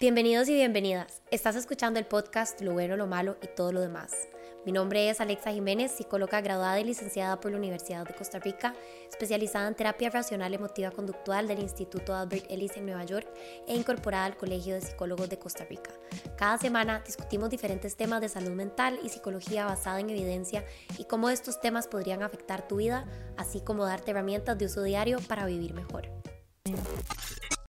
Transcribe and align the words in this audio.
Bienvenidos 0.00 0.48
y 0.48 0.54
bienvenidas. 0.54 1.22
Estás 1.32 1.56
escuchando 1.56 1.98
el 1.98 2.06
podcast 2.06 2.60
Lo 2.60 2.72
bueno, 2.72 2.96
lo 2.96 3.08
malo 3.08 3.36
y 3.42 3.48
todo 3.48 3.72
lo 3.72 3.80
demás. 3.80 4.28
Mi 4.64 4.70
nombre 4.70 5.10
es 5.10 5.20
Alexa 5.20 5.50
Jiménez, 5.50 5.90
psicóloga 5.90 6.40
graduada 6.40 6.78
y 6.78 6.84
licenciada 6.84 7.40
por 7.40 7.50
la 7.50 7.56
Universidad 7.56 8.06
de 8.06 8.14
Costa 8.14 8.38
Rica, 8.38 8.76
especializada 9.10 9.66
en 9.66 9.74
terapia 9.74 10.08
racional 10.10 10.54
emotiva 10.54 10.92
conductual 10.92 11.48
del 11.48 11.58
Instituto 11.58 12.14
Albert 12.14 12.48
Ellis 12.48 12.76
en 12.76 12.86
Nueva 12.86 13.02
York 13.02 13.26
e 13.66 13.74
incorporada 13.74 14.26
al 14.26 14.36
Colegio 14.36 14.74
de 14.76 14.82
Psicólogos 14.82 15.28
de 15.30 15.40
Costa 15.40 15.64
Rica. 15.64 15.90
Cada 16.36 16.58
semana 16.58 17.02
discutimos 17.04 17.50
diferentes 17.50 17.96
temas 17.96 18.20
de 18.20 18.28
salud 18.28 18.52
mental 18.52 19.00
y 19.02 19.08
psicología 19.08 19.64
basada 19.64 19.98
en 19.98 20.10
evidencia 20.10 20.64
y 20.96 21.06
cómo 21.06 21.28
estos 21.28 21.60
temas 21.60 21.88
podrían 21.88 22.22
afectar 22.22 22.68
tu 22.68 22.76
vida, 22.76 23.04
así 23.36 23.60
como 23.62 23.84
darte 23.84 24.12
herramientas 24.12 24.56
de 24.58 24.66
uso 24.66 24.84
diario 24.84 25.18
para 25.26 25.44
vivir 25.44 25.74
mejor. 25.74 26.08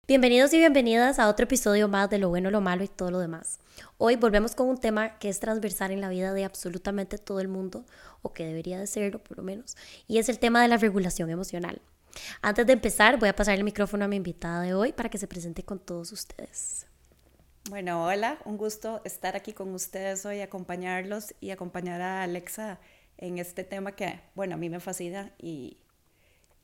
Bienvenidos 0.07 0.51
y 0.53 0.57
bienvenidas 0.57 1.19
a 1.19 1.29
otro 1.29 1.43
episodio 1.43 1.87
más 1.87 2.09
de 2.09 2.17
Lo 2.17 2.27
bueno, 2.29 2.49
lo 2.49 2.59
malo 2.59 2.83
y 2.83 2.87
todo 2.87 3.11
lo 3.11 3.19
demás. 3.19 3.59
Hoy 3.97 4.15
volvemos 4.15 4.55
con 4.55 4.67
un 4.67 4.77
tema 4.77 5.19
que 5.19 5.29
es 5.29 5.39
transversal 5.39 5.91
en 5.91 6.01
la 6.01 6.09
vida 6.09 6.33
de 6.33 6.43
absolutamente 6.43 7.19
todo 7.19 7.39
el 7.39 7.47
mundo, 7.47 7.85
o 8.23 8.33
que 8.33 8.43
debería 8.43 8.79
de 8.79 8.87
serlo 8.87 9.23
por 9.23 9.37
lo 9.37 9.43
menos, 9.43 9.77
y 10.07 10.17
es 10.17 10.27
el 10.27 10.39
tema 10.39 10.61
de 10.61 10.67
la 10.67 10.77
regulación 10.77 11.29
emocional. 11.29 11.81
Antes 12.41 12.65
de 12.65 12.73
empezar, 12.73 13.19
voy 13.19 13.29
a 13.29 13.35
pasar 13.35 13.55
el 13.55 13.63
micrófono 13.63 14.03
a 14.03 14.07
mi 14.07 14.15
invitada 14.17 14.63
de 14.63 14.73
hoy 14.73 14.91
para 14.91 15.07
que 15.07 15.19
se 15.19 15.27
presente 15.27 15.63
con 15.63 15.79
todos 15.79 16.11
ustedes. 16.11 16.87
Bueno, 17.69 18.03
hola, 18.03 18.39
un 18.43 18.57
gusto 18.57 19.01
estar 19.05 19.35
aquí 19.35 19.53
con 19.53 19.73
ustedes 19.73 20.25
hoy, 20.25 20.41
acompañarlos 20.41 21.35
y 21.39 21.51
acompañar 21.51 22.01
a 22.01 22.23
Alexa 22.23 22.79
en 23.17 23.37
este 23.37 23.63
tema 23.63 23.95
que, 23.95 24.19
bueno, 24.33 24.55
a 24.55 24.57
mí 24.57 24.67
me 24.67 24.79
fascina 24.79 25.31
y, 25.37 25.77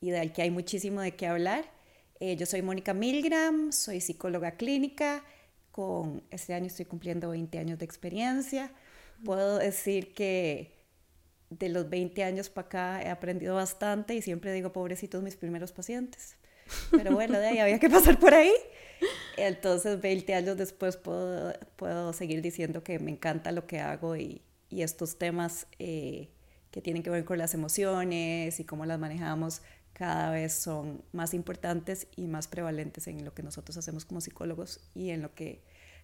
y 0.02 0.10
del 0.10 0.34
que 0.34 0.42
hay 0.42 0.50
muchísimo 0.50 1.02
de 1.02 1.16
qué 1.16 1.28
hablar. 1.28 1.77
Eh, 2.20 2.36
yo 2.36 2.46
soy 2.46 2.62
Mónica 2.62 2.94
Milgram, 2.94 3.72
soy 3.72 4.02
psicóloga 4.02 4.52
clínica, 4.52 5.24
con 5.72 6.24
este 6.32 6.54
año 6.54 6.66
estoy 6.66 6.86
cumpliendo 6.86 7.30
20 7.30 7.60
años 7.60 7.80
de 7.80 7.86
experiencia. 7.86 8.72
Puedo 9.24 9.60
decir 9.60 10.14
que 10.14 10.78
de 11.50 11.70
los 11.70 11.90
20 11.90 12.24
años 12.24 12.50
para 12.50 12.68
acá 12.68 13.02
he 13.04 13.10
aprendido 13.10 13.56
bastante 13.56 14.16
y 14.16 14.22
siempre 14.22 14.52
digo, 14.54 14.74
pobrecitos 14.74 15.22
mis 15.22 15.36
primeros 15.36 15.72
pacientes. 15.72 16.36
Pero 16.92 17.14
bueno, 17.14 17.40
de 17.40 17.48
ahí 17.48 17.60
había 17.60 17.80
que 17.80 17.90
pasar 17.90 18.20
por 18.20 18.34
ahí. 18.34 18.52
Entonces, 19.38 20.02
20 20.02 20.34
años 20.34 20.58
después 20.58 20.98
puedo, 20.98 21.54
puedo 21.76 22.12
seguir 22.14 22.42
diciendo 22.42 22.84
que 22.84 23.00
me 23.00 23.12
encanta 23.12 23.52
lo 23.52 23.68
que 23.68 23.80
hago 23.80 24.16
y, 24.16 24.42
y 24.70 24.82
estos 24.82 25.18
temas 25.18 25.68
eh, 25.80 26.30
que 26.72 26.82
tienen 26.82 27.04
que 27.04 27.10
ver 27.10 27.24
con 27.24 27.38
las 27.38 27.54
emociones 27.54 28.60
y 28.60 28.66
cómo 28.66 28.86
las 28.86 29.00
manejamos 29.00 29.62
cada 29.98 30.30
vez 30.30 30.54
son 30.54 31.04
más 31.12 31.34
importantes 31.34 32.06
y 32.16 32.28
más 32.28 32.48
prevalentes 32.48 33.08
en 33.08 33.26
lo 33.26 33.34
que 33.34 33.42
nosotros 33.42 33.78
hacemos 33.78 34.06
como 34.06 34.22
psicólogos 34.22 34.80
y 34.94 35.10
en 35.10 35.24
lo 35.24 35.34
que 35.34 35.64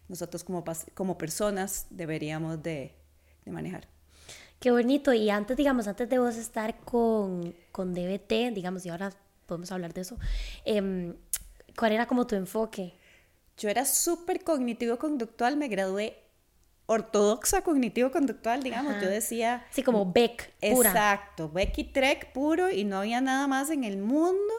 nosotros 0.10 0.44
como, 0.44 0.64
como 0.96 1.20
personas 1.20 1.86
deberíamos 1.92 2.64
de, 2.64 2.96
de 3.46 3.52
manejar. 3.52 3.88
Qué 4.60 4.72
bonito. 4.72 5.14
Y 5.14 5.30
antes, 5.30 5.56
digamos, 5.56 5.88
antes 5.88 6.10
de 6.10 6.18
vos 6.18 6.38
estar 6.38 6.80
con, 6.80 7.54
con 7.72 7.94
DBT, 7.94 8.52
digamos, 8.56 8.84
y 8.84 8.90
ahora 8.90 9.14
podemos 9.46 9.72
hablar 9.72 9.94
de 9.94 10.02
eso, 10.02 10.18
eh, 10.66 11.14
¿cuál 11.78 11.92
era 11.92 12.08
como 12.08 12.26
tu 12.26 12.34
enfoque? 12.34 12.96
Yo 13.60 13.70
era 13.70 13.86
súper 13.86 14.44
cognitivo-conductual, 14.44 15.56
me 15.56 15.68
gradué 15.68 16.23
ortodoxa 16.86 17.64
cognitivo-conductual, 17.64 18.62
digamos, 18.62 19.02
yo 19.02 19.10
decía... 19.10 19.66
Sí, 19.72 19.84
como 19.84 20.12
Beck 20.12 20.54
pura. 20.72 20.90
Exacto, 20.90 21.50
Beck 21.50 21.78
y 21.78 21.84
Trek 21.86 22.32
puro 22.34 22.70
y 22.70 22.84
no 22.84 23.00
había 23.00 23.22
nada 23.22 23.48
más 23.48 23.70
en 23.70 23.84
el 23.84 23.98
mundo. 23.98 24.54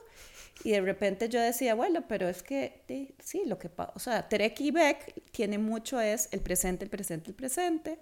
Y 0.62 0.70
de 0.70 0.80
repente 0.80 1.28
yo 1.28 1.40
decía, 1.40 1.74
bueno, 1.74 2.06
pero 2.08 2.28
es 2.28 2.42
que 2.42 2.82
sí, 3.18 3.42
lo 3.44 3.58
que 3.58 3.68
pasa, 3.68 3.92
o 3.94 3.98
sea, 3.98 4.28
Trek 4.28 4.58
y 4.60 4.70
Beck 4.70 5.22
tiene 5.32 5.58
mucho 5.58 6.00
es 6.00 6.28
el 6.32 6.40
presente, 6.40 6.84
el 6.84 6.90
presente, 6.90 7.30
el 7.30 7.36
presente. 7.36 7.98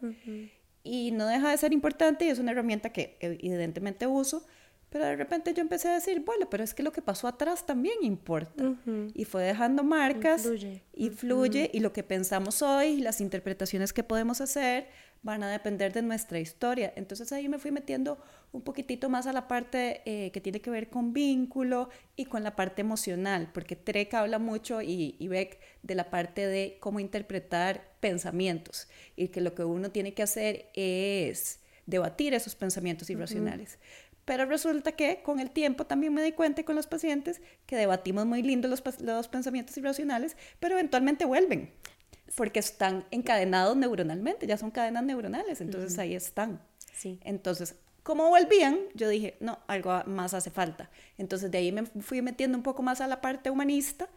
Y 0.84 1.10
no 1.12 1.26
deja 1.26 1.50
de 1.50 1.58
ser 1.58 1.72
importante 1.72 2.24
y 2.24 2.28
es 2.28 2.38
una 2.38 2.52
herramienta 2.52 2.90
que 2.90 3.16
evidentemente 3.20 4.06
uso, 4.06 4.46
pero 4.92 5.06
de 5.06 5.16
repente 5.16 5.54
yo 5.54 5.62
empecé 5.62 5.88
a 5.88 5.94
decir, 5.94 6.20
bueno, 6.20 6.50
pero 6.50 6.62
es 6.62 6.74
que 6.74 6.82
lo 6.82 6.92
que 6.92 7.00
pasó 7.00 7.26
atrás 7.26 7.64
también 7.64 7.96
importa. 8.02 8.76
Y 9.14 9.24
fue 9.24 9.42
dejando 9.42 9.82
marcas 9.82 10.46
y 10.92 11.08
fluye 11.08 11.70
y 11.72 11.80
lo 11.80 11.94
que 11.94 12.02
pensamos 12.02 12.60
hoy, 12.60 12.98
las 12.98 13.22
interpretaciones 13.22 13.94
que 13.94 14.04
podemos 14.04 14.42
hacer 14.42 14.88
van 15.22 15.42
a 15.42 15.50
depender 15.50 15.94
de 15.94 16.02
nuestra 16.02 16.40
historia. 16.40 16.92
Entonces 16.94 17.32
ahí 17.32 17.48
me 17.48 17.58
fui 17.58 17.70
metiendo 17.70 18.18
un 18.52 18.60
poquitito 18.60 19.08
más 19.08 19.26
a 19.26 19.32
la 19.32 19.48
parte 19.48 20.02
eh, 20.04 20.30
que 20.30 20.42
tiene 20.42 20.60
que 20.60 20.68
ver 20.68 20.90
con 20.90 21.14
vínculo 21.14 21.88
y 22.14 22.26
con 22.26 22.42
la 22.42 22.54
parte 22.54 22.82
emocional, 22.82 23.48
porque 23.54 23.76
Trek 23.76 24.12
habla 24.12 24.38
mucho 24.38 24.82
y, 24.82 25.16
y 25.18 25.28
Beck 25.28 25.58
de 25.82 25.94
la 25.94 26.10
parte 26.10 26.46
de 26.46 26.76
cómo 26.80 27.00
interpretar 27.00 27.94
pensamientos 28.00 28.88
y 29.16 29.28
que 29.28 29.40
lo 29.40 29.54
que 29.54 29.64
uno 29.64 29.90
tiene 29.90 30.12
que 30.12 30.22
hacer 30.22 30.66
es 30.74 31.60
debatir 31.86 32.34
esos 32.34 32.54
pensamientos 32.54 33.08
irracionales. 33.10 33.78
Pero 34.24 34.46
resulta 34.46 34.92
que 34.92 35.22
con 35.22 35.40
el 35.40 35.50
tiempo 35.50 35.84
también 35.86 36.14
me 36.14 36.22
di 36.22 36.32
cuenta 36.32 36.62
con 36.64 36.76
los 36.76 36.86
pacientes 36.86 37.40
que 37.66 37.76
debatimos 37.76 38.26
muy 38.26 38.42
lindo 38.42 38.68
los, 38.68 38.82
los 39.00 39.28
pensamientos 39.28 39.76
irracionales, 39.76 40.36
pero 40.60 40.74
eventualmente 40.74 41.24
vuelven, 41.24 41.72
porque 42.36 42.60
están 42.60 43.04
encadenados 43.10 43.76
neuronalmente, 43.76 44.46
ya 44.46 44.56
son 44.56 44.70
cadenas 44.70 45.04
neuronales, 45.04 45.60
entonces 45.60 45.98
ahí 45.98 46.14
están. 46.14 46.60
Sí. 46.92 47.18
Entonces, 47.24 47.74
como 48.02 48.28
volvían, 48.28 48.78
yo 48.94 49.08
dije, 49.08 49.36
no, 49.40 49.60
algo 49.66 50.02
más 50.06 50.34
hace 50.34 50.50
falta. 50.50 50.90
Entonces 51.18 51.50
de 51.50 51.58
ahí 51.58 51.72
me 51.72 51.84
fui 51.84 52.20
metiendo 52.20 52.58
un 52.58 52.62
poco 52.62 52.82
más 52.82 53.00
a 53.00 53.06
la 53.06 53.20
parte 53.20 53.50
humanista 53.50 54.08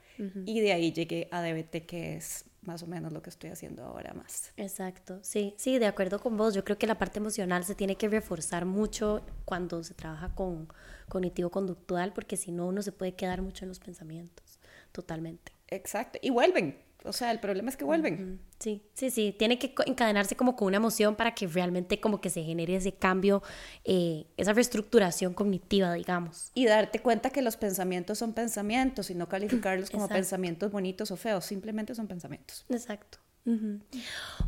y 0.45 0.61
de 0.61 0.71
ahí 0.71 0.93
llegué 0.93 1.27
a 1.31 1.41
DBT, 1.41 1.85
que 1.85 2.15
es 2.15 2.45
más 2.67 2.83
o 2.83 2.87
menos 2.87 3.13
lo 3.13 3.21
que 3.21 3.29
estoy 3.29 3.49
haciendo 3.49 3.83
ahora 3.83 4.13
más. 4.13 4.53
Exacto, 4.57 5.19
sí, 5.21 5.53
sí, 5.57 5.79
de 5.79 5.85
acuerdo 5.85 6.19
con 6.19 6.37
vos. 6.37 6.53
Yo 6.53 6.63
creo 6.63 6.77
que 6.77 6.87
la 6.87 6.97
parte 6.97 7.19
emocional 7.19 7.63
se 7.63 7.75
tiene 7.75 7.95
que 7.95 8.09
reforzar 8.09 8.65
mucho 8.65 9.21
cuando 9.45 9.83
se 9.83 9.93
trabaja 9.93 10.33
con 10.35 10.67
cognitivo-conductual, 11.09 12.13
porque 12.13 12.37
si 12.37 12.51
no, 12.51 12.67
uno 12.67 12.81
se 12.81 12.91
puede 12.91 13.13
quedar 13.13 13.41
mucho 13.41 13.65
en 13.65 13.69
los 13.69 13.79
pensamientos, 13.79 14.59
totalmente. 14.91 15.51
Exacto, 15.67 16.19
y 16.21 16.29
vuelven, 16.29 16.77
o 17.05 17.13
sea, 17.13 17.31
el 17.31 17.39
problema 17.39 17.69
es 17.69 17.77
que 17.77 17.83
vuelven. 17.83 18.39
Sí, 18.59 18.83
sí, 18.93 19.11
sí. 19.11 19.35
Tiene 19.37 19.59
que 19.59 19.73
encadenarse 19.85 20.35
como 20.35 20.55
con 20.55 20.67
una 20.67 20.77
emoción 20.77 21.15
para 21.15 21.33
que 21.33 21.47
realmente 21.47 21.99
como 21.99 22.21
que 22.21 22.29
se 22.29 22.43
genere 22.43 22.75
ese 22.75 22.93
cambio, 22.93 23.43
eh, 23.83 24.25
esa 24.37 24.53
reestructuración 24.53 25.33
cognitiva, 25.33 25.93
digamos. 25.93 26.51
Y 26.53 26.65
darte 26.65 26.99
cuenta 26.99 27.29
que 27.29 27.41
los 27.41 27.57
pensamientos 27.57 28.17
son 28.17 28.33
pensamientos 28.33 29.09
y 29.09 29.15
no 29.15 29.29
calificarlos 29.29 29.89
como 29.89 30.07
pensamientos 30.07 30.71
bonitos 30.71 31.11
o 31.11 31.17
feos, 31.17 31.45
simplemente 31.45 31.95
son 31.95 32.07
pensamientos. 32.07 32.65
Exacto. 32.69 33.19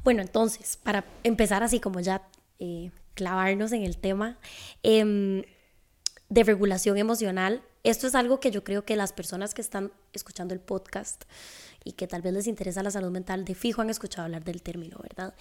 Bueno, 0.03 0.22
entonces, 0.22 0.78
para 0.78 1.06
empezar 1.24 1.62
así 1.62 1.79
como 1.79 2.00
ya 2.00 2.28
eh, 2.59 2.89
clavarnos 3.13 3.72
en 3.72 3.84
el 3.84 3.97
tema 3.97 4.39
em, 4.81 5.44
de 6.29 6.44
regulación 6.44 6.97
emocional, 6.97 7.62
esto 7.89 8.07
es 8.07 8.15
algo 8.15 8.39
que 8.39 8.51
yo 8.51 8.63
creo 8.63 8.85
que 8.85 8.95
las 8.95 9.13
personas 9.13 9.53
que 9.53 9.61
están 9.61 9.91
escuchando 10.13 10.53
el 10.53 10.59
podcast 10.59 11.23
y 11.83 11.93
que 11.93 12.07
tal 12.07 12.21
vez 12.21 12.33
les 12.33 12.47
interesa 12.47 12.83
la 12.83 12.91
salud 12.91 13.11
mental, 13.11 13.45
de 13.45 13.55
fijo 13.55 13.81
han 13.81 13.89
escuchado 13.89 14.25
hablar 14.25 14.43
del 14.43 14.61
término, 14.61 14.97
¿verdad? 15.01 15.33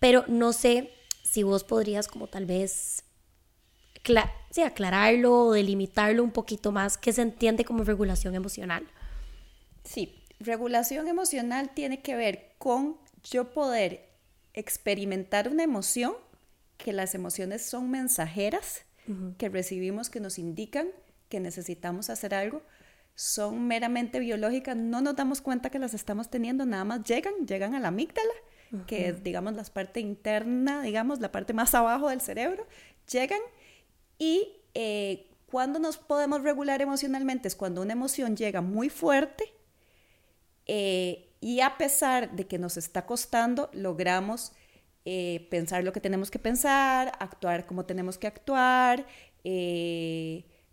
Pero 0.00 0.24
no 0.26 0.52
sé 0.52 0.90
si 1.22 1.42
vos 1.42 1.64
podrías 1.64 2.08
como 2.08 2.26
tal 2.26 2.46
vez 2.46 3.04
sí, 4.50 4.62
aclararlo 4.62 5.46
o 5.46 5.52
delimitarlo 5.52 6.22
un 6.22 6.30
poquito 6.30 6.72
más, 6.72 6.98
¿qué 6.98 7.12
se 7.12 7.22
entiende 7.22 7.64
como 7.64 7.84
regulación 7.84 8.34
emocional? 8.34 8.86
Sí, 9.84 10.22
regulación 10.40 11.08
emocional 11.08 11.70
tiene 11.74 12.02
que 12.02 12.16
ver 12.16 12.52
con 12.58 12.96
yo 13.22 13.52
poder 13.52 14.08
experimentar 14.52 15.48
una 15.48 15.62
emoción, 15.62 16.14
que 16.76 16.92
las 16.92 17.14
emociones 17.14 17.64
son 17.64 17.90
mensajeras 17.90 18.82
que 19.36 19.50
recibimos 19.50 20.08
que 20.08 20.18
nos 20.18 20.38
indican 20.38 20.88
que 21.34 21.40
necesitamos 21.40 22.10
hacer 22.10 22.32
algo, 22.32 22.62
son 23.16 23.66
meramente 23.66 24.20
biológicas, 24.20 24.76
no 24.76 25.00
nos 25.00 25.16
damos 25.16 25.40
cuenta 25.40 25.68
que 25.68 25.80
las 25.80 25.92
estamos 25.92 26.30
teniendo, 26.30 26.64
nada 26.64 26.84
más 26.84 27.02
llegan, 27.02 27.34
llegan 27.44 27.74
a 27.74 27.80
la 27.80 27.88
amígdala, 27.88 28.34
que 28.86 29.08
es, 29.08 29.24
digamos, 29.24 29.54
la 29.54 29.64
parte 29.64 29.98
interna, 29.98 30.80
digamos, 30.82 31.18
la 31.18 31.32
parte 31.32 31.52
más 31.52 31.74
abajo 31.74 32.08
del 32.08 32.20
cerebro, 32.20 32.68
llegan 33.10 33.40
y 34.16 34.46
eh, 34.74 35.28
cuando 35.50 35.80
nos 35.80 35.96
podemos 35.96 36.44
regular 36.44 36.80
emocionalmente 36.80 37.48
es 37.48 37.56
cuando 37.56 37.82
una 37.82 37.94
emoción 37.94 38.36
llega 38.36 38.60
muy 38.60 38.88
fuerte 38.88 39.52
eh, 40.66 41.32
y 41.40 41.62
a 41.62 41.76
pesar 41.76 42.30
de 42.36 42.46
que 42.46 42.60
nos 42.60 42.76
está 42.76 43.06
costando, 43.06 43.70
logramos 43.72 44.52
eh, 45.04 45.48
pensar 45.50 45.82
lo 45.82 45.92
que 45.92 46.00
tenemos 46.00 46.30
que 46.30 46.38
pensar, 46.38 47.10
actuar 47.18 47.66
como 47.66 47.86
tenemos 47.86 48.18
que 48.18 48.28
actuar, 48.28 49.04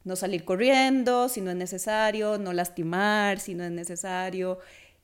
no 0.03 0.15
salir 0.15 0.43
corriendo 0.43 1.29
si 1.29 1.41
no 1.41 1.51
es 1.51 1.57
necesario, 1.57 2.37
no 2.37 2.53
lastimar 2.53 3.39
si 3.39 3.55
no 3.55 3.63
es 3.63 3.71
necesario. 3.71 4.59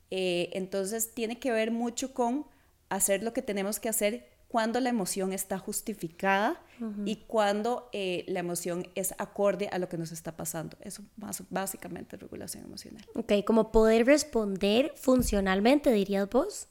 Eh, 0.10 0.50
entonces 0.54 1.14
tiene 1.14 1.40
que 1.40 1.52
ver 1.52 1.72
mucho 1.72 2.14
con 2.14 2.46
hacer 2.90 3.24
lo 3.24 3.34
que 3.34 3.42
tenemos 3.42 3.80
que 3.80 3.90
hacer 3.90 4.30
cuando 4.48 4.80
la 4.80 4.90
emoción 4.90 5.34
está 5.34 5.58
justificada 5.58 6.62
y 7.06 7.26
cuando 7.28 7.90
eh, 7.92 8.24
la 8.28 8.40
emoción 8.40 8.88
es 8.96 9.14
acorde 9.18 9.68
a 9.72 9.80
lo 9.80 9.90
que 9.90 9.98
nos 9.98 10.12
está 10.12 10.38
pasando. 10.38 10.78
Eso 10.82 11.04
más 11.18 11.44
básicamente 11.50 12.16
regulación 12.18 12.64
emocional. 12.64 13.04
Ok, 13.16 13.34
como 13.46 13.72
poder 13.72 14.06
responder 14.06 14.94
funcionalmente, 14.96 15.92
dirías 15.92 16.30
vos. 16.30 16.68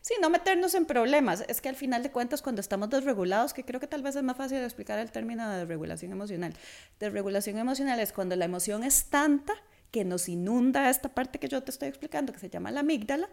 Sí, 0.00 0.14
no 0.20 0.30
meternos 0.30 0.74
en 0.74 0.86
problemas. 0.86 1.44
Es 1.48 1.60
que 1.60 1.68
al 1.68 1.76
final 1.76 2.02
de 2.02 2.10
cuentas, 2.10 2.40
cuando 2.40 2.60
estamos 2.60 2.88
desregulados, 2.88 3.52
que 3.52 3.64
creo 3.64 3.80
que 3.80 3.86
tal 3.86 4.02
vez 4.02 4.16
es 4.16 4.22
más 4.22 4.36
fácil 4.36 4.58
de 4.58 4.64
explicar 4.64 4.98
el 4.98 5.10
término 5.10 5.48
de 5.48 5.58
desregulación 5.58 6.12
emocional. 6.12 6.54
Desregulación 6.98 7.58
emocional 7.58 8.00
es 8.00 8.12
cuando 8.12 8.34
la 8.36 8.46
emoción 8.46 8.82
es 8.82 9.04
tanta 9.06 9.52
que 9.90 10.04
nos 10.04 10.28
inunda 10.28 10.88
esta 10.88 11.08
parte 11.10 11.38
que 11.38 11.48
yo 11.48 11.62
te 11.62 11.70
estoy 11.70 11.88
explicando, 11.88 12.32
que 12.32 12.38
se 12.38 12.48
llama 12.48 12.70
la 12.70 12.80
amígdala, 12.80 13.28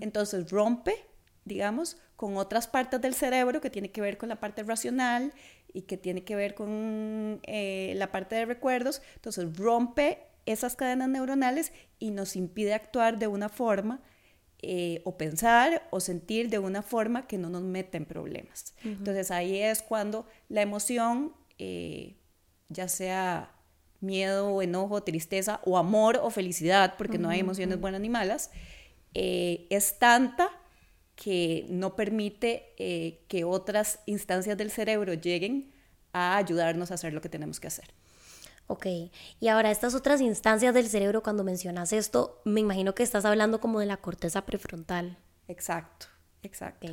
entonces 0.00 0.50
rompe, 0.50 1.04
digamos, 1.44 1.98
con 2.16 2.36
otras 2.36 2.66
partes 2.66 3.00
del 3.00 3.14
cerebro 3.14 3.60
que 3.60 3.70
tiene 3.70 3.92
que 3.92 4.00
ver 4.00 4.18
con 4.18 4.28
la 4.28 4.40
parte 4.40 4.62
racional 4.64 5.32
y 5.72 5.82
que 5.82 5.96
tiene 5.96 6.24
que 6.24 6.34
ver 6.34 6.54
con 6.54 7.40
eh, 7.44 7.94
la 7.96 8.10
parte 8.10 8.34
de 8.34 8.44
recuerdos, 8.44 9.02
entonces 9.14 9.56
rompe 9.56 10.18
esas 10.46 10.74
cadenas 10.74 11.08
neuronales 11.08 11.72
y 11.98 12.10
nos 12.10 12.34
impide 12.34 12.74
actuar 12.74 13.18
de 13.18 13.28
una 13.28 13.48
forma 13.48 14.00
eh, 14.62 15.00
o 15.04 15.16
pensar 15.16 15.88
o 15.90 16.00
sentir 16.00 16.50
de 16.50 16.58
una 16.58 16.82
forma 16.82 17.26
que 17.26 17.38
no 17.38 17.48
nos 17.48 17.62
mete 17.62 17.96
en 17.96 18.04
problemas. 18.04 18.74
Entonces 18.84 19.30
ahí 19.30 19.58
es 19.58 19.80
cuando 19.80 20.26
la 20.50 20.60
emoción, 20.60 21.32
eh, 21.58 22.16
ya 22.68 22.86
sea 22.86 23.54
miedo, 24.00 24.60
enojo, 24.60 25.02
tristeza 25.02 25.60
o 25.64 25.78
amor 25.78 26.20
o 26.22 26.30
felicidad, 26.30 26.94
porque 26.98 27.18
no 27.18 27.30
hay 27.30 27.40
emociones 27.40 27.80
buenas 27.80 28.02
ni 28.02 28.10
malas, 28.10 28.50
eh, 29.14 29.66
es 29.70 29.98
tanta 29.98 30.50
que 31.14 31.66
no 31.70 31.96
permite 31.96 33.22
que 33.28 33.44
otras 33.44 34.00
instancias 34.06 34.58
del 34.58 34.70
cerebro 34.70 35.14
lleguen 35.14 35.72
a 36.12 36.36
ayudarnos 36.36 36.90
a 36.90 36.94
hacer 36.94 37.12
lo 37.12 37.20
que 37.20 37.28
tenemos 37.28 37.60
que 37.60 37.68
hacer. 37.68 37.94
Ok, 38.70 38.86
y 39.40 39.48
ahora 39.48 39.72
estas 39.72 39.96
otras 39.96 40.20
instancias 40.20 40.72
del 40.72 40.86
cerebro, 40.86 41.24
cuando 41.24 41.42
mencionas 41.42 41.92
esto, 41.92 42.40
me 42.44 42.60
imagino 42.60 42.94
que 42.94 43.02
estás 43.02 43.24
hablando 43.24 43.60
como 43.60 43.80
de 43.80 43.86
la 43.86 43.96
corteza 43.96 44.46
prefrontal. 44.46 45.18
Exacto, 45.48 46.06
exacto. 46.44 46.86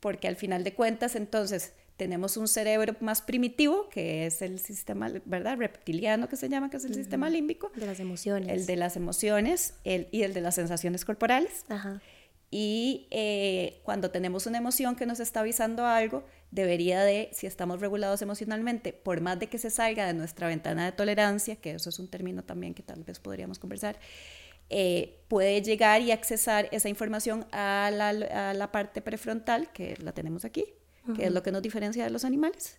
Porque 0.00 0.26
al 0.26 0.34
final 0.34 0.64
de 0.64 0.74
cuentas, 0.74 1.14
entonces, 1.14 1.74
tenemos 1.96 2.36
un 2.36 2.48
cerebro 2.48 2.96
más 2.98 3.22
primitivo, 3.22 3.88
que 3.88 4.26
es 4.26 4.42
el 4.42 4.58
sistema, 4.58 5.12
¿verdad? 5.24 5.58
Reptiliano 5.58 6.28
que 6.28 6.34
se 6.34 6.48
llama, 6.48 6.70
que 6.70 6.78
es 6.78 6.84
el 6.84 6.94
sistema 6.94 7.30
límbico. 7.30 7.70
De 7.76 7.86
las 7.86 8.00
emociones. 8.00 8.48
El 8.48 8.66
de 8.66 8.74
las 8.74 8.96
emociones 8.96 9.74
el, 9.84 10.08
y 10.10 10.24
el 10.24 10.34
de 10.34 10.40
las 10.40 10.56
sensaciones 10.56 11.04
corporales. 11.04 11.64
Ajá. 11.68 12.02
Y 12.50 13.08
eh, 13.10 13.80
cuando 13.84 14.10
tenemos 14.10 14.46
una 14.46 14.58
emoción 14.58 14.96
que 14.96 15.06
nos 15.06 15.20
está 15.20 15.40
avisando 15.40 15.86
algo, 15.86 16.24
debería 16.54 17.02
de, 17.02 17.30
si 17.32 17.48
estamos 17.48 17.80
regulados 17.80 18.22
emocionalmente, 18.22 18.92
por 18.92 19.20
más 19.20 19.40
de 19.40 19.48
que 19.48 19.58
se 19.58 19.70
salga 19.70 20.06
de 20.06 20.14
nuestra 20.14 20.46
ventana 20.46 20.84
de 20.84 20.92
tolerancia, 20.92 21.56
que 21.56 21.72
eso 21.72 21.88
es 21.90 21.98
un 21.98 22.06
término 22.06 22.44
también 22.44 22.74
que 22.74 22.82
tal 22.84 23.02
vez 23.02 23.18
podríamos 23.18 23.58
conversar, 23.58 23.98
eh, 24.70 25.18
puede 25.26 25.60
llegar 25.62 26.00
y 26.00 26.12
accesar 26.12 26.68
esa 26.70 26.88
información 26.88 27.44
a 27.50 27.90
la, 27.90 28.70
parte 28.70 29.02
prefrontal, 29.02 29.72
que 29.72 29.96
la 30.00 30.12
tenemos 30.12 30.44
aquí, 30.44 30.64
que 31.16 31.26
es 31.26 31.32
lo 31.32 31.42
que 31.42 31.50
nos 31.50 31.60
diferencia 31.60 32.04
de 32.04 32.10
los 32.10 32.24
animales, 32.24 32.78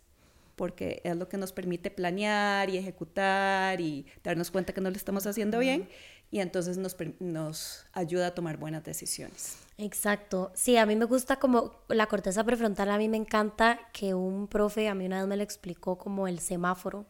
porque 0.56 1.02
es 1.04 1.18
lo 1.18 1.28
que 1.28 1.38
nos 1.38 1.52
permite 1.52 1.92
planear 1.92 2.70
y 2.70 2.78
ejecutar 2.78 3.82
y 3.82 4.06
darnos 4.24 4.52
cuenta 4.52 4.72
que 4.72 4.80
no 4.80 4.90
lo 4.90 4.96
estamos 4.96 5.28
haciendo 5.28 5.60
bien 5.60 5.90
y 6.36 6.42
entonces 6.42 6.78
nos, 6.78 6.98
nos 7.22 7.86
ayuda 7.94 8.28
a 8.28 8.32
tomar 8.36 8.58
buenas 8.58 8.84
decisiones. 8.84 9.56
Exacto. 9.78 10.52
Sí, 10.54 10.76
a 10.76 10.86
mí 10.86 10.98
me 10.98 11.06
gusta 11.06 11.38
como 11.38 11.72
la 11.88 12.08
corteza 12.08 12.44
prefrontal, 12.44 12.90
a 12.90 12.98
mí 12.98 13.08
me 13.08 13.16
encanta 13.16 13.80
que 13.94 14.14
un 14.14 14.50
profe 14.50 14.90
a 14.90 14.96
mí 14.96 15.06
una 15.06 15.20
vez 15.20 15.30
me 15.30 15.38
lo 15.38 15.44
explicó 15.44 15.98
como 15.98 16.28
el 16.28 16.42
semáforo. 16.42 17.06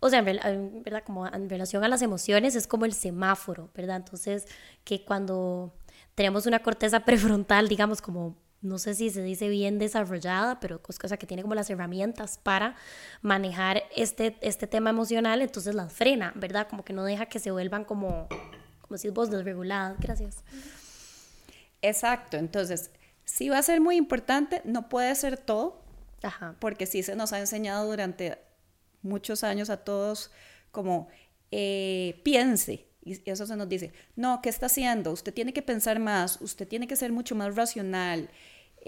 O 0.00 0.08
sea, 0.08 0.20
en 0.20 0.82
verdad, 0.84 1.02
como 1.04 1.26
en 1.26 1.50
relación 1.50 1.84
a 1.84 1.88
las 1.88 2.00
emociones 2.00 2.56
es 2.56 2.66
como 2.66 2.86
el 2.86 2.94
semáforo, 2.94 3.68
¿verdad? 3.74 3.96
Entonces, 3.96 4.46
que 4.84 5.04
cuando 5.04 5.74
tenemos 6.14 6.46
una 6.46 6.60
corteza 6.60 7.00
prefrontal, 7.04 7.68
digamos, 7.68 8.00
como 8.00 8.36
no 8.60 8.78
sé 8.78 8.94
si 8.94 9.10
se 9.10 9.22
dice 9.22 9.48
bien 9.48 9.78
desarrollada, 9.78 10.58
pero 10.60 10.82
cosa 10.82 11.16
que 11.16 11.26
tiene 11.26 11.42
como 11.42 11.54
las 11.54 11.70
herramientas 11.70 12.38
para 12.38 12.74
manejar 13.22 13.84
este, 13.94 14.36
este 14.40 14.66
tema 14.66 14.90
emocional, 14.90 15.42
entonces 15.42 15.74
las 15.74 15.92
frena, 15.92 16.32
¿verdad? 16.34 16.66
Como 16.68 16.84
que 16.84 16.92
no 16.92 17.04
deja 17.04 17.26
que 17.26 17.38
se 17.38 17.50
vuelvan 17.50 17.84
como, 17.84 18.28
como 18.80 18.98
si 18.98 19.10
vos 19.10 19.30
desreguladas. 19.30 19.96
Gracias. 20.00 20.42
Exacto, 21.82 22.36
entonces 22.36 22.90
sí 23.24 23.48
va 23.48 23.58
a 23.58 23.62
ser 23.62 23.80
muy 23.80 23.96
importante, 23.96 24.62
no 24.64 24.88
puede 24.88 25.14
ser 25.14 25.36
todo, 25.36 25.80
porque 26.58 26.86
sí 26.86 27.04
se 27.04 27.14
nos 27.14 27.32
ha 27.32 27.38
enseñado 27.38 27.88
durante 27.88 28.38
muchos 29.02 29.44
años 29.44 29.70
a 29.70 29.76
todos 29.76 30.32
como 30.72 31.08
eh, 31.52 32.20
piense, 32.24 32.88
y 33.04 33.30
eso 33.30 33.46
se 33.46 33.56
nos 33.56 33.68
dice, 33.68 33.92
no, 34.16 34.42
¿qué 34.42 34.48
está 34.48 34.66
haciendo? 34.66 35.12
Usted 35.12 35.32
tiene 35.32 35.52
que 35.52 35.62
pensar 35.62 35.98
más, 35.98 36.40
usted 36.42 36.66
tiene 36.66 36.86
que 36.86 36.96
ser 36.96 37.12
mucho 37.12 37.34
más 37.34 37.54
racional, 37.54 38.28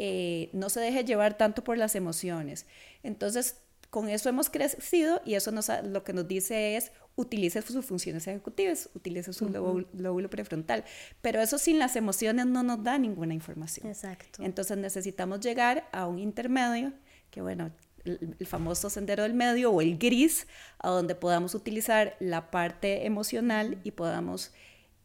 eh, 0.03 0.49
no 0.55 0.71
se 0.71 0.81
deje 0.81 1.05
llevar 1.05 1.37
tanto 1.37 1.63
por 1.63 1.77
las 1.77 1.95
emociones. 1.95 2.65
Entonces, 3.03 3.57
con 3.91 4.09
eso 4.09 4.31
hemos 4.31 4.49
crecido 4.49 5.21
y 5.27 5.35
eso 5.35 5.51
nos, 5.51 5.71
lo 5.85 6.05
que 6.05 6.15
nos 6.15 6.27
dice 6.27 6.79
es 6.79 6.91
utilice 7.17 7.61
sus 7.61 7.85
funciones 7.85 8.27
ejecutivas, 8.27 8.89
utilice 8.95 9.35
su 9.35 9.51
lóbulo, 9.51 10.31
prefrontal. 10.31 10.85
Pero 11.21 11.43
eso 11.43 11.59
sin 11.59 11.79
las 11.79 11.97
emociones 11.97 12.47
no 12.47 12.63
nos 12.63 12.83
da 12.83 12.97
ninguna 12.97 13.35
información. 13.35 13.89
Exacto. 13.89 14.43
Entonces 14.43 14.79
necesitamos 14.79 15.41
llegar 15.41 15.87
a 15.93 16.07
un 16.07 16.19
intermedio, 16.19 16.95
que 17.31 17.43
bueno, 17.43 17.71
el, 18.07 18.47
famoso 18.47 18.89
sendero 18.89 19.25
del 19.25 19.35
medio 19.35 19.71
o 19.71 19.83
el 19.83 19.99
gris, 19.99 20.47
a 20.79 20.89
donde 20.89 21.15
podamos 21.15 21.55
utilizar 21.55 22.17
la 22.21 22.51
parte 22.51 23.05
emocional 23.05 23.77
y 23.85 23.91
podamos 23.91 24.53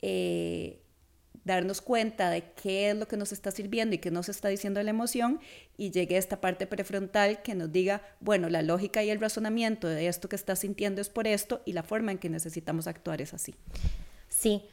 eh, 0.02 0.80
darnos 1.46 1.82
cuenta 1.82 2.30
de 2.30 2.52
qué 2.62 2.90
es 2.90 2.98
lo 2.98 3.08
que 3.08 3.16
nos 3.16 3.32
está 3.32 3.52
sirviendo 3.52 3.96
y 3.96 4.00
qué 4.00 4.12
nos 4.12 4.28
está 4.28 4.50
diciendo 4.50 4.82
la 4.84 4.90
emoción 4.90 5.40
y 5.78 5.92
llegue 5.92 6.16
a 6.16 6.20
esta 6.20 6.42
parte 6.42 6.68
prefrontal 6.68 7.42
que 7.44 7.56
nos 7.56 7.72
diga, 7.72 8.02
bueno, 8.20 8.50
la 8.50 8.64
lógica 8.64 9.04
y 9.04 9.12
el 9.12 9.22
razonamiento 9.22 9.88
de 9.88 10.08
esto 10.08 10.28
que 10.28 10.36
estás 10.36 10.60
sintiendo 10.60 11.02
es 11.02 11.10
por 11.10 11.28
esto 11.28 11.62
y 11.66 11.74
la 11.74 11.84
forma 11.84 12.12
en 12.12 12.18
que 12.18 12.30
necesitamos 12.30 12.88
actuar 12.88 13.22
es 13.22 13.34
así. 13.34 13.56
Sí, 14.28 14.66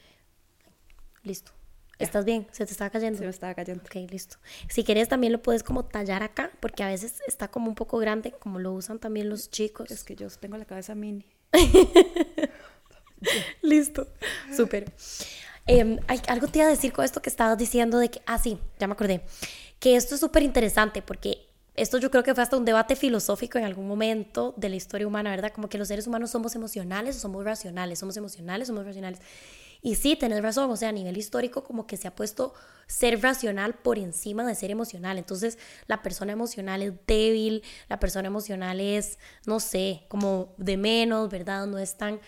listo. 1.23 1.53
¿Estás 1.99 2.25
bien? 2.25 2.49
¿Se 2.51 2.67
te 2.67 2.73
estaba 2.73 2.91
cayendo? 2.91 3.19
Se 3.19 3.25
me 3.25 3.31
estaba 3.31 3.55
cayendo. 3.55 3.85
Ok, 3.85 4.11
listo. 4.11 4.39
Si 4.69 4.83
quieres 4.83 5.09
también 5.09 5.33
lo 5.33 5.43
puedes 5.43 5.63
como 5.63 5.85
tallar 5.85 6.23
acá, 6.23 6.51
porque 6.59 6.83
a 6.83 6.89
veces 6.89 7.21
está 7.29 7.49
como 7.49 7.69
un 7.69 7.77
poco 7.77 7.99
grande, 7.99 8.33
como 8.33 8.59
lo 8.59 8.73
usan 8.73 8.99
también 8.99 9.29
los 9.29 9.51
chicos. 9.51 9.91
Es 9.91 10.03
que 10.03 10.17
yo 10.17 10.29
tengo 10.31 10.57
la 10.57 10.65
cabeza 10.65 10.97
mini. 10.97 11.27
listo. 13.63 14.09
Súper. 14.57 14.91
Eh, 15.67 16.01
algo 16.29 16.49
te 16.49 16.59
iba 16.59 16.67
a 16.67 16.71
decir 16.71 16.93
con 16.93 17.05
esto 17.05 17.23
que 17.23 17.31
estabas 17.31 17.57
diciendo 17.57 17.99
de 17.99 18.11
que, 18.11 18.23
ah, 18.27 18.39
sí, 18.39 18.59
ya 18.79 18.87
me 18.87 18.95
acordé, 18.95 19.23
que 19.79 19.97
esto 19.97 20.15
es 20.15 20.21
súper 20.21 20.43
interesante 20.43 21.03
porque 21.03 21.47
esto 21.75 21.99
yo 21.99 22.11
creo 22.11 22.23
que 22.23 22.35
fue 22.35 22.43
hasta 22.43 22.57
un 22.57 22.65
debate 22.65 22.97
filosófico 22.97 23.59
en 23.59 23.65
algún 23.65 23.89
momento 23.89 24.53
de 24.57 24.69
la 24.69 24.77
historia 24.77 25.07
humana, 25.07 25.31
¿verdad? 25.31 25.53
Como 25.53 25.69
que 25.69 25.79
los 25.79 25.89
seres 25.89 26.07
humanos 26.07 26.31
somos 26.31 26.55
emocionales 26.55 27.17
o 27.17 27.21
somos 27.21 27.45
racionales, 27.45 27.99
somos 27.99 28.17
emocionales, 28.17 28.69
somos 28.69 28.85
racionales. 28.85 29.21
Y 29.81 29.97
sí, 29.97 30.15
tenés 30.15 30.43
razón, 30.43 30.71
o 30.71 30.77
sea, 30.77 30.91
a 30.91 30.93
nivel 30.93 31.17
histórico 31.17 31.65
como 31.65 31.87
que 31.87 31.97
se 31.97 32.07
ha 32.07 32.15
puesto 32.15 32.55
ser 32.87 33.21
racional 33.21 33.75
por 33.75 33.99
encima 33.99 34.47
de 34.47 34.55
ser 34.55 34.71
emocional. 34.71 35.19
Entonces, 35.19 35.59
la 35.87 36.03
persona 36.03 36.33
emocional 36.33 36.83
es 36.83 36.93
débil, 37.07 37.65
la 37.89 37.99
persona 37.99 38.29
emocional 38.29 38.79
es, 38.79 39.19
no 39.45 39.59
sé, 39.59 40.05
como 40.09 40.55
de 40.57 40.77
menos, 40.77 41.31
¿verdad? 41.31 41.67
No 41.67 41.79
es 41.79 41.97
tan 41.97 42.21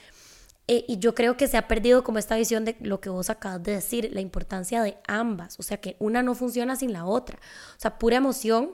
eh, 0.67 0.85
y 0.89 0.99
yo 0.99 1.15
creo 1.15 1.37
que 1.37 1.47
se 1.47 1.57
ha 1.57 1.69
perdido 1.69 2.05
como 2.05 2.19
esta 2.19 2.37
visión 2.37 2.65
de 2.65 2.77
lo 2.81 3.01
que 3.01 3.11
vos 3.11 3.31
acabas 3.31 3.63
de 3.63 3.73
decir, 3.73 4.11
la 4.13 4.21
importancia 4.21 4.83
de 4.83 4.97
ambas, 5.07 5.59
o 5.59 5.63
sea 5.63 5.79
que 5.79 5.97
una 5.99 6.23
no 6.23 6.35
funciona 6.35 6.77
sin 6.77 6.93
la 6.93 7.05
otra. 7.05 7.39
O 7.77 7.81
sea, 7.81 7.99
pura 7.99 8.17
emoción, 8.17 8.71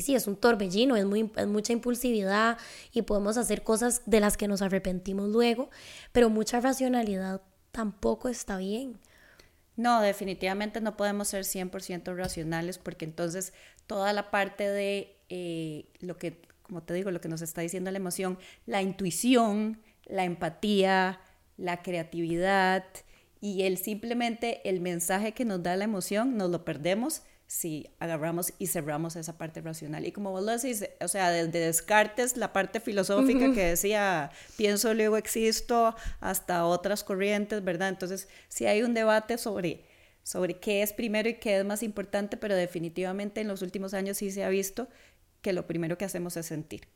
sí, 0.00 0.14
es 0.14 0.26
un 0.26 0.36
torbellino, 0.36 0.96
es, 0.96 1.04
muy, 1.04 1.30
es 1.36 1.46
mucha 1.46 1.72
impulsividad 1.72 2.58
y 2.92 3.02
podemos 3.02 3.36
hacer 3.36 3.62
cosas 3.62 4.02
de 4.06 4.20
las 4.20 4.36
que 4.36 4.48
nos 4.48 4.62
arrepentimos 4.62 5.28
luego, 5.28 5.70
pero 6.12 6.30
mucha 6.30 6.60
racionalidad 6.60 7.42
tampoco 7.72 8.28
está 8.28 8.56
bien. 8.56 8.98
No, 9.76 10.00
definitivamente 10.00 10.80
no 10.80 10.96
podemos 10.96 11.28
ser 11.28 11.44
100% 11.44 12.16
racionales 12.16 12.78
porque 12.78 13.04
entonces 13.04 13.52
toda 13.86 14.12
la 14.12 14.30
parte 14.30 14.68
de 14.68 15.16
eh, 15.28 15.86
lo 16.00 16.16
que, 16.16 16.40
como 16.62 16.82
te 16.82 16.94
digo, 16.94 17.10
lo 17.10 17.20
que 17.20 17.28
nos 17.28 17.42
está 17.42 17.60
diciendo 17.60 17.90
la 17.90 17.98
emoción, 17.98 18.38
la 18.66 18.82
intuición, 18.82 19.80
la 20.06 20.24
empatía, 20.24 21.20
la 21.56 21.82
creatividad 21.82 22.84
y 23.40 23.62
el 23.62 23.78
simplemente 23.78 24.68
el 24.68 24.80
mensaje 24.80 25.32
que 25.32 25.44
nos 25.44 25.62
da 25.62 25.76
la 25.76 25.84
emoción 25.84 26.36
nos 26.36 26.50
lo 26.50 26.64
perdemos 26.64 27.22
si 27.46 27.90
agarramos 27.98 28.52
y 28.58 28.68
cerramos 28.68 29.16
esa 29.16 29.36
parte 29.36 29.60
racional. 29.60 30.06
Y 30.06 30.12
como 30.12 30.30
vos 30.30 30.42
lo 30.42 30.52
decís, 30.52 30.84
o 31.00 31.08
sea, 31.08 31.30
desde 31.30 31.58
Descartes, 31.58 32.36
la 32.36 32.52
parte 32.52 32.80
filosófica 32.80 33.52
que 33.52 33.66
decía, 33.66 34.30
pienso, 34.56 34.94
luego 34.94 35.16
existo, 35.16 35.94
hasta 36.20 36.64
otras 36.66 37.04
corrientes, 37.04 37.62
¿verdad? 37.62 37.90
Entonces, 37.90 38.28
sí 38.48 38.66
hay 38.66 38.82
un 38.82 38.94
debate 38.94 39.38
sobre, 39.38 39.84
sobre 40.22 40.58
qué 40.58 40.82
es 40.82 40.92
primero 40.92 41.28
y 41.28 41.34
qué 41.34 41.58
es 41.58 41.64
más 41.64 41.82
importante, 41.82 42.36
pero 42.36 42.56
definitivamente 42.56 43.42
en 43.42 43.48
los 43.48 43.62
últimos 43.62 43.94
años 43.94 44.16
sí 44.16 44.30
se 44.30 44.42
ha 44.42 44.48
visto 44.48 44.88
que 45.42 45.52
lo 45.52 45.66
primero 45.66 45.98
que 45.98 46.06
hacemos 46.06 46.36
es 46.36 46.46
sentir. 46.46 46.88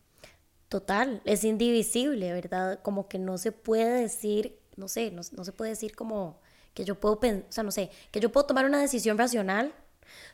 Total, 0.69 1.23
es 1.25 1.45
indivisible, 1.45 2.33
¿verdad? 2.33 2.81
Como 2.83 3.09
que 3.09 3.19
no 3.19 3.39
se 3.39 3.53
puede 3.53 4.03
decir, 4.03 4.59
no 4.77 4.89
sé, 4.89 5.11
no, 5.11 5.23
no 5.33 5.45
se 5.45 5.53
puede 5.53 5.71
decir 5.71 5.97
como 5.97 6.41
que 6.75 6.85
yo 6.85 7.01
puedo, 7.01 7.15
o 7.15 7.53
sea, 7.53 7.65
no 7.65 7.71
sé, 7.71 7.91
que 8.11 8.21
yo 8.21 8.31
puedo 8.31 8.47
tomar 8.47 8.67
una 8.67 8.81
decisión 8.81 9.19
racional 9.19 9.73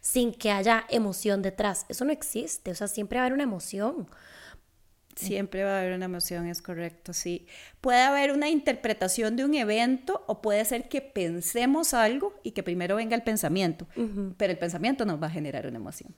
sin 0.00 0.32
que 0.32 0.50
haya 0.50 0.84
emoción 0.88 1.40
detrás. 1.40 1.86
Eso 1.88 2.04
no 2.04 2.12
existe, 2.12 2.70
o 2.70 2.74
sea, 2.74 2.88
siempre 2.88 3.18
va 3.18 3.22
a 3.22 3.26
haber 3.26 3.34
una 3.34 3.44
emoción. 3.44 4.08
Siempre 5.16 5.62
va 5.62 5.76
a 5.76 5.80
haber 5.80 5.94
una 5.94 6.06
emoción, 6.06 6.46
es 6.46 6.60
correcto, 6.60 7.12
sí. 7.12 7.46
Puede 7.80 8.02
haber 8.02 8.32
una 8.32 8.48
interpretación 8.48 9.36
de 9.36 9.44
un 9.44 9.54
evento 9.54 10.24
o 10.26 10.42
puede 10.42 10.64
ser 10.64 10.88
que 10.88 11.00
pensemos 11.00 11.94
algo 11.94 12.34
y 12.42 12.50
que 12.50 12.64
primero 12.64 12.96
venga 12.96 13.14
el 13.14 13.22
pensamiento, 13.22 13.86
pero 14.36 14.52
el 14.52 14.58
pensamiento 14.58 15.04
nos 15.04 15.22
va 15.22 15.28
a 15.28 15.30
generar 15.30 15.68
una 15.68 15.76
emoción. 15.76 16.14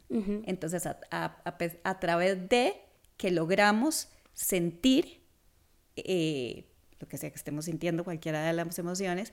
Entonces, 0.47 0.87
a, 0.87 0.99
a, 1.11 2.01
través 2.01 2.49
de 2.49 2.86
que 3.17 3.31
logramos 3.31 4.09
sentir 4.35 5.23
eh, 5.97 6.65
lo 7.01 7.09
que 7.09 7.19
sea 7.19 7.31
que 7.31 7.37
estemos 7.37 7.67
sintiendo, 7.67 8.05
cualquiera 8.05 8.45
de 8.45 8.53
las 8.53 8.79
emociones, 8.79 9.33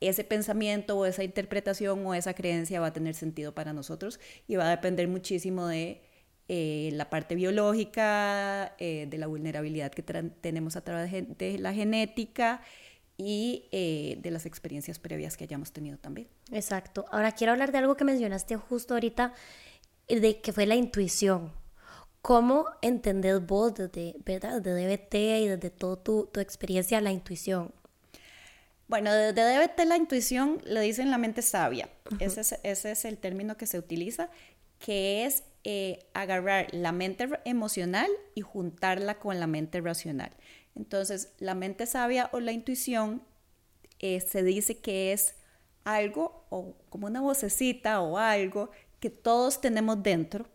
ese 0.00 0.24
pensamiento 0.24 0.96
o 0.98 1.06
esa 1.06 1.24
interpretación 1.24 2.04
o 2.06 2.14
esa 2.14 2.34
creencia 2.34 2.80
va 2.80 2.88
a 2.88 2.92
tener 2.92 3.14
sentido 3.14 3.54
para 3.54 3.72
nosotros 3.72 4.20
y 4.46 4.56
va 4.56 4.66
a 4.66 4.70
depender 4.70 5.08
muchísimo 5.08 5.66
de 5.66 6.02
eh, 6.48 6.90
la 6.92 7.10
parte 7.10 7.34
biológica, 7.34 8.74
eh, 8.78 9.06
de 9.08 9.18
la 9.18 9.26
vulnerabilidad 9.26 9.90
que 9.90 10.02
tenemos 10.02 10.76
a 10.76 10.82
través 10.82 11.10
de, 11.38 11.58
la 11.58 11.72
genética 11.72 12.60
y 13.16 13.68
de 13.70 14.30
las 14.30 14.44
experiencias 14.44 14.98
previas 14.98 15.38
que 15.38 15.44
hayamos 15.44 15.72
tenido 15.72 15.96
también. 15.96 16.28
Exacto. 16.52 17.06
Ahora 17.10 17.32
quiero 17.32 17.52
hablar 17.52 17.72
de 17.72 17.78
algo 17.78 17.96
que 17.96 18.04
mencionaste 18.04 18.56
justo 18.56 18.92
ahorita, 18.92 19.32
de 20.08 20.40
que 20.40 20.52
fue 20.52 20.66
la 20.66 20.74
intuición. 20.74 21.52
¿Cómo 22.26 22.66
entendés 22.82 23.46
vos 23.46 23.72
desde, 23.72 24.16
¿verdad? 24.24 24.60
desde 24.60 24.84
DBT 24.84 25.14
y 25.44 25.46
desde 25.46 25.70
toda 25.70 26.02
tu, 26.02 26.26
tu 26.26 26.40
experiencia 26.40 27.00
la 27.00 27.12
intuición? 27.12 27.72
Bueno, 28.88 29.12
desde 29.12 29.44
DBT 29.44 29.84
la 29.86 29.96
intuición 29.96 30.60
le 30.64 30.80
dicen 30.80 31.12
la 31.12 31.18
mente 31.18 31.40
sabia. 31.40 31.88
ese, 32.18 32.40
es, 32.40 32.58
ese 32.64 32.90
es 32.90 33.04
el 33.04 33.18
término 33.18 33.56
que 33.56 33.68
se 33.68 33.78
utiliza, 33.78 34.28
que 34.80 35.24
es 35.24 35.44
eh, 35.62 36.00
agarrar 36.14 36.66
la 36.72 36.90
mente 36.90 37.28
emocional 37.44 38.10
y 38.34 38.40
juntarla 38.40 39.20
con 39.20 39.38
la 39.38 39.46
mente 39.46 39.80
racional. 39.80 40.32
Entonces, 40.74 41.32
la 41.38 41.54
mente 41.54 41.86
sabia 41.86 42.28
o 42.32 42.40
la 42.40 42.50
intuición 42.50 43.22
eh, 44.00 44.20
se 44.20 44.42
dice 44.42 44.78
que 44.78 45.12
es 45.12 45.36
algo 45.84 46.44
o 46.50 46.74
como 46.88 47.06
una 47.06 47.20
vocecita 47.20 48.00
o 48.00 48.18
algo 48.18 48.72
que 48.98 49.10
todos 49.10 49.60
tenemos 49.60 50.02
dentro. 50.02 50.48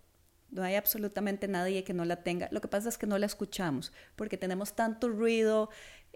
No 0.51 0.63
hay 0.63 0.75
absolutamente 0.75 1.47
nadie 1.47 1.83
que 1.83 1.93
no 1.93 2.05
la 2.05 2.23
tenga. 2.23 2.49
Lo 2.51 2.61
que 2.61 2.67
pasa 2.67 2.89
es 2.89 2.97
que 2.97 3.07
no 3.07 3.17
la 3.17 3.25
escuchamos 3.25 3.91
porque 4.15 4.37
tenemos 4.37 4.73
tanto 4.73 5.09
ruido, 5.09 5.69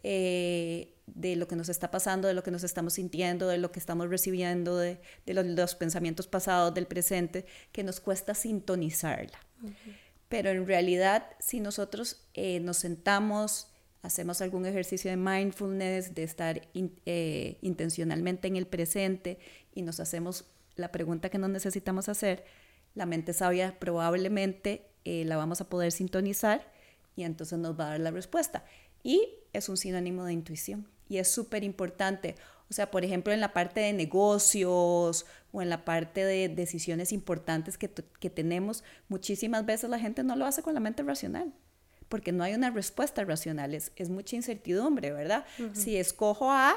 eh, 0.08 0.92
de 1.08 1.36
lo 1.36 1.48
que 1.48 1.56
nos 1.56 1.70
está 1.70 1.90
pasando, 1.90 2.28
de 2.28 2.36
lo 2.36 2.44
que 2.44 2.52
nos 2.52 2.64
estamos 2.64 2.94
sintiendo, 2.94 3.48
de 3.48 3.58
lo 3.58 3.72
que 3.72 3.80
estamos 3.80 4.08
recibiendo, 4.10 4.78
de, 4.78 5.00
los, 5.26 5.76
pensamientos 5.76 6.28
pasados, 6.28 6.74
del 6.74 6.86
presente, 6.86 7.46
que 7.72 7.84
nos 7.84 8.00
cuesta 8.00 8.34
sintonizarla. 8.34 9.40
Pero 10.30 10.50
en 10.52 10.68
realidad, 10.68 11.28
si 11.40 11.60
nosotros 11.60 12.28
eh, 12.34 12.60
nos 12.60 12.78
sentamos, 12.78 13.68
hacemos 14.02 14.42
algún 14.42 14.66
ejercicio 14.66 15.10
de 15.10 15.18
mindfulness, 15.18 16.14
de 16.14 16.24
estar 16.24 16.62
eh, 16.74 17.58
intencionalmente 17.62 18.48
en 18.48 18.58
el 18.58 18.68
presente 18.68 19.40
y 19.74 19.82
nos 19.82 20.00
hacemos 20.00 20.46
la 20.76 20.92
pregunta 20.92 21.30
que 21.30 21.38
nos 21.38 21.50
necesitamos 21.50 22.10
hacer, 22.10 22.46
la 22.96 23.06
mente 23.06 23.34
sabia 23.34 23.78
probablemente 23.80 24.90
la 25.04 25.38
vamos 25.38 25.62
a 25.62 25.70
poder 25.70 25.92
sintonizar 25.92 26.72
y 27.16 27.24
entonces 27.24 27.60
nos 27.60 27.80
va 27.80 27.88
a 27.88 27.90
dar 27.92 28.00
la 28.00 28.12
respuesta. 28.12 28.66
Y 29.04 29.30
es 29.54 29.70
un 29.70 29.78
sinónimo 29.78 30.26
de 30.26 30.34
intuición 30.34 30.88
y 31.08 31.18
es 31.18 31.30
súper 31.30 31.64
importante. 31.64 32.36
O 32.70 32.74
sea, 32.74 32.90
por 32.90 33.06
ejemplo, 33.06 33.32
en 33.32 33.40
la 33.40 33.54
parte 33.54 33.80
de 33.80 33.94
negocios 33.94 35.26
o 35.52 35.62
en 35.62 35.70
la 35.70 35.86
parte 35.86 36.26
de 36.26 36.50
decisiones 36.50 37.12
importantes 37.12 37.78
que, 37.78 37.88
tenemos, 38.30 38.84
muchísimas 39.08 39.66
veces 39.66 39.90
la 39.90 40.00
gente 40.00 40.24
no 40.24 40.36
lo 40.36 40.46
hace 40.46 40.64
con 40.64 40.74
la 40.74 40.80
mente 40.80 41.04
racional, 41.04 41.54
porque 42.10 42.32
no 42.32 42.44
hay 42.44 42.56
una 42.56 42.72
respuesta 42.72 43.24
racional, 43.24 43.76
es, 43.76 44.10
mucha 44.10 44.36
incertidumbre, 44.36 45.12
¿verdad? 45.12 45.46
Si 45.74 45.96
escojo 45.96 46.52
A, 46.52 46.76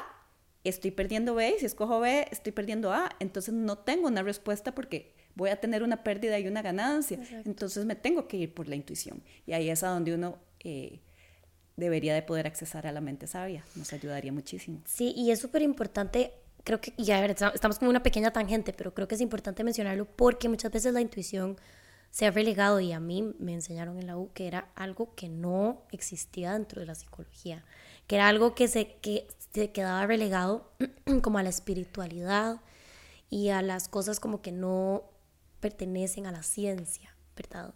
estoy 0.63 0.91
perdiendo 0.91 1.33
B, 1.33 1.55
y 1.55 1.59
si 1.59 1.65
escojo 1.65 1.99
B, 1.99 2.27
estoy 2.31 2.51
perdiendo 2.51 2.93
A, 2.93 3.09
entonces 3.19 3.53
no 3.53 3.79
tengo 3.79 4.07
una 4.07 4.21
respuesta 4.21 4.75
porque 4.75 5.15
voy 5.39 5.49
a 5.49 5.59
tener 5.59 5.81
una 5.81 6.03
pérdida 6.03 6.37
y 6.37 6.47
una 6.47 6.61
ganancia, 6.61 7.17
entonces 7.45 7.85
me 7.85 7.95
tengo 7.95 8.27
que 8.27 8.37
ir 8.37 8.53
por 8.53 8.67
la 8.67 8.75
intuición. 8.75 9.23
Y 9.47 9.53
ahí 9.53 9.69
es 9.69 9.83
a 9.83 9.89
donde 9.89 10.13
uno... 10.13 10.37
Eh, 10.63 10.99
debería 11.79 12.13
de 12.13 12.21
poder 12.21 12.45
accesar 12.45 12.85
a 12.85 12.91
la 12.91 13.01
mente 13.01 13.25
sabia. 13.25 13.63
Nos 13.75 13.93
ayudaría 13.93 14.31
muchísimo. 14.31 14.81
Sí, 14.85 15.13
y 15.15 15.31
es 15.31 15.39
súper 15.39 15.61
importante, 15.61 16.33
creo 16.63 16.81
que, 16.81 16.93
y 16.97 17.09
a 17.11 17.21
ver, 17.21 17.31
estamos 17.31 17.79
como 17.79 17.89
una 17.89 18.03
pequeña 18.03 18.31
tangente, 18.31 18.73
pero 18.73 18.93
creo 18.93 19.07
que 19.07 19.15
es 19.15 19.21
importante 19.21 19.63
mencionarlo 19.63 20.05
porque 20.05 20.49
muchas 20.49 20.71
veces 20.71 20.93
la 20.93 20.99
intuición 20.99 21.57
se 22.11 22.25
ha 22.25 22.31
relegado 22.31 22.79
y 22.79 22.91
a 22.91 22.99
mí 22.99 23.33
me 23.39 23.53
enseñaron 23.53 23.97
en 23.97 24.07
la 24.07 24.17
U 24.17 24.31
que 24.33 24.47
era 24.47 24.69
algo 24.75 25.15
que 25.15 25.29
no 25.29 25.83
existía 25.91 26.53
dentro 26.53 26.81
de 26.81 26.87
la 26.87 26.95
psicología, 26.95 27.63
que 28.07 28.15
era 28.15 28.27
algo 28.27 28.55
que 28.55 28.67
se, 28.67 28.95
que 29.01 29.27
se 29.53 29.71
quedaba 29.71 30.05
relegado 30.05 30.71
como 31.21 31.37
a 31.37 31.43
la 31.43 31.49
espiritualidad 31.49 32.61
y 33.29 33.49
a 33.49 33.61
las 33.61 33.87
cosas 33.87 34.19
como 34.19 34.41
que 34.41 34.51
no 34.51 35.03
pertenecen 35.59 36.25
a 36.25 36.31
la 36.31 36.43
ciencia, 36.43 37.15
¿verdad? 37.35 37.73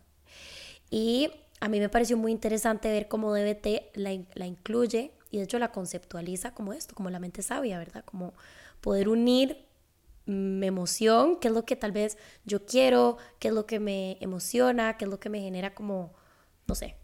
Y 0.90 1.32
a 1.60 1.70
mí 1.70 1.80
me 1.80 1.90
pareció 1.90 2.18
muy 2.18 2.32
interesante 2.32 2.90
ver 2.90 3.08
cómo 3.08 3.34
DBT 3.34 3.96
la, 3.96 4.18
la 4.34 4.46
incluye 4.46 5.12
y 5.32 5.38
de 5.38 5.44
hecho 5.44 5.60
la 5.60 5.72
conceptualiza 5.72 6.54
como 6.54 6.74
esto, 6.74 6.94
como 6.94 7.10
la 7.10 7.20
mente 7.20 7.42
sabia, 7.42 7.78
¿verdad? 7.80 8.04
Como 8.06 8.34
poder 8.82 9.10
unir 9.10 9.66
mi 10.25 10.68
emoción, 10.68 11.40
qué 11.40 11.50
es 11.50 11.54
lo 11.54 11.66
que 11.66 11.75
tal 11.75 11.92
vez 11.92 12.18
yo 12.46 12.66
quiero, 12.66 13.18
qué 13.40 13.50
es 13.50 13.54
lo 13.54 13.66
que 13.66 13.80
me 13.80 14.18
emociona, 14.22 14.98
qué 14.98 15.06
es 15.06 15.12
lo 15.12 15.20
que 15.20 15.30
me 15.30 15.42
genera 15.42 15.74
como, 15.74 16.13
no 16.68 16.75
sé, 16.75 16.96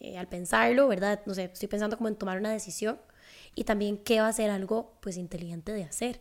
eh, 0.00 0.18
al 0.18 0.28
pensarlo, 0.28 0.86
¿verdad? 0.88 1.22
No 1.26 1.34
sé, 1.34 1.44
estoy 1.44 1.68
pensando 1.68 1.96
como 1.96 2.08
en 2.08 2.16
tomar 2.16 2.38
una 2.38 2.52
decisión 2.52 3.00
y 3.54 3.64
también 3.64 3.98
qué 3.98 4.20
va 4.20 4.28
a 4.28 4.32
ser 4.32 4.50
algo 4.50 4.98
pues 5.00 5.16
inteligente 5.16 5.72
de 5.72 5.84
hacer, 5.84 6.20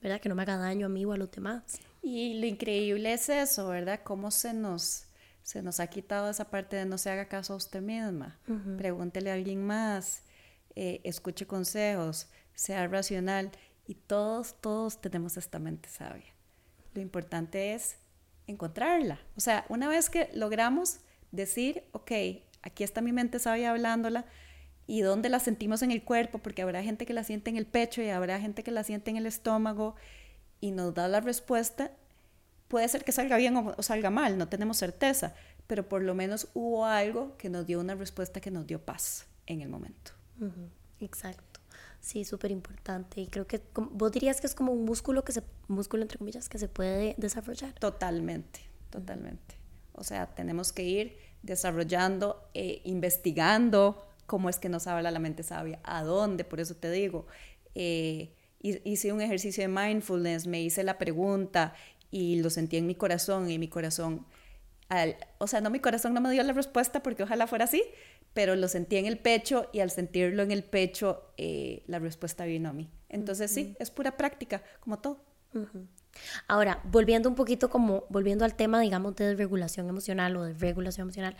¿verdad? 0.00 0.20
Que 0.20 0.28
no 0.28 0.34
me 0.34 0.42
haga 0.42 0.56
daño 0.56 0.86
a 0.86 0.88
mí 0.88 1.04
o 1.04 1.12
a 1.12 1.16
los 1.16 1.30
demás. 1.30 1.80
Y 2.06 2.34
lo 2.34 2.46
increíble 2.46 3.12
es 3.12 3.28
eso, 3.28 3.66
¿verdad? 3.66 3.98
Cómo 4.04 4.30
se 4.30 4.54
nos 4.54 5.06
se 5.42 5.60
nos 5.60 5.80
ha 5.80 5.88
quitado 5.88 6.30
esa 6.30 6.50
parte 6.50 6.76
de 6.76 6.86
no 6.86 6.98
se 6.98 7.10
haga 7.10 7.26
caso 7.26 7.52
a 7.52 7.56
usted 7.56 7.80
misma, 7.80 8.38
pregúntele 8.78 9.30
a 9.30 9.34
alguien 9.34 9.64
más, 9.64 10.22
eh, 10.74 11.00
escuche 11.04 11.46
consejos, 11.46 12.28
sea 12.54 12.86
racional 12.86 13.50
y 13.86 13.94
todos, 13.94 14.56
todos 14.60 15.00
tenemos 15.00 15.36
esta 15.36 15.60
mente 15.60 15.88
sabia. 15.88 16.32
Lo 16.94 17.00
importante 17.00 17.74
es 17.74 17.96
encontrarla. 18.48 19.20
O 19.36 19.40
sea, 19.40 19.66
una 19.68 19.88
vez 19.88 20.10
que 20.10 20.30
logramos 20.32 20.98
decir, 21.30 21.84
ok, 21.92 22.10
aquí 22.62 22.82
está 22.82 23.00
mi 23.00 23.12
mente 23.12 23.38
sabia 23.38 23.70
hablándola, 23.70 24.26
y 24.88 25.00
dónde 25.00 25.28
la 25.28 25.40
sentimos 25.40 25.82
en 25.82 25.90
el 25.90 26.04
cuerpo, 26.04 26.38
porque 26.38 26.62
habrá 26.62 26.82
gente 26.82 27.06
que 27.06 27.12
la 27.12 27.24
siente 27.24 27.50
en 27.50 27.56
el 27.56 27.66
pecho 27.66 28.02
y 28.02 28.10
habrá 28.10 28.40
gente 28.40 28.62
que 28.62 28.70
la 28.70 28.84
siente 28.84 29.10
en 29.10 29.16
el 29.16 29.26
estómago, 29.26 29.96
y 30.66 30.70
nos 30.72 30.94
da 30.94 31.08
la 31.08 31.20
respuesta, 31.20 31.90
Puede 32.68 32.88
ser 32.88 33.04
que 33.04 33.12
salga 33.12 33.36
bien 33.36 33.56
o, 33.56 33.82
salga 33.82 34.10
mal, 34.10 34.38
no 34.38 34.48
tenemos 34.48 34.76
certeza, 34.76 35.34
pero 35.66 35.88
por 35.88 36.02
lo 36.02 36.14
menos 36.14 36.48
hubo 36.54 36.84
algo 36.84 37.36
que 37.36 37.48
nos 37.48 37.66
dio 37.66 37.80
una 37.80 37.94
respuesta 37.94 38.40
que 38.40 38.50
nos 38.50 38.66
dio 38.66 38.84
paz 38.84 39.26
en 39.46 39.60
el 39.60 39.68
momento. 39.68 40.12
Exacto. 40.98 41.60
Sí, 42.00 42.24
súper 42.24 42.50
importante. 42.50 43.20
Y 43.20 43.28
creo 43.28 43.46
que 43.46 43.62
vos 43.74 44.12
dirías 44.12 44.40
que 44.40 44.46
es 44.46 44.54
como 44.54 44.72
un 44.72 44.84
músculo 44.84 45.24
que 45.24 45.32
se, 45.32 45.42
músculo 45.68 46.02
entre 46.02 46.18
comillas, 46.18 46.48
que 46.48 46.58
se 46.58 46.68
puede 46.68 47.14
desarrollar. 47.18 47.72
Totalmente, 47.74 48.60
totalmente. 48.90 49.56
O 49.92 50.02
sea, 50.02 50.34
tenemos 50.34 50.72
que 50.72 50.82
ir 50.82 51.18
desarrollando, 51.42 52.50
e 52.52 52.82
investigando 52.84 54.08
cómo 54.26 54.48
es 54.48 54.58
que 54.58 54.68
nos 54.68 54.88
habla 54.88 55.12
la 55.12 55.20
mente 55.20 55.44
sabia, 55.44 55.78
a 55.84 56.02
dónde, 56.02 56.44
por 56.44 56.58
eso 56.58 56.74
te 56.74 56.90
digo. 56.90 57.26
Eh, 57.76 58.34
hice 58.84 59.12
un 59.12 59.20
ejercicio 59.20 59.62
de 59.62 59.68
mindfulness, 59.68 60.46
me 60.46 60.62
hice 60.62 60.82
la 60.82 60.98
pregunta 60.98 61.74
y 62.10 62.40
lo 62.42 62.50
sentí 62.50 62.76
en 62.76 62.86
mi 62.86 62.94
corazón 62.94 63.50
y 63.50 63.58
mi 63.58 63.68
corazón, 63.68 64.26
al, 64.88 65.16
o 65.38 65.46
sea, 65.46 65.60
no 65.60 65.70
mi 65.70 65.80
corazón 65.80 66.14
no 66.14 66.20
me 66.20 66.30
dio 66.30 66.42
la 66.42 66.52
respuesta 66.52 67.02
porque 67.02 67.22
ojalá 67.22 67.46
fuera 67.46 67.64
así, 67.64 67.82
pero 68.32 68.56
lo 68.56 68.68
sentí 68.68 68.96
en 68.96 69.06
el 69.06 69.18
pecho 69.18 69.68
y 69.72 69.80
al 69.80 69.90
sentirlo 69.90 70.42
en 70.42 70.50
el 70.50 70.62
pecho 70.64 71.32
eh, 71.36 71.82
la 71.86 71.98
respuesta 71.98 72.44
vino 72.44 72.68
a 72.68 72.72
mí. 72.72 72.90
Entonces 73.08 73.50
sí, 73.50 73.76
es 73.78 73.90
pura 73.90 74.16
práctica, 74.16 74.62
como 74.80 74.98
todo. 74.98 75.24
Ahora, 76.48 76.80
volviendo 76.84 77.28
un 77.28 77.34
poquito 77.34 77.70
como, 77.70 78.04
volviendo 78.08 78.44
al 78.44 78.54
tema, 78.54 78.80
digamos, 78.80 79.16
de 79.16 79.28
desregulación 79.28 79.88
emocional 79.88 80.36
o 80.36 80.44
de 80.44 80.54
regulación 80.54 81.06
emocional, 81.06 81.36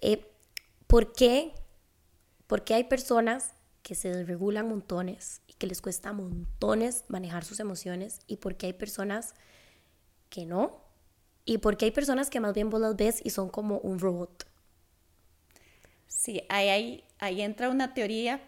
eh, 0.00 0.32
¿por, 0.86 1.12
qué, 1.12 1.52
¿por 2.46 2.64
qué 2.64 2.74
hay 2.74 2.84
personas 2.84 3.55
que 3.86 3.94
se 3.94 4.12
desregulan 4.12 4.68
montones 4.68 5.42
y 5.46 5.52
que 5.52 5.68
les 5.68 5.80
cuesta 5.80 6.12
montones 6.12 7.04
manejar 7.06 7.44
sus 7.44 7.60
emociones 7.60 8.18
y 8.26 8.38
por 8.38 8.56
qué 8.56 8.66
hay 8.66 8.72
personas 8.72 9.36
que 10.28 10.44
no 10.44 10.82
y 11.44 11.58
por 11.58 11.76
qué 11.76 11.84
hay 11.84 11.90
personas 11.92 12.28
que 12.28 12.40
más 12.40 12.52
bien 12.52 12.68
vos 12.68 12.80
las 12.80 12.96
ves 12.96 13.20
y 13.22 13.30
son 13.30 13.48
como 13.48 13.78
un 13.78 14.00
robot. 14.00 14.44
Sí, 16.08 16.42
ahí, 16.48 17.04
ahí, 17.20 17.42
entra 17.42 17.70
una 17.70 17.94
teoría 17.94 18.40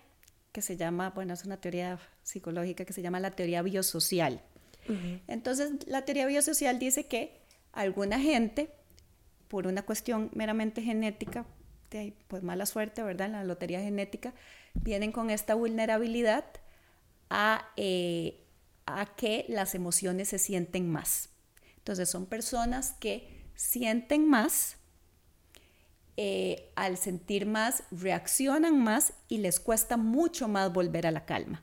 que 0.50 0.60
se 0.60 0.76
llama, 0.76 1.10
bueno, 1.10 1.34
es 1.34 1.44
una 1.44 1.60
teoría 1.60 2.00
psicológica 2.24 2.84
que 2.84 2.92
se 2.92 3.02
llama 3.02 3.20
la 3.20 3.30
teoría 3.30 3.62
biosocial. 3.62 4.42
Entonces, 5.28 5.86
la 5.86 6.04
teoría 6.04 6.26
biosocial 6.26 6.80
dice 6.80 7.06
que 7.06 7.40
alguna 7.70 8.18
gente, 8.18 8.74
por 9.46 9.68
una 9.68 9.82
cuestión 9.82 10.30
meramente 10.34 10.82
genética, 10.82 11.46
de, 11.90 12.14
pues 12.26 12.42
mala 12.42 12.66
suerte, 12.66 13.02
¿verdad? 13.02 13.26
En 13.26 13.32
la 13.32 13.44
lotería 13.44 13.80
genética, 13.80 14.34
vienen 14.82 15.12
con 15.12 15.30
esta 15.30 15.54
vulnerabilidad 15.54 16.44
a, 17.30 17.68
eh, 17.76 18.44
a 18.86 19.06
que 19.16 19.44
las 19.48 19.74
emociones 19.74 20.28
se 20.28 20.38
sienten 20.38 20.90
más. 20.90 21.30
Entonces, 21.76 22.08
son 22.08 22.26
personas 22.26 22.92
que 23.00 23.46
sienten 23.54 24.28
más 24.28 24.78
eh, 26.20 26.72
al 26.74 26.96
sentir 26.96 27.46
más, 27.46 27.84
reaccionan 27.92 28.82
más 28.82 29.12
y 29.28 29.38
les 29.38 29.60
cuesta 29.60 29.96
mucho 29.96 30.48
más 30.48 30.72
volver 30.72 31.06
a 31.06 31.12
la 31.12 31.24
calma 31.24 31.62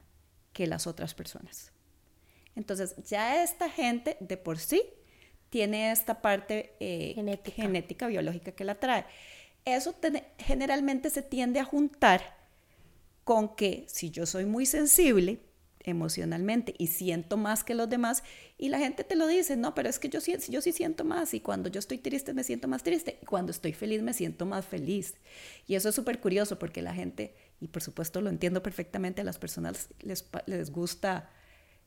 que 0.54 0.66
las 0.66 0.88
otras 0.88 1.14
personas. 1.14 1.74
Entonces, 2.56 2.96
ya 3.06 3.44
esta 3.44 3.70
gente 3.70 4.16
de 4.22 4.38
por 4.38 4.58
sí 4.58 4.82
tiene 5.50 5.92
esta 5.92 6.22
parte 6.22 6.74
eh, 6.80 7.14
genética. 7.54 8.08
biológica 8.08 8.54
que 8.54 8.64
la 8.64 8.76
trae. 8.76 9.06
Eso 9.66 9.94
generalmente 10.38 11.10
se 11.10 11.22
tiende 11.22 11.60
a 11.60 11.66
juntar 11.66 12.35
con 13.26 13.56
que 13.58 13.86
si 13.90 14.12
yo 14.12 14.26
soy 14.26 14.46
muy 14.46 14.66
sensible, 14.66 15.42
emocionalmente 15.86 16.74
y 16.78 16.88
siento 16.88 17.38
más 17.38 17.64
que 17.64 17.76
los 17.76 17.90
demás 17.90 18.24
y 18.58 18.70
la 18.70 18.80
gente 18.80 19.04
te 19.04 19.16
lo 19.16 19.28
dice, 19.28 19.56
no, 19.56 19.76
pero 19.76 19.90
es 19.90 20.00
que 20.00 20.10
yo, 20.10 20.20
yo 20.20 20.62
sí 20.62 20.72
siento 20.72 21.04
más 21.04 21.34
y 21.34 21.42
cuando 21.42 21.70
yo 21.70 21.80
estoy 21.80 21.98
triste 21.98 22.34
me 22.34 22.44
siento 22.44 22.68
más 22.68 22.84
triste 22.84 23.20
y 23.22 23.26
cuando 23.26 23.52
estoy 23.52 23.74
feliz 23.74 24.02
me 24.02 24.14
siento 24.14 24.46
más 24.46 24.66
feliz. 24.66 25.16
Y 25.68 25.76
eso 25.76 25.90
es 25.90 25.96
súper 25.96 26.20
curioso 26.20 26.58
porque 26.58 26.82
la 26.82 26.94
gente, 26.94 27.36
y 27.60 27.68
por 27.68 27.84
supuesto 27.84 28.22
lo 28.22 28.30
entiendo 28.30 28.64
perfectamente, 28.64 29.22
a 29.22 29.24
las 29.24 29.38
personas 29.38 29.90
les, 30.02 30.26
les 30.48 30.72
gusta, 30.72 31.30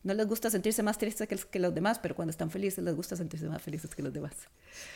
no 0.03 0.15
les 0.15 0.27
gusta 0.27 0.51
sentirse 0.51 0.83
más 0.83 0.99
tristes 0.99 1.29
que, 1.29 1.37
que 1.37 1.59
los 1.59 1.75
demás, 1.75 1.99
pero 1.99 2.15
cuando 2.15 2.31
están 2.31 2.51
felices 2.51 2.85
les 2.85 2.95
gusta 2.95 3.17
sentirse 3.17 3.47
más 3.49 3.63
felices 3.63 3.95
que 3.95 4.03
los 4.03 4.13
demás. 4.13 4.35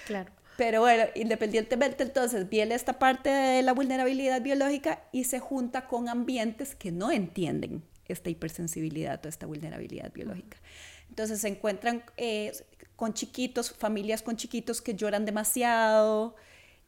Claro. 0.06 0.32
Pero 0.56 0.80
bueno, 0.80 1.04
independientemente 1.14 2.02
entonces 2.02 2.48
viene 2.48 2.74
esta 2.74 2.98
parte 2.98 3.30
de 3.30 3.62
la 3.62 3.72
vulnerabilidad 3.72 4.42
biológica 4.42 5.04
y 5.10 5.24
se 5.24 5.40
junta 5.40 5.86
con 5.88 6.08
ambientes 6.08 6.74
que 6.74 6.92
no 6.92 7.10
entienden 7.10 7.82
esta 8.06 8.30
hipersensibilidad 8.30 9.24
o 9.24 9.28
esta 9.28 9.46
vulnerabilidad 9.46 10.12
biológica. 10.12 10.58
Entonces 11.08 11.40
se 11.40 11.48
encuentran 11.48 12.04
eh, 12.16 12.52
con 12.96 13.14
chiquitos, 13.14 13.72
familias 13.72 14.22
con 14.22 14.36
chiquitos 14.36 14.82
que 14.82 14.94
lloran 14.94 15.24
demasiado 15.24 16.36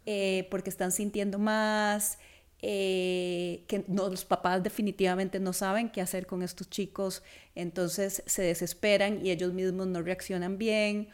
eh, 0.06 0.46
porque 0.50 0.70
están 0.70 0.92
sintiendo 0.92 1.38
más, 1.38 2.18
eh, 2.66 3.62
que 3.68 3.84
no, 3.88 4.08
los 4.08 4.24
papás 4.24 4.62
definitivamente 4.62 5.38
no 5.38 5.52
saben 5.52 5.90
qué 5.90 6.00
hacer 6.00 6.26
con 6.26 6.42
estos 6.42 6.70
chicos, 6.70 7.22
entonces 7.54 8.22
se 8.24 8.40
desesperan 8.40 9.24
y 9.24 9.32
ellos 9.32 9.52
mismos 9.52 9.86
no 9.86 10.00
reaccionan 10.00 10.56
bien 10.56 11.10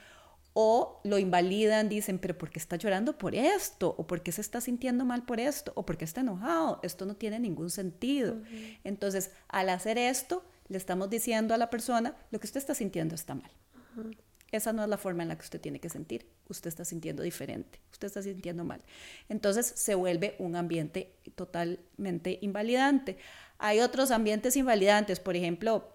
o 0.52 1.00
lo 1.02 1.18
invalidan, 1.18 1.88
dicen, 1.88 2.20
pero 2.20 2.38
¿por 2.38 2.50
qué 2.50 2.60
está 2.60 2.76
llorando 2.76 3.18
por 3.18 3.34
esto? 3.34 3.96
¿O 3.98 4.06
por 4.06 4.22
qué 4.22 4.30
se 4.30 4.42
está 4.42 4.60
sintiendo 4.60 5.04
mal 5.04 5.24
por 5.24 5.40
esto? 5.40 5.72
¿O 5.74 5.84
por 5.84 5.96
qué 5.96 6.04
está 6.04 6.20
enojado? 6.20 6.78
Esto 6.84 7.04
no 7.04 7.16
tiene 7.16 7.40
ningún 7.40 7.70
sentido. 7.70 8.36
Entonces, 8.84 9.32
al 9.48 9.70
hacer 9.70 9.98
esto, 9.98 10.44
le 10.68 10.76
estamos 10.76 11.10
diciendo 11.10 11.52
a 11.52 11.58
la 11.58 11.68
persona, 11.68 12.14
lo 12.30 12.38
que 12.38 12.46
usted 12.46 12.58
está 12.58 12.76
sintiendo 12.76 13.16
está 13.16 13.34
mal. 13.34 13.50
Esa 14.52 14.72
no 14.72 14.82
es 14.82 14.88
la 14.88 14.98
forma 14.98 15.22
en 15.22 15.28
la 15.28 15.36
que 15.36 15.44
usted 15.44 15.60
tiene 15.60 15.80
que 15.80 15.88
sentir. 15.88 16.26
Usted 16.48 16.68
está 16.68 16.84
sintiendo 16.84 17.22
diferente, 17.22 17.78
usted 17.92 18.06
está 18.06 18.22
sintiendo 18.22 18.64
mal. 18.64 18.82
Entonces 19.28 19.66
se 19.66 19.94
vuelve 19.94 20.34
un 20.38 20.56
ambiente 20.56 21.12
totalmente 21.34 22.38
invalidante. 22.42 23.18
Hay 23.58 23.80
otros 23.80 24.10
ambientes 24.10 24.56
invalidantes, 24.56 25.20
por 25.20 25.36
ejemplo, 25.36 25.92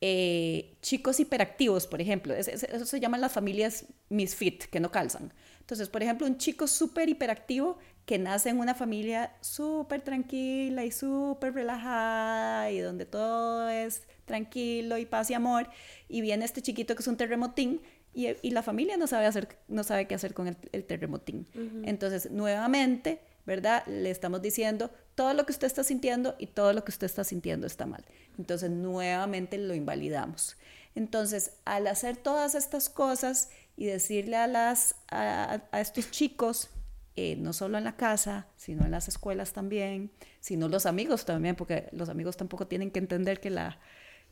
eh, 0.00 0.76
chicos 0.82 1.20
hiperactivos, 1.20 1.86
por 1.86 2.00
ejemplo. 2.00 2.34
eso 2.34 2.86
se 2.86 3.00
llaman 3.00 3.20
las 3.20 3.32
familias 3.32 3.86
misfit, 4.08 4.64
que 4.64 4.80
no 4.80 4.90
calzan. 4.90 5.32
Entonces, 5.66 5.88
por 5.88 6.00
ejemplo, 6.00 6.28
un 6.28 6.38
chico 6.38 6.68
súper 6.68 7.08
hiperactivo 7.08 7.76
que 8.04 8.20
nace 8.20 8.50
en 8.50 8.60
una 8.60 8.72
familia 8.72 9.34
súper 9.40 10.00
tranquila 10.00 10.84
y 10.84 10.92
súper 10.92 11.54
relajada 11.54 12.70
y 12.70 12.78
donde 12.78 13.04
todo 13.04 13.68
es 13.68 14.04
tranquilo 14.26 14.96
y 14.96 15.06
paz 15.06 15.28
y 15.32 15.34
amor, 15.34 15.68
y 16.08 16.20
viene 16.20 16.44
este 16.44 16.62
chiquito 16.62 16.94
que 16.94 17.02
es 17.02 17.08
un 17.08 17.16
terremotín 17.16 17.80
y, 18.14 18.28
y 18.42 18.50
la 18.52 18.62
familia 18.62 18.96
no 18.96 19.08
sabe, 19.08 19.26
hacer, 19.26 19.58
no 19.66 19.82
sabe 19.82 20.06
qué 20.06 20.14
hacer 20.14 20.34
con 20.34 20.46
el, 20.46 20.84
terremotín. 20.84 21.48
Entonces, 21.84 22.30
nuevamente, 22.30 23.20
¿verdad? 23.44 23.84
Le 23.88 24.10
estamos 24.10 24.40
diciendo, 24.42 24.92
todo 25.16 25.34
lo 25.34 25.44
que 25.44 25.50
usted 25.50 25.66
está 25.66 25.82
sintiendo 25.82 26.36
y 26.38 26.46
todo 26.46 26.72
lo 26.72 26.84
que 26.84 26.92
usted 26.92 27.06
está 27.06 27.24
sintiendo 27.24 27.66
está 27.66 27.86
mal. 27.86 28.04
Entonces, 28.38 28.70
nuevamente 28.70 29.58
lo 29.58 29.74
invalidamos. 29.74 30.56
Entonces, 30.94 31.54
al 31.64 31.88
hacer 31.88 32.16
todas 32.16 32.54
estas 32.54 32.88
cosas 32.88 33.50
y 33.76 33.86
decirle 33.86 34.36
a, 34.36 34.46
las, 34.46 34.96
a, 35.08 35.60
estos 35.72 36.10
chicos, 36.10 36.70
eh, 37.14 37.36
no 37.36 37.52
solo 37.52 37.78
en 37.78 37.84
la 37.84 37.96
casa, 37.96 38.48
sino 38.56 38.84
en 38.84 38.90
las 38.90 39.08
escuelas 39.08 39.52
también, 39.52 40.10
sino 40.40 40.68
los 40.68 40.86
amigos 40.86 41.24
también, 41.24 41.56
porque 41.56 41.88
los 41.92 42.08
amigos 42.08 42.36
tampoco 42.36 42.66
tienen 42.66 42.90
que 42.90 42.98
entender 42.98 43.40
que 43.40 43.50
la, 43.50 43.78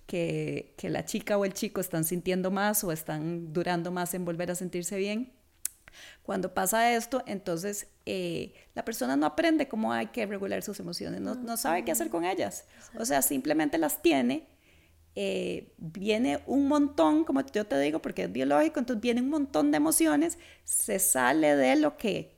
que, 0.07 0.75
que 0.77 0.91
la 0.91 1.05
chica 1.05 1.37
o 1.39 1.45
el 1.45 1.53
chico 1.53 1.81
están 1.81 2.05
sintiendo 2.05 2.51
más 2.51 2.85
o 2.85 2.93
están 2.93 3.53
durando 3.53 3.91
más 3.91 4.15
en 4.15 4.25
volver 4.25 4.51
a 4.51 4.55
sentirse 4.55 4.97
bien. 4.97 5.33
Cuando 6.23 6.55
pasa 6.55 6.95
esto, 6.95 7.23
entonces 7.27 7.89
eh, 8.07 8.55
la 8.75 8.85
persona 8.85 9.17
no 9.17 9.27
aprende 9.27 9.69
cómo 9.69 9.93
hay 9.93 10.07
que 10.07 10.27
regular 10.27 10.63
sus 10.63 10.81
emociones, 10.81 11.21
no, 11.21 11.57
sabe 11.57 11.85
qué 11.85 11.93
hacer 11.93 12.11
con 12.11 12.25
ellas. 12.25 12.65
O 12.99 13.05
sea, 13.05 13.23
simplemente 13.23 13.79
las 13.79 14.03
tiene. 14.03 14.49
Eh, 15.17 15.73
viene 15.79 16.41
un 16.47 16.67
montón, 16.67 17.25
como 17.25 17.41
yo 17.47 17.67
te 17.67 17.79
digo, 17.79 18.01
porque 18.01 18.25
es 18.25 18.33
biológico, 18.33 18.81
entonces 18.81 19.01
viene 19.01 19.21
un 19.21 19.31
montón 19.31 19.71
de 19.71 19.77
emociones, 19.77 20.39
se 20.65 20.99
sale 20.99 21.55
de 21.55 21.77
lo 21.77 21.97
que 21.97 22.35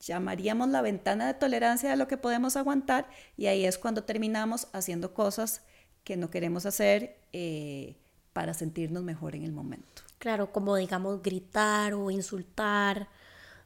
llamaríamos 0.00 0.68
la 0.68 0.82
ventana 0.82 1.26
de 1.26 1.34
tolerancia 1.34 1.90
de 1.90 1.96
lo 1.96 2.08
que 2.08 2.16
podemos 2.16 2.56
aguantar 2.56 3.08
y 3.36 3.46
ahí 3.46 3.64
es 3.64 3.78
cuando 3.78 4.04
terminamos 4.04 4.68
haciendo 4.72 5.14
cosas 5.14 5.62
que 6.04 6.16
no 6.16 6.30
queremos 6.30 6.66
hacer 6.66 7.16
eh, 7.32 7.96
para 8.32 8.52
sentirnos 8.52 9.04
mejor 9.04 9.34
en 9.36 9.44
el 9.44 9.52
momento. 9.52 10.02
Claro, 10.18 10.52
como 10.52 10.76
digamos 10.76 11.22
gritar 11.22 11.94
o 11.94 12.10
insultar 12.10 13.08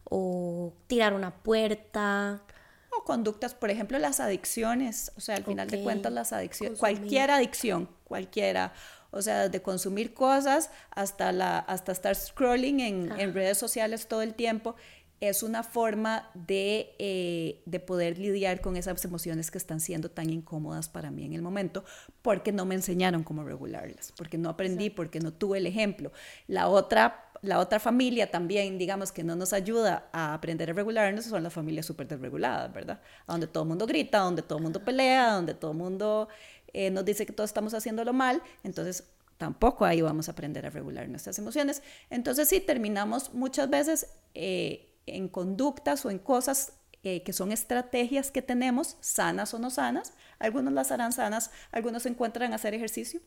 o 0.04 0.72
tirar 0.86 1.14
una 1.14 1.34
puerta. 1.34 2.42
O 2.90 3.04
conductas, 3.04 3.54
por 3.54 3.70
ejemplo, 3.70 3.98
las 3.98 4.20
adicciones. 4.20 5.12
O 5.16 5.20
sea, 5.20 5.36
al 5.36 5.44
final 5.44 5.68
de 5.68 5.82
cuentas, 5.82 6.12
las 6.12 6.32
adicciones, 6.32 6.78
cualquier 6.78 7.30
adicción, 7.30 7.88
cualquiera. 8.06 8.72
O 9.10 9.22
sea, 9.22 9.48
de 9.48 9.62
consumir 9.62 10.14
cosas 10.14 10.70
hasta, 10.90 11.32
la, 11.32 11.58
hasta 11.58 11.92
estar 11.92 12.14
scrolling 12.14 12.80
en, 12.80 13.20
en 13.20 13.32
redes 13.32 13.56
sociales 13.56 14.08
todo 14.08 14.22
el 14.22 14.34
tiempo 14.34 14.74
es 15.20 15.42
una 15.42 15.62
forma 15.62 16.30
eh, 16.48 17.62
de, 17.64 17.80
poder 17.80 18.18
lidiar 18.18 18.60
con 18.60 18.76
esas 18.76 19.02
emociones 19.04 19.50
que 19.50 19.58
están 19.58 19.80
siendo 19.80 20.10
tan 20.10 20.28
incómodas 20.28 20.88
para 20.88 21.10
mí 21.10 21.24
en 21.24 21.32
el 21.32 21.42
momento, 21.42 21.84
porque 22.22 22.52
no 22.52 22.66
me 22.66 22.74
enseñaron 22.74 23.22
cómo 23.22 23.42
regularlas, 23.42 24.12
porque 24.16 24.36
no 24.36 24.50
aprendí, 24.50 24.90
porque 24.90 25.20
no 25.20 25.32
tuve 25.32 25.58
el 25.58 25.66
ejemplo. 25.66 26.12
La 26.48 26.68
otra, 26.68 27.30
la 27.40 27.60
otra 27.60 27.80
familia 27.80 28.30
también, 28.30 28.76
digamos, 28.76 29.10
que 29.10 29.24
no 29.24 29.36
nos 29.36 29.54
ayuda 29.54 30.10
a 30.12 30.34
aprender 30.34 30.70
a 30.70 30.74
regularnos, 30.74 31.24
son 31.24 31.42
las 31.42 31.52
familias 31.52 31.86
súper 31.86 32.08
desreguladas, 32.08 32.70
¿verdad? 32.72 33.00
donde 33.26 33.46
todo 33.46 33.62
el 33.62 33.70
mundo 33.70 33.86
grita, 33.86 34.18
donde 34.18 34.42
todo 34.42 34.58
el 34.58 34.64
mundo 34.64 34.84
pelea, 34.84 35.32
donde 35.32 35.54
todo 35.54 35.70
el 35.70 35.78
mundo 35.78 36.28
eh, 36.76 36.90
nos 36.90 37.04
dice 37.04 37.26
que 37.26 37.32
todos 37.32 37.50
estamos 37.50 37.74
haciéndolo 37.74 38.12
mal, 38.12 38.42
entonces 38.64 39.04
tampoco 39.36 39.84
ahí 39.84 40.00
vamos 40.00 40.28
a 40.28 40.32
aprender 40.32 40.66
a 40.66 40.70
regular 40.70 41.08
nuestras 41.08 41.38
emociones. 41.38 41.82
Entonces 42.10 42.48
sí, 42.48 42.60
terminamos 42.60 43.34
muchas 43.34 43.68
veces... 43.68 44.06
Eh, 44.34 44.92
en 45.06 45.28
conductas 45.28 46.04
o 46.04 46.10
en 46.10 46.18
cosas 46.18 46.72
eh, 47.02 47.22
que 47.22 47.32
son 47.32 47.52
estrategias 47.52 48.30
que 48.30 48.42
tenemos, 48.42 48.96
sanas 49.00 49.54
o 49.54 49.58
no 49.58 49.70
sanas. 49.70 50.12
Algunos 50.38 50.72
las 50.72 50.90
harán 50.90 51.12
sanas, 51.12 51.50
algunos 51.70 52.02
se 52.02 52.08
encuentran 52.08 52.52
a 52.52 52.56
hacer 52.56 52.74
ejercicio, 52.74 53.20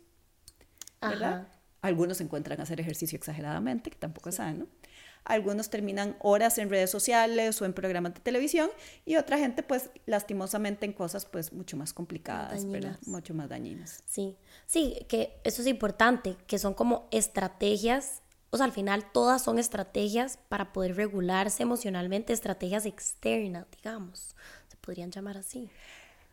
¿verdad? 1.01 1.47
Algunos 1.81 2.17
se 2.17 2.23
encuentran 2.23 2.59
a 2.59 2.63
hacer 2.63 2.81
ejercicio 2.81 3.15
exageradamente, 3.15 3.89
que 3.89 3.97
tampoco 3.97 4.29
es 4.29 4.35
sano. 4.35 4.67
Algunos 5.23 5.69
terminan 5.69 6.15
horas 6.21 6.57
en 6.57 6.69
redes 6.69 6.89
sociales 6.89 7.61
o 7.61 7.65
en 7.65 7.73
programas 7.73 8.13
de 8.15 8.19
televisión 8.21 8.69
y 9.05 9.17
otra 9.17 9.37
gente 9.37 9.63
pues 9.63 9.89
lastimosamente 10.05 10.85
en 10.85 10.93
cosas 10.93 11.25
pues 11.25 11.53
mucho 11.53 11.77
más 11.77 11.93
complicadas, 11.93 12.69
¿verdad? 12.69 12.97
Mucho 13.05 13.33
más 13.33 13.49
dañinas. 13.49 14.03
Sí, 14.05 14.37
sí, 14.65 15.05
que 15.07 15.39
eso 15.43 15.61
es 15.61 15.67
importante, 15.67 16.35
que 16.47 16.57
son 16.57 16.73
como 16.73 17.07
estrategias 17.11 18.21
o 18.51 18.57
sea, 18.57 18.65
al 18.65 18.71
final 18.71 19.11
todas 19.11 19.43
son 19.43 19.59
estrategias 19.59 20.37
para 20.49 20.73
poder 20.73 20.95
regularse 20.95 21.63
emocionalmente, 21.63 22.33
estrategias 22.33 22.85
externas, 22.85 23.67
digamos, 23.75 24.35
se 24.67 24.77
podrían 24.77 25.11
llamar 25.11 25.37
así. 25.37 25.69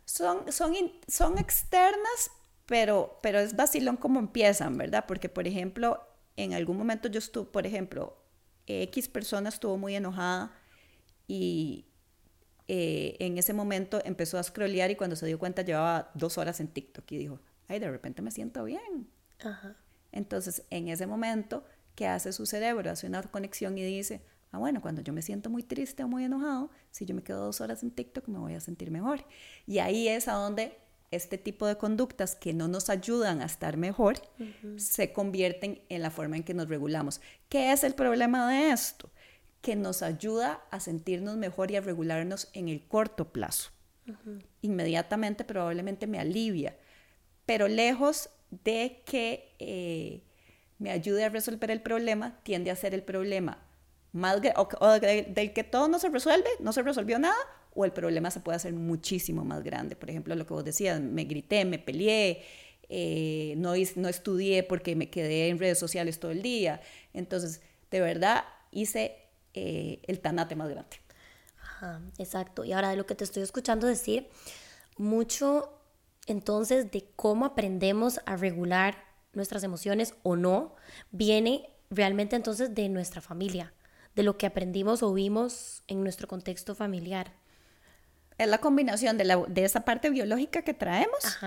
Son, 0.07 0.51
son, 0.51 0.75
son 1.09 1.37
externas, 1.37 2.31
pero, 2.65 3.19
pero 3.23 3.39
es 3.39 3.55
vacilón 3.55 3.97
cómo 3.97 4.19
empiezan, 4.19 4.79
¿verdad? 4.79 5.05
Porque, 5.07 5.29
por 5.29 5.47
ejemplo, 5.47 6.01
en 6.37 6.55
algún 6.55 6.79
momento 6.79 7.09
yo 7.09 7.19
estuve, 7.19 7.51
por 7.51 7.67
ejemplo, 7.67 8.17
X 8.67 9.09
persona 9.09 9.49
estuvo 9.49 9.79
muy 9.79 9.95
enojada 9.95 10.53
y 11.29 11.87
eh, 12.69 13.17
en 13.21 13.39
ese 13.39 13.53
momento 13.53 14.01
empezó 14.05 14.39
a 14.39 14.43
scrollear 14.43 14.91
y 14.91 14.97
cuando 14.97 15.17
se 15.17 15.27
dio 15.27 15.39
cuenta 15.39 15.63
llevaba 15.63 16.11
dos 16.15 16.39
horas 16.39 16.61
en 16.61 16.69
TikTok 16.69 17.11
y 17.13 17.19
dijo, 17.19 17.41
ay, 17.69 17.79
de 17.79 17.91
repente 17.91 18.23
me 18.23 18.31
siento 18.31 18.65
bien. 18.65 19.09
Entonces, 20.13 20.65
en 20.71 20.89
ese 20.89 21.07
momento, 21.07 21.65
¿qué 21.95 22.07
hace 22.07 22.33
su 22.33 22.47
cerebro? 22.47 22.91
Hace 22.91 23.07
una 23.07 23.23
conexión 23.23 23.77
y 23.79 23.85
dice, 23.85 24.23
ah, 24.51 24.59
bueno, 24.59 24.81
cuando 24.81 25.03
yo 25.03 25.13
me 25.13 25.23
siento 25.23 25.51
muy 25.51 25.63
triste 25.63 26.03
o 26.03 26.09
muy 26.09 26.25
enojado, 26.25 26.71
si 26.91 27.07
yo 27.07 27.15
me 27.15 27.23
quedo 27.23 27.45
dos 27.45 27.61
horas 27.61 27.83
en 27.83 27.91
TikTok 27.91 28.27
me 28.29 28.39
voy 28.39 28.55
a 28.55 28.61
sentir 28.61 28.91
mejor. 28.91 29.25
Y 29.67 29.79
ahí 29.79 30.09
es 30.09 30.27
a 30.27 30.33
donde 30.33 30.79
este 31.17 31.39
tipo 31.39 31.67
de 31.67 31.77
conductas 31.77 32.37
que 32.37 32.53
no 32.53 32.69
nos 32.69 32.91
ayudan 32.91 33.41
a 33.43 33.47
estar 33.47 33.77
mejor 33.77 34.17
se 34.77 35.13
convierten 35.13 35.83
en 35.89 36.03
la 36.03 36.11
forma 36.11 36.37
en 36.37 36.45
que 36.45 36.55
nos 36.55 36.69
regulamos. 36.69 37.21
¿Qué 37.49 37.73
es 37.73 37.85
el 37.85 37.95
problema 37.95 38.51
de 38.51 38.71
esto? 38.71 39.11
Que 39.61 39.77
nos 39.77 40.03
ayuda 40.03 40.63
a 40.71 40.81
sentirnos 40.81 41.37
mejor 41.37 41.71
y 41.71 41.77
a 41.77 41.81
regularnos 41.81 42.49
en 42.53 42.69
el 42.69 42.87
corto 42.87 43.33
plazo. 43.33 43.71
Inmediatamente 44.63 45.45
probablemente 45.45 46.07
me 46.07 46.21
alivia, 46.21 46.77
pero 47.45 47.67
lejos 47.67 48.31
de 48.51 49.03
que 49.05 49.57
eh, 49.59 50.23
me 50.79 50.91
ayude 50.91 51.25
a 51.25 51.29
resolver 51.29 51.71
el 51.71 51.83
problema, 51.83 52.39
tiende 52.45 52.71
a 52.71 52.77
ser 52.77 52.95
el 52.95 53.03
problema 53.03 53.67
más 54.17 54.41
o, 54.57 54.91
del 54.99 55.53
que 55.53 55.63
todo 55.63 55.89
no 55.89 55.99
se 55.99 56.09
resuelve, 56.09 56.49
no 56.61 56.73
se 56.73 56.83
resolvió 56.83 57.19
nada, 57.19 57.37
o 57.77 57.85
el 57.85 57.93
problema 57.93 58.31
se 58.31 58.41
puede 58.41 58.57
hacer 58.57 58.73
muchísimo 58.73 59.45
más 59.45 59.63
grande. 59.63 59.95
Por 59.95 60.09
ejemplo, 60.11 60.35
lo 60.35 60.47
que 60.47 60.55
vos 60.55 60.65
decías, 60.65 61.01
me 61.01 61.25
grité, 61.25 61.65
me 61.67 61.79
peleé, 61.79 62.43
eh, 62.89 63.55
no, 63.59 63.75
no 63.97 64.09
estudié 64.09 64.63
porque 64.63 64.97
me 64.97 65.11
quedé 65.11 65.49
en 65.49 65.59
redes 65.59 65.79
sociales 65.79 66.19
todo 66.19 66.31
el 66.31 66.43
día. 66.43 66.81
Entonces, 67.13 67.61
de 67.91 68.01
verdad, 68.01 68.45
hice 68.71 69.17
eh, 69.53 70.01
el 70.05 70.21
tanate 70.21 70.57
más 70.57 70.71
grande. 70.71 70.97
Ajá, 71.61 72.01
exacto. 72.19 72.65
Y 72.65 72.73
ahora 72.73 72.89
de 72.91 72.97
lo 72.97 73.05
que 73.05 73.15
te 73.15 73.25
estoy 73.25 73.43
escuchando 73.43 73.87
decir, 73.87 74.29
mucho 74.97 75.71
entonces 76.27 76.91
de 76.91 77.07
cómo 77.15 77.45
aprendemos 77.45 78.21
a 78.25 78.37
regular 78.37 79.05
nuestras 79.35 79.63
emociones 79.65 80.15
o 80.23 80.35
no, 80.35 80.75
viene 81.11 81.69
realmente 81.91 82.37
entonces 82.37 82.75
de 82.75 82.89
nuestra 82.89 83.21
familia, 83.21 83.75
de 84.15 84.23
lo 84.23 84.39
que 84.39 84.47
aprendimos 84.47 85.03
o 85.03 85.13
vimos 85.13 85.83
en 85.89 86.03
nuestro 86.03 86.27
contexto 86.27 86.75
familiar 86.75 87.33
es 88.39 88.49
la 88.49 88.59
combinación 88.59 89.17
de, 89.17 89.25
la, 89.25 89.37
de 89.49 89.65
esa 89.65 89.81
parte 89.81 90.11
biológica 90.11 90.63
que 90.63 90.75
traemos 90.75 91.39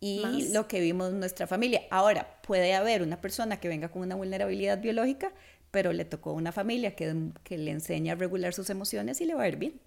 y 0.00 0.48
lo 0.52 0.66
que 0.66 0.80
vimos 0.80 1.10
en 1.10 1.20
nuestra 1.20 1.46
familia. 1.46 1.82
Ahora, 1.90 2.40
puede 2.42 2.74
haber 2.74 3.02
una 3.02 3.20
persona 3.20 3.60
que 3.60 3.68
venga 3.68 3.88
con 3.88 4.02
una 4.02 4.16
vulnerabilidad 4.16 4.80
biológica, 4.80 5.32
pero 5.70 5.92
le 5.92 6.04
tocó 6.04 6.32
una 6.32 6.52
familia 6.52 6.94
que, 6.96 7.30
que 7.44 7.56
le 7.56 7.70
enseña 7.70 8.14
a 8.14 8.16
regular 8.16 8.52
sus 8.52 8.68
emociones 8.70 9.20
y 9.20 9.26
le 9.26 9.34
va 9.34 9.44
a 9.44 9.48
ir 9.48 9.56
bien. 9.56 9.80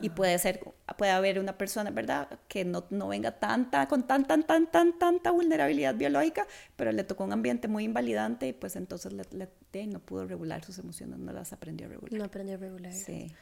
Y 0.00 0.08
ah. 0.08 0.14
puede 0.14 0.38
ser, 0.38 0.60
puede 0.96 1.12
haber 1.12 1.38
una 1.38 1.56
persona, 1.58 1.90
¿verdad?, 1.90 2.40
que 2.48 2.64
no, 2.64 2.86
no 2.90 3.08
venga 3.08 3.38
tanta, 3.38 3.86
con 3.86 4.06
tan, 4.06 4.26
tan, 4.26 4.42
tan, 4.44 4.70
tan, 4.70 4.98
tanta 4.98 5.30
vulnerabilidad 5.30 5.94
biológica, 5.94 6.46
pero 6.76 6.90
le 6.90 7.04
tocó 7.04 7.24
un 7.24 7.32
ambiente 7.32 7.68
muy 7.68 7.84
invalidante 7.84 8.48
y 8.48 8.52
pues 8.52 8.76
entonces 8.76 9.12
le, 9.12 9.24
le, 9.30 9.86
no 9.86 10.00
pudo 10.00 10.26
regular 10.26 10.64
sus 10.64 10.78
emociones, 10.78 11.18
no 11.18 11.32
las 11.32 11.52
aprendió 11.52 11.86
a 11.86 11.90
regular. 11.90 12.12
No 12.14 12.24
aprendió 12.24 12.54
a 12.54 12.58
regular. 12.58 12.92
Sí. 12.92 13.32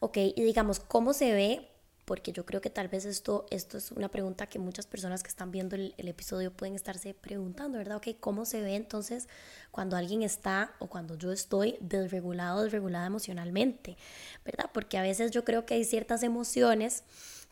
Ok, 0.00 0.18
y 0.18 0.42
digamos, 0.42 0.80
¿cómo 0.80 1.12
se 1.12 1.32
ve? 1.32 1.68
Porque 2.04 2.32
yo 2.32 2.46
creo 2.46 2.60
que 2.60 2.70
tal 2.70 2.88
vez 2.88 3.04
esto, 3.04 3.46
esto 3.50 3.78
es 3.78 3.90
una 3.90 4.10
pregunta 4.10 4.46
que 4.46 4.58
muchas 4.58 4.86
personas 4.86 5.22
que 5.22 5.28
están 5.28 5.50
viendo 5.50 5.74
el, 5.74 5.94
episodio 5.96 6.52
pueden 6.52 6.74
estarse 6.74 7.14
preguntando, 7.14 7.78
¿verdad? 7.78 7.96
Ok, 7.96 8.08
¿cómo 8.20 8.44
se 8.44 8.60
ve 8.60 8.76
entonces 8.76 9.28
cuando 9.72 9.96
alguien 9.96 10.22
está 10.22 10.74
o 10.78 10.86
cuando 10.86 11.16
yo 11.16 11.32
estoy 11.32 11.78
desregulado, 11.80 12.62
desregulada 12.62 13.06
emocionalmente, 13.06 13.96
¿verdad? 14.44 14.70
Porque 14.72 14.98
a 14.98 15.02
veces 15.02 15.32
yo 15.32 15.44
creo 15.44 15.66
que 15.66 15.74
hay 15.74 15.84
ciertas 15.84 16.22
emociones 16.22 17.02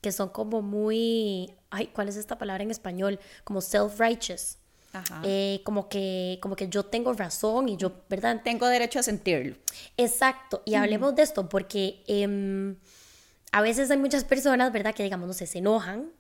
que 0.01 0.13
son 0.13 0.29
como 0.29 0.61
muy, 0.61 1.55
ay, 1.71 1.89
¿cuál 1.89 2.09
es 2.09 2.17
esta 2.17 2.39
palabra 2.39 2.63
en 2.63 2.71
español? 2.71 3.19
Como 3.43 3.61
self-righteous, 3.61 4.59
eh, 5.23 5.61
como, 5.65 5.89
que, 5.89 6.39
como 6.41 6.57
que 6.57 6.69
yo 6.69 6.85
tengo 6.85 7.13
razón 7.13 7.69
y 7.69 7.77
yo, 7.77 8.05
¿verdad? 8.09 8.41
Tengo 8.45 8.67
derecho 8.67 8.99
a 8.99 9.03
sentirlo. 9.03 9.57
Exacto, 9.97 10.63
y 10.65 10.75
hablemos 10.75 11.15
de 11.15 11.23
esto 11.23 11.49
porque 11.49 12.03
em, 12.07 12.77
a 13.53 13.61
veces 13.63 13.91
hay 13.91 13.99
muchas 13.99 14.25
personas, 14.25 14.73
¿verdad? 14.73 14.95
Que 14.95 15.03
digamos, 15.03 15.27
no 15.27 15.35
sé, 15.35 15.47
se 15.47 15.59
enojan 15.59 16.13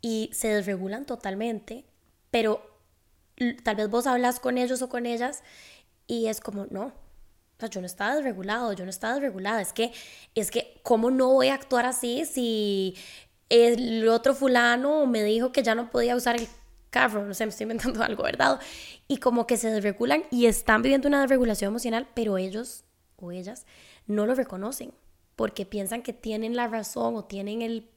y 0.00 0.30
se 0.32 0.48
desregulan 0.48 1.06
totalmente, 1.06 1.84
pero 2.30 2.70
tal 3.62 3.76
vez 3.76 3.88
vos 3.88 4.06
hablas 4.06 4.40
con 4.40 4.58
ellos 4.58 4.82
o 4.82 4.88
con 4.88 5.06
ellas 5.06 5.42
y 6.06 6.26
es 6.26 6.40
como, 6.40 6.66
no, 6.70 6.92
yo 7.68 7.80
no 7.80 7.86
estaba 7.86 8.16
desregulado, 8.16 8.72
yo 8.72 8.84
no 8.84 8.90
estaba 8.90 9.14
desregulada, 9.14 9.60
es 9.60 9.72
que, 9.72 9.92
es 10.34 10.50
que, 10.50 10.80
¿cómo 10.82 11.10
no 11.10 11.28
voy 11.28 11.48
a 11.48 11.54
actuar 11.54 11.86
así 11.86 12.24
si 12.26 12.96
el 13.48 14.08
otro 14.08 14.34
fulano 14.34 15.06
me 15.06 15.22
dijo 15.22 15.52
que 15.52 15.62
ya 15.62 15.74
no 15.74 15.90
podía 15.90 16.16
usar 16.16 16.36
el 16.36 16.48
carro, 16.94 17.26
no 17.26 17.34
sé, 17.34 17.44
me 17.44 17.50
estoy 17.50 17.64
inventando 17.64 18.02
algo, 18.08 18.22
¿verdad? 18.22 18.60
Y 19.08 19.16
como 19.18 19.46
que 19.46 19.56
se 19.56 19.68
desregulan 19.68 20.22
y 20.30 20.46
están 20.46 20.80
viviendo 20.80 21.08
una 21.08 21.20
desregulación 21.20 21.72
emocional, 21.72 22.08
pero 22.14 22.38
ellos 22.38 22.84
o 23.16 23.32
ellas 23.32 23.66
no 24.06 24.26
lo 24.26 24.34
reconocen 24.36 24.92
porque 25.34 25.66
piensan 25.66 26.02
que 26.02 26.12
tienen 26.12 26.54
la 26.54 26.68
razón 26.68 27.16
o 27.16 27.24
tienen 27.24 27.62
el 27.62 27.90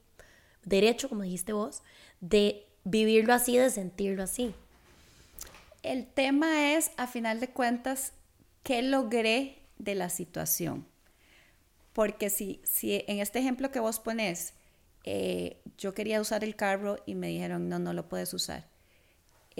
derecho, 0.64 1.08
como 1.08 1.22
dijiste 1.22 1.52
vos, 1.52 1.82
de 2.20 2.66
vivirlo 2.82 3.32
así, 3.32 3.56
de 3.56 3.70
sentirlo 3.70 4.24
así. 4.24 4.52
El 5.84 6.06
tema 6.06 6.72
es, 6.74 6.90
a 6.96 7.06
final 7.06 7.38
de 7.38 7.50
cuentas, 7.50 8.12
qué 8.64 8.82
logré 8.82 9.62
de 9.78 9.94
la 9.94 10.08
situación. 10.08 10.84
Porque 11.92 12.30
si, 12.30 12.60
si 12.64 13.04
en 13.06 13.20
este 13.20 13.38
ejemplo 13.38 13.70
que 13.70 13.78
vos 13.78 14.00
pones, 14.00 14.54
eh, 15.04 15.62
yo 15.78 15.94
quería 15.94 16.20
usar 16.20 16.42
el 16.42 16.56
carro 16.56 16.96
y 17.06 17.14
me 17.14 17.28
dijeron, 17.28 17.68
no, 17.68 17.78
no 17.78 17.92
lo 17.92 18.08
puedes 18.08 18.34
usar. 18.34 18.66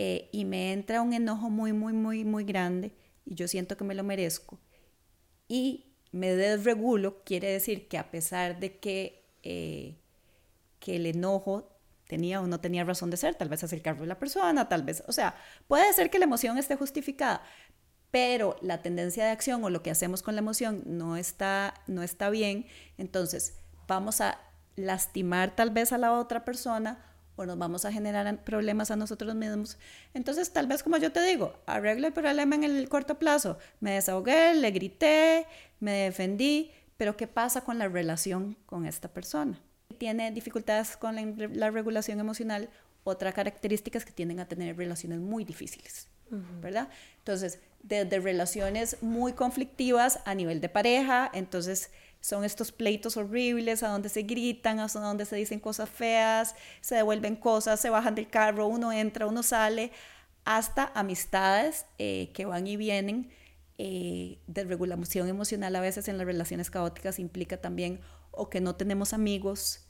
Eh, 0.01 0.29
y 0.31 0.45
me 0.45 0.73
entra 0.73 1.03
un 1.03 1.13
enojo 1.13 1.51
muy, 1.51 1.73
muy, 1.73 1.93
muy, 1.93 2.25
muy 2.25 2.45
grande 2.45 2.93
y 3.25 3.35
yo 3.35 3.49
siento 3.49 3.77
que 3.77 3.83
me 3.83 3.97
lo 3.97 4.05
merezco. 4.05 4.61
Y 5.49 5.97
me 6.13 6.37
desregulo, 6.37 7.25
quiere 7.25 7.51
decir 7.51 7.89
que 7.89 7.99
a 7.99 8.09
pesar 8.09 8.61
de 8.61 8.79
que, 8.79 9.29
eh, 9.43 9.97
que 10.79 10.95
el 10.95 11.07
enojo 11.07 11.77
tenía 12.07 12.41
o 12.41 12.47
no 12.47 12.61
tenía 12.61 12.85
razón 12.85 13.11
de 13.11 13.17
ser, 13.17 13.35
tal 13.35 13.49
vez 13.49 13.65
carro 13.83 14.03
de 14.03 14.07
la 14.07 14.21
persona, 14.21 14.69
tal 14.69 14.85
vez, 14.85 15.03
o 15.09 15.13
sea, 15.13 15.35
puede 15.67 15.93
ser 15.93 16.11
que 16.11 16.21
la 16.21 16.27
emoción 16.27 16.59
esté 16.59 16.77
justificada, 16.77 17.43
pero 18.13 18.55
la 18.63 18.83
tendencia 18.83 19.25
de 19.25 19.33
acción 19.33 19.65
o 19.65 19.69
lo 19.69 19.83
que 19.83 19.91
hacemos 19.91 20.23
con 20.23 20.37
la 20.37 20.43
emoción 20.43 20.85
no 20.87 21.17
está, 21.17 21.75
no 21.89 22.05
está 22.05 22.31
bien, 22.31 22.67
entonces 22.99 23.59
vamos 23.89 24.21
a 24.21 24.39
lastimar 24.77 25.57
tal 25.57 25.71
vez 25.71 25.93
a 25.93 25.99
la 25.99 26.13
otra 26.13 26.45
persona 26.45 27.05
o 27.39 27.47
nos 27.47 27.57
vamos 27.57 27.85
a 27.85 27.93
generar 27.93 28.43
problemas 28.43 28.91
a 28.91 28.97
nosotros 28.97 29.35
mismos. 29.35 29.79
Entonces, 30.13 30.53
tal 30.53 30.67
vez 30.67 30.83
como 30.83 30.97
yo 30.97 31.13
te 31.13 31.23
digo, 31.23 31.55
arreglo 31.67 32.09
el 32.09 32.13
problema 32.13 32.57
en 32.57 32.65
el 32.65 32.89
corto 32.89 33.19
plazo. 33.19 33.59
Me 33.81 33.93
desahogué, 33.93 34.55
le 34.55 34.71
grité, 34.73 35.47
me 35.79 35.93
defendí, 35.93 36.73
pero 36.97 37.17
¿qué 37.17 37.29
pasa 37.29 37.63
con 37.63 37.79
la 37.79 37.89
relación 37.89 38.57
con 38.67 38.85
esta 38.87 39.09
persona? 39.09 39.61
Tiene 39.99 40.33
dificultades 40.33 40.97
con 40.97 41.15
la, 41.55 41.71
regulación 41.71 42.19
emocional, 42.19 42.69
otra 43.05 43.33
característica 43.33 43.99
es 43.99 44.05
que 44.05 44.13
tienden 44.13 44.41
a 44.41 44.49
tener 44.49 44.77
relaciones 44.77 45.21
muy 45.21 45.45
difíciles, 45.45 46.09
¿verdad? 46.61 46.89
Entonces, 47.19 47.61
desde 47.83 48.19
relaciones 48.19 49.01
muy 49.01 49.33
conflictivas 49.33 50.21
a 50.25 50.35
nivel 50.35 50.61
de 50.61 50.69
pareja, 50.69 51.31
entonces 51.33 51.91
son 52.21 52.45
estos 52.45 52.73
pleitos 52.73 53.17
horribles 53.17 53.83
a 53.83 53.89
donde 53.89 54.09
se 54.09 54.23
gritan, 54.23 54.81
a 54.81 54.87
donde 54.89 55.25
se 55.25 55.37
dicen 55.37 55.61
cosas 55.61 55.89
feas, 55.89 56.55
se 56.81 56.97
devuelven 56.97 57.37
cosas, 57.37 57.81
se 57.81 57.91
bajan 57.91 58.15
del 58.15 58.29
carro, 58.29 58.67
uno 58.67 58.93
entra, 58.93 59.27
uno 59.27 59.43
sale, 59.43 59.93
hasta 60.45 60.91
amistades 60.95 61.87
eh, 61.99 62.31
que 62.35 62.45
van 62.45 62.67
y 62.67 62.77
vienen. 62.77 63.31
Eh, 63.81 64.41
desregulación 64.49 65.29
emocional 65.29 65.77
a 65.77 65.81
veces 65.81 66.09
en 66.09 66.19
las 66.19 66.27
relaciones 66.27 66.69
caóticas 66.69 67.21
implica 67.21 67.59
también 67.59 68.01
o 68.33 68.51
que 68.51 68.61
no 68.61 68.75
tenemos 68.75 69.13
amigos 69.13 69.85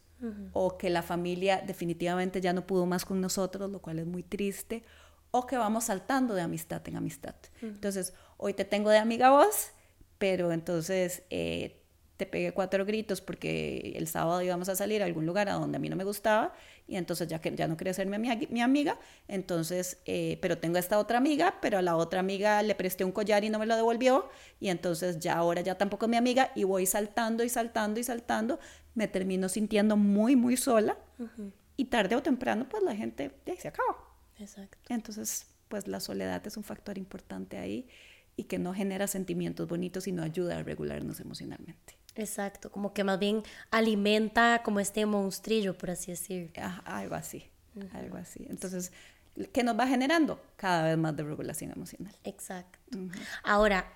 o 0.52 0.76
que 0.76 0.90
la 0.90 1.02
familia 1.02 1.62
definitivamente 1.64 2.40
ya 2.40 2.52
no 2.52 2.66
pudo 2.66 2.86
más 2.86 3.04
con 3.04 3.20
nosotros, 3.20 3.70
lo 3.70 3.80
cual 3.80 4.00
es 4.00 4.06
muy 4.06 4.24
triste, 4.24 4.82
o 5.30 5.46
que 5.46 5.56
vamos 5.56 5.84
saltando 5.84 6.34
de 6.34 6.42
amistad 6.42 6.82
en 6.88 6.96
amistad. 6.96 7.36
Entonces, 7.62 8.14
hoy 8.36 8.52
te 8.52 8.64
tengo 8.64 8.90
de 8.90 8.98
amiga 8.98 9.30
vos, 9.30 9.70
pero 10.18 10.50
entonces 10.50 11.22
eh, 11.30 11.84
te 12.18 12.26
pegué 12.26 12.52
cuatro 12.52 12.84
gritos 12.84 13.20
porque 13.20 13.92
el 13.94 14.08
sábado 14.08 14.42
íbamos 14.42 14.68
a 14.68 14.74
salir 14.74 15.02
a 15.02 15.06
algún 15.06 15.24
lugar 15.24 15.48
a 15.48 15.52
donde 15.52 15.76
a 15.76 15.78
mí 15.78 15.88
no 15.88 15.94
me 15.94 16.02
gustaba 16.02 16.52
y 16.88 16.96
entonces 16.96 17.28
ya 17.28 17.40
que 17.40 17.54
ya 17.54 17.68
no 17.68 17.76
quería 17.76 17.94
ser 17.94 18.08
mi, 18.08 18.18
mi 18.18 18.60
amiga, 18.60 18.98
entonces, 19.28 19.98
eh, 20.04 20.36
pero 20.42 20.58
tengo 20.58 20.78
esta 20.78 20.98
otra 20.98 21.18
amiga, 21.18 21.54
pero 21.62 21.78
a 21.78 21.82
la 21.82 21.96
otra 21.96 22.18
amiga 22.18 22.60
le 22.62 22.74
presté 22.74 23.04
un 23.04 23.12
collar 23.12 23.44
y 23.44 23.50
no 23.50 23.60
me 23.60 23.66
lo 23.66 23.76
devolvió 23.76 24.28
y 24.58 24.68
entonces 24.68 25.20
ya 25.20 25.36
ahora 25.36 25.60
ya 25.60 25.76
tampoco 25.76 26.06
es 26.06 26.10
mi 26.10 26.16
amiga 26.16 26.50
y 26.56 26.64
voy 26.64 26.86
saltando 26.86 27.44
y 27.44 27.48
saltando 27.48 28.00
y 28.00 28.04
saltando, 28.04 28.58
me 28.94 29.06
termino 29.06 29.48
sintiendo 29.48 29.96
muy, 29.96 30.34
muy 30.34 30.56
sola 30.56 30.98
y 31.76 31.84
tarde 31.84 32.16
o 32.16 32.22
temprano 32.22 32.68
pues 32.68 32.82
la 32.82 32.96
gente 32.96 33.30
ya 33.46 33.54
se 33.54 33.68
acaba. 33.68 33.96
Exacto. 34.40 34.76
Entonces, 34.88 35.46
pues 35.68 35.86
la 35.86 36.00
soledad 36.00 36.44
es 36.44 36.56
un 36.56 36.64
factor 36.64 36.98
importante 36.98 37.58
ahí 37.58 37.86
y 38.34 38.44
que 38.44 38.58
no 38.58 38.74
genera 38.74 39.06
sentimientos 39.06 39.68
bonitos 39.68 40.08
y 40.08 40.12
no 40.12 40.24
ayuda 40.24 40.58
a 40.58 40.62
regularnos 40.64 41.20
emocionalmente. 41.20 41.97
Exacto, 42.18 42.70
como 42.70 42.92
que 42.92 43.04
más 43.04 43.18
bien 43.18 43.42
alimenta 43.70 44.62
como 44.64 44.80
este 44.80 45.06
monstrillo, 45.06 45.78
por 45.78 45.90
así 45.90 46.10
decir. 46.10 46.50
Ah, 46.60 46.82
algo 46.84 47.14
así, 47.14 47.44
algo 47.92 48.16
así. 48.16 48.44
Entonces, 48.50 48.92
¿qué 49.52 49.62
nos 49.62 49.78
va 49.78 49.86
generando? 49.86 50.40
Cada 50.56 50.82
vez 50.82 50.98
más 50.98 51.16
de 51.16 51.22
regulación 51.22 51.70
emocional. 51.70 52.14
Exacto. 52.24 52.78
Ahora, 53.44 53.90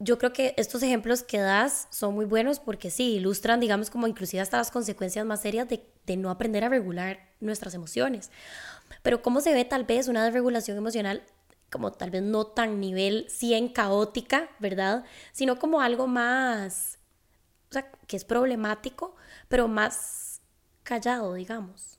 yo 0.00 0.18
creo 0.18 0.32
que 0.32 0.54
estos 0.56 0.82
ejemplos 0.82 1.22
que 1.22 1.38
das 1.38 1.86
son 1.90 2.14
muy 2.14 2.24
buenos 2.24 2.58
porque 2.58 2.90
sí, 2.90 3.14
ilustran, 3.14 3.60
digamos, 3.60 3.90
como 3.90 4.08
inclusive 4.08 4.40
hasta 4.40 4.56
las 4.56 4.72
consecuencias 4.72 5.24
más 5.24 5.40
serias 5.40 5.68
de, 5.68 5.86
de 6.06 6.16
no 6.16 6.30
aprender 6.30 6.64
a 6.64 6.68
regular 6.68 7.20
nuestras 7.38 7.74
emociones. 7.74 8.30
Pero 9.02 9.22
¿cómo 9.22 9.40
se 9.40 9.54
ve 9.54 9.64
tal 9.64 9.84
vez 9.84 10.08
una 10.08 10.24
desregulación 10.24 10.76
emocional 10.76 11.22
como 11.70 11.92
tal 11.92 12.10
vez 12.10 12.22
no 12.22 12.46
tan 12.46 12.80
nivel 12.80 13.26
100 13.28 13.68
caótica, 13.68 14.50
¿verdad? 14.58 15.04
Sino 15.32 15.58
como 15.58 15.80
algo 15.80 16.08
más, 16.08 16.98
o 17.70 17.72
sea, 17.72 17.90
que 18.06 18.16
es 18.16 18.24
problemático, 18.24 19.16
pero 19.48 19.68
más 19.68 20.42
callado, 20.82 21.34
digamos. 21.34 21.98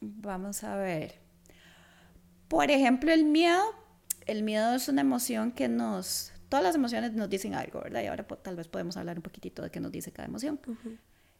Vamos 0.00 0.62
a 0.64 0.76
ver. 0.76 1.20
Por 2.48 2.70
ejemplo, 2.70 3.12
el 3.12 3.24
miedo. 3.24 3.62
El 4.26 4.42
miedo 4.42 4.74
es 4.74 4.88
una 4.88 5.00
emoción 5.00 5.52
que 5.52 5.68
nos... 5.68 6.32
Todas 6.48 6.62
las 6.62 6.74
emociones 6.74 7.12
nos 7.14 7.28
dicen 7.28 7.54
algo, 7.54 7.80
¿verdad? 7.80 8.02
Y 8.02 8.06
ahora 8.06 8.24
tal 8.24 8.56
vez 8.56 8.68
podemos 8.68 8.96
hablar 8.96 9.16
un 9.16 9.22
poquitito 9.22 9.62
de 9.62 9.70
qué 9.70 9.80
nos 9.80 9.90
dice 9.90 10.12
cada 10.12 10.28
emoción. 10.28 10.60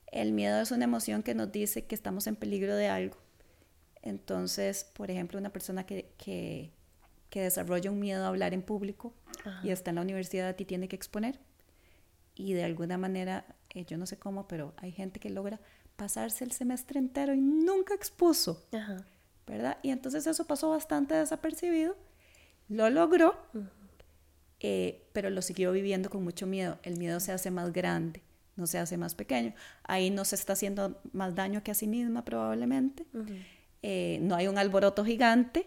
El 0.06 0.32
miedo 0.32 0.60
es 0.60 0.70
una 0.70 0.84
emoción 0.84 1.22
que 1.22 1.34
nos 1.34 1.52
dice 1.52 1.84
que 1.84 1.94
estamos 1.94 2.26
en 2.26 2.34
peligro 2.34 2.74
de 2.74 2.88
algo 2.88 3.18
entonces, 4.02 4.84
por 4.84 5.10
ejemplo, 5.10 5.38
una 5.38 5.52
persona 5.52 5.86
que, 5.86 6.12
que, 6.18 6.72
desarrolla 7.30 7.90
un 7.90 8.00
miedo 8.00 8.24
a 8.24 8.28
hablar 8.28 8.52
en 8.52 8.62
público 8.62 9.14
y 9.62 9.70
está 9.70 9.90
en 9.90 9.96
la 9.96 10.02
universidad 10.02 10.58
y 10.58 10.64
tiene 10.64 10.88
que 10.88 10.96
exponer, 10.96 11.38
y 12.34 12.52
de 12.54 12.64
alguna 12.64 12.98
manera, 12.98 13.44
eh, 13.70 13.84
yo 13.84 13.98
no 13.98 14.06
sé 14.06 14.18
cómo, 14.18 14.48
pero 14.48 14.74
hay 14.76 14.92
gente 14.92 15.20
que 15.20 15.30
logra 15.30 15.60
pasarse 15.96 16.44
el 16.44 16.52
semestre 16.52 16.98
entero 16.98 17.34
y 17.34 17.40
nunca 17.40 17.94
expuso, 17.94 18.66
¿verdad? 19.46 19.78
Y 19.82 19.90
entonces 19.90 20.26
eso 20.26 20.46
pasó 20.46 20.70
bastante 20.70 21.14
desapercibido, 21.14 21.96
lo 22.68 22.88
logró, 22.90 23.36
eh, 24.60 25.08
pero 25.12 25.30
lo 25.30 25.42
siguió 25.42 25.72
viviendo 25.72 26.08
con 26.10 26.24
mucho 26.24 26.46
miedo. 26.46 26.78
El 26.82 26.96
miedo 26.96 27.20
se 27.20 27.32
hace 27.32 27.50
más 27.50 27.72
grande, 27.72 28.22
no 28.56 28.66
se 28.66 28.78
hace 28.78 28.96
más 28.96 29.14
pequeño. 29.14 29.54
Ahí 29.84 30.10
no 30.10 30.24
se 30.24 30.36
está 30.36 30.54
haciendo 30.54 31.00
más 31.12 31.34
daño 31.34 31.62
que 31.62 31.70
a 31.70 31.74
sí 31.74 31.86
misma 31.86 32.24
probablemente. 32.24 33.06
Eh, 33.82 34.18
no 34.22 34.34
hay 34.34 34.48
un 34.48 34.58
alboroto 34.58 35.04
gigante, 35.04 35.66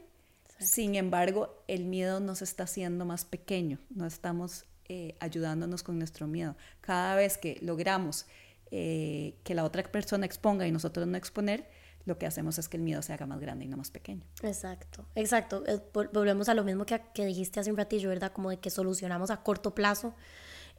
sin 0.59 0.95
embargo, 0.95 1.63
el 1.67 1.85
miedo 1.85 2.19
nos 2.19 2.41
está 2.41 2.63
haciendo 2.63 3.05
más 3.05 3.25
pequeño, 3.25 3.79
no 3.89 4.05
estamos 4.05 4.65
eh, 4.87 5.15
ayudándonos 5.19 5.83
con 5.83 5.97
nuestro 5.97 6.27
miedo. 6.27 6.55
Cada 6.81 7.15
vez 7.15 7.37
que 7.37 7.57
logramos 7.61 8.25
eh, 8.71 9.35
que 9.43 9.55
la 9.55 9.63
otra 9.63 9.83
persona 9.83 10.25
exponga 10.25 10.67
y 10.67 10.71
nosotros 10.71 11.07
no 11.07 11.17
exponer, 11.17 11.67
lo 12.05 12.17
que 12.17 12.27
hacemos 12.27 12.57
es 12.59 12.69
que 12.69 12.77
el 12.77 12.83
miedo 12.83 13.01
se 13.01 13.13
haga 13.13 13.25
más 13.25 13.39
grande 13.39 13.65
y 13.65 13.67
no 13.67 13.77
más 13.77 13.89
pequeño. 13.89 14.23
Exacto, 14.43 15.05
exacto. 15.15 15.63
Volvemos 16.13 16.49
a 16.49 16.53
lo 16.53 16.63
mismo 16.63 16.85
que, 16.85 17.01
que 17.13 17.25
dijiste 17.25 17.59
hace 17.59 17.71
un 17.71 17.77
ratillo, 17.77 18.09
¿verdad? 18.09 18.31
Como 18.31 18.51
de 18.51 18.57
que 18.57 18.69
solucionamos 18.69 19.31
a 19.31 19.37
corto 19.37 19.73
plazo 19.73 20.13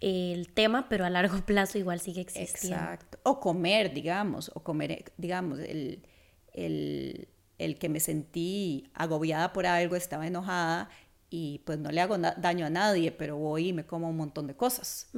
el 0.00 0.52
tema, 0.52 0.88
pero 0.88 1.04
a 1.04 1.10
largo 1.10 1.40
plazo 1.46 1.78
igual 1.78 2.00
sigue 2.00 2.20
existiendo. 2.20 2.76
Exacto. 2.76 3.18
O 3.24 3.40
comer, 3.40 3.92
digamos, 3.92 4.50
o 4.54 4.62
comer, 4.62 5.12
digamos, 5.16 5.58
el, 5.58 6.06
el, 6.52 7.28
el 7.58 7.78
que 7.78 7.88
me 7.88 8.00
sentí 8.00 8.90
agobiada 8.94 9.52
por 9.52 9.66
algo, 9.66 9.96
estaba 9.96 10.26
enojada 10.26 10.90
y 11.30 11.60
pues 11.64 11.78
no 11.78 11.90
le 11.90 12.00
hago 12.00 12.18
daño 12.18 12.66
a 12.66 12.70
nadie, 12.70 13.12
pero 13.12 13.36
voy 13.36 13.68
y 13.68 13.72
me 13.72 13.84
como 13.84 14.08
un 14.08 14.16
montón 14.16 14.46
de 14.46 14.54
cosas 14.54 15.08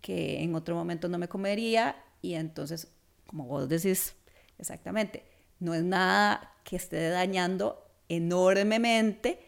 que 0.00 0.42
en 0.42 0.54
otro 0.54 0.74
momento 0.74 1.08
no 1.08 1.18
me 1.18 1.28
comería 1.28 1.96
y 2.20 2.34
entonces, 2.34 2.88
como 3.26 3.46
vos 3.46 3.68
decís, 3.68 4.14
exactamente, 4.58 5.24
no 5.60 5.74
es 5.74 5.82
nada 5.82 6.54
que 6.64 6.76
esté 6.76 7.08
dañando 7.08 7.86
enormemente, 8.08 9.40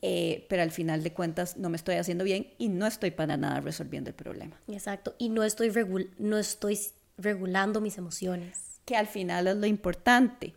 eh, 0.00 0.46
pero 0.48 0.62
al 0.62 0.70
final 0.70 1.02
de 1.02 1.12
cuentas 1.12 1.56
no 1.56 1.70
me 1.70 1.76
estoy 1.76 1.96
haciendo 1.96 2.24
bien 2.24 2.48
y 2.58 2.68
no 2.68 2.86
estoy 2.86 3.12
para 3.12 3.36
nada 3.36 3.60
resolviendo 3.60 4.10
el 4.10 4.16
problema. 4.16 4.60
Exacto, 4.68 5.14
y 5.18 5.28
no 5.28 5.44
estoy, 5.44 5.72
no 6.18 6.38
estoy 6.38 6.78
regulando 7.16 7.80
mis 7.80 7.98
emociones. 7.98 8.80
Que 8.84 8.96
al 8.96 9.06
final 9.06 9.46
es 9.46 9.56
lo 9.56 9.66
importante 9.66 10.54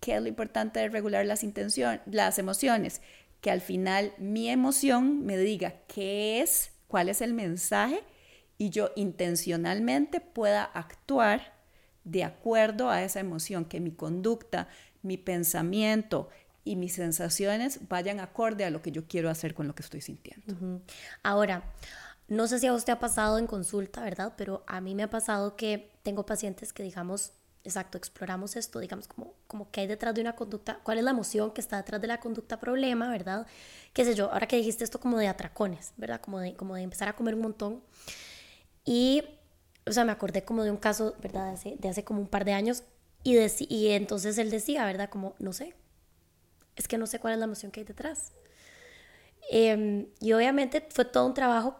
¿Qué 0.00 0.14
es 0.14 0.22
lo 0.22 0.28
importante 0.28 0.78
de 0.78 0.88
regular 0.88 1.26
las, 1.26 1.44
las 2.06 2.38
emociones? 2.38 3.02
Que 3.40 3.50
al 3.50 3.60
final 3.60 4.12
mi 4.18 4.48
emoción 4.48 5.24
me 5.24 5.36
diga 5.36 5.74
qué 5.86 6.40
es, 6.40 6.72
cuál 6.88 7.08
es 7.08 7.20
el 7.20 7.34
mensaje 7.34 8.02
y 8.58 8.70
yo 8.70 8.90
intencionalmente 8.96 10.20
pueda 10.20 10.64
actuar 10.64 11.56
de 12.04 12.24
acuerdo 12.24 12.90
a 12.90 13.02
esa 13.02 13.20
emoción, 13.20 13.64
que 13.64 13.80
mi 13.80 13.92
conducta, 13.92 14.68
mi 15.02 15.16
pensamiento 15.16 16.28
y 16.64 16.76
mis 16.76 16.94
sensaciones 16.94 17.88
vayan 17.88 18.20
acorde 18.20 18.64
a 18.64 18.70
lo 18.70 18.82
que 18.82 18.92
yo 18.92 19.06
quiero 19.06 19.30
hacer 19.30 19.54
con 19.54 19.68
lo 19.68 19.74
que 19.74 19.82
estoy 19.82 20.00
sintiendo. 20.00 20.82
Ahora, 21.22 21.72
no 22.28 22.46
sé 22.46 22.58
si 22.58 22.66
a 22.66 22.74
usted 22.74 22.92
ha 22.92 22.98
pasado 22.98 23.38
en 23.38 23.46
consulta, 23.46 24.02
¿verdad? 24.02 24.34
Pero 24.36 24.64
a 24.66 24.80
mí 24.80 24.94
me 24.94 25.02
ha 25.02 25.10
pasado 25.10 25.56
que 25.56 25.92
tengo 26.02 26.26
pacientes 26.26 26.72
que, 26.72 26.82
digamos, 26.82 27.32
exacto, 27.68 27.98
exploramos 27.98 28.56
esto, 28.56 28.80
digamos, 28.80 29.08
como, 29.08 29.34
como 29.46 29.70
que 29.70 29.82
hay 29.82 29.86
detrás 29.86 30.14
de 30.14 30.20
una 30.20 30.34
conducta, 30.34 30.80
cuál 30.82 30.98
es 30.98 31.04
la 31.04 31.10
emoción 31.12 31.52
que 31.52 31.60
está 31.60 31.76
detrás 31.76 32.00
de 32.00 32.06
la 32.08 32.20
conducta 32.20 32.58
problema, 32.60 33.10
¿verdad? 33.10 33.46
Qué 33.92 34.04
sé 34.04 34.14
yo, 34.14 34.32
ahora 34.32 34.48
que 34.48 34.56
dijiste 34.56 34.84
esto 34.84 35.00
como 35.00 35.18
de 35.18 35.28
atracones, 35.28 35.92
¿verdad? 35.96 36.20
Como 36.20 36.40
de, 36.40 36.54
como 36.56 36.74
de 36.74 36.82
empezar 36.82 37.08
a 37.08 37.14
comer 37.14 37.34
un 37.34 37.42
montón. 37.42 37.82
Y, 38.84 39.22
o 39.86 39.92
sea, 39.92 40.04
me 40.04 40.12
acordé 40.12 40.44
como 40.44 40.64
de 40.64 40.70
un 40.70 40.76
caso, 40.76 41.14
¿verdad? 41.20 41.46
De 41.46 41.52
hace, 41.52 41.76
de 41.78 41.88
hace 41.88 42.04
como 42.04 42.20
un 42.20 42.28
par 42.28 42.44
de 42.44 42.52
años 42.52 42.82
y, 43.22 43.36
y 43.68 43.88
entonces 43.88 44.38
él 44.38 44.50
decía, 44.50 44.84
¿verdad? 44.86 45.10
Como, 45.10 45.34
no 45.38 45.52
sé, 45.52 45.74
es 46.76 46.88
que 46.88 46.98
no 46.98 47.06
sé 47.06 47.18
cuál 47.18 47.34
es 47.34 47.38
la 47.38 47.44
emoción 47.46 47.70
que 47.72 47.80
hay 47.80 47.86
detrás. 47.86 48.32
Em, 49.50 50.06
y 50.20 50.32
obviamente 50.32 50.86
fue 50.90 51.04
todo 51.04 51.26
un 51.26 51.34
trabajo 51.34 51.76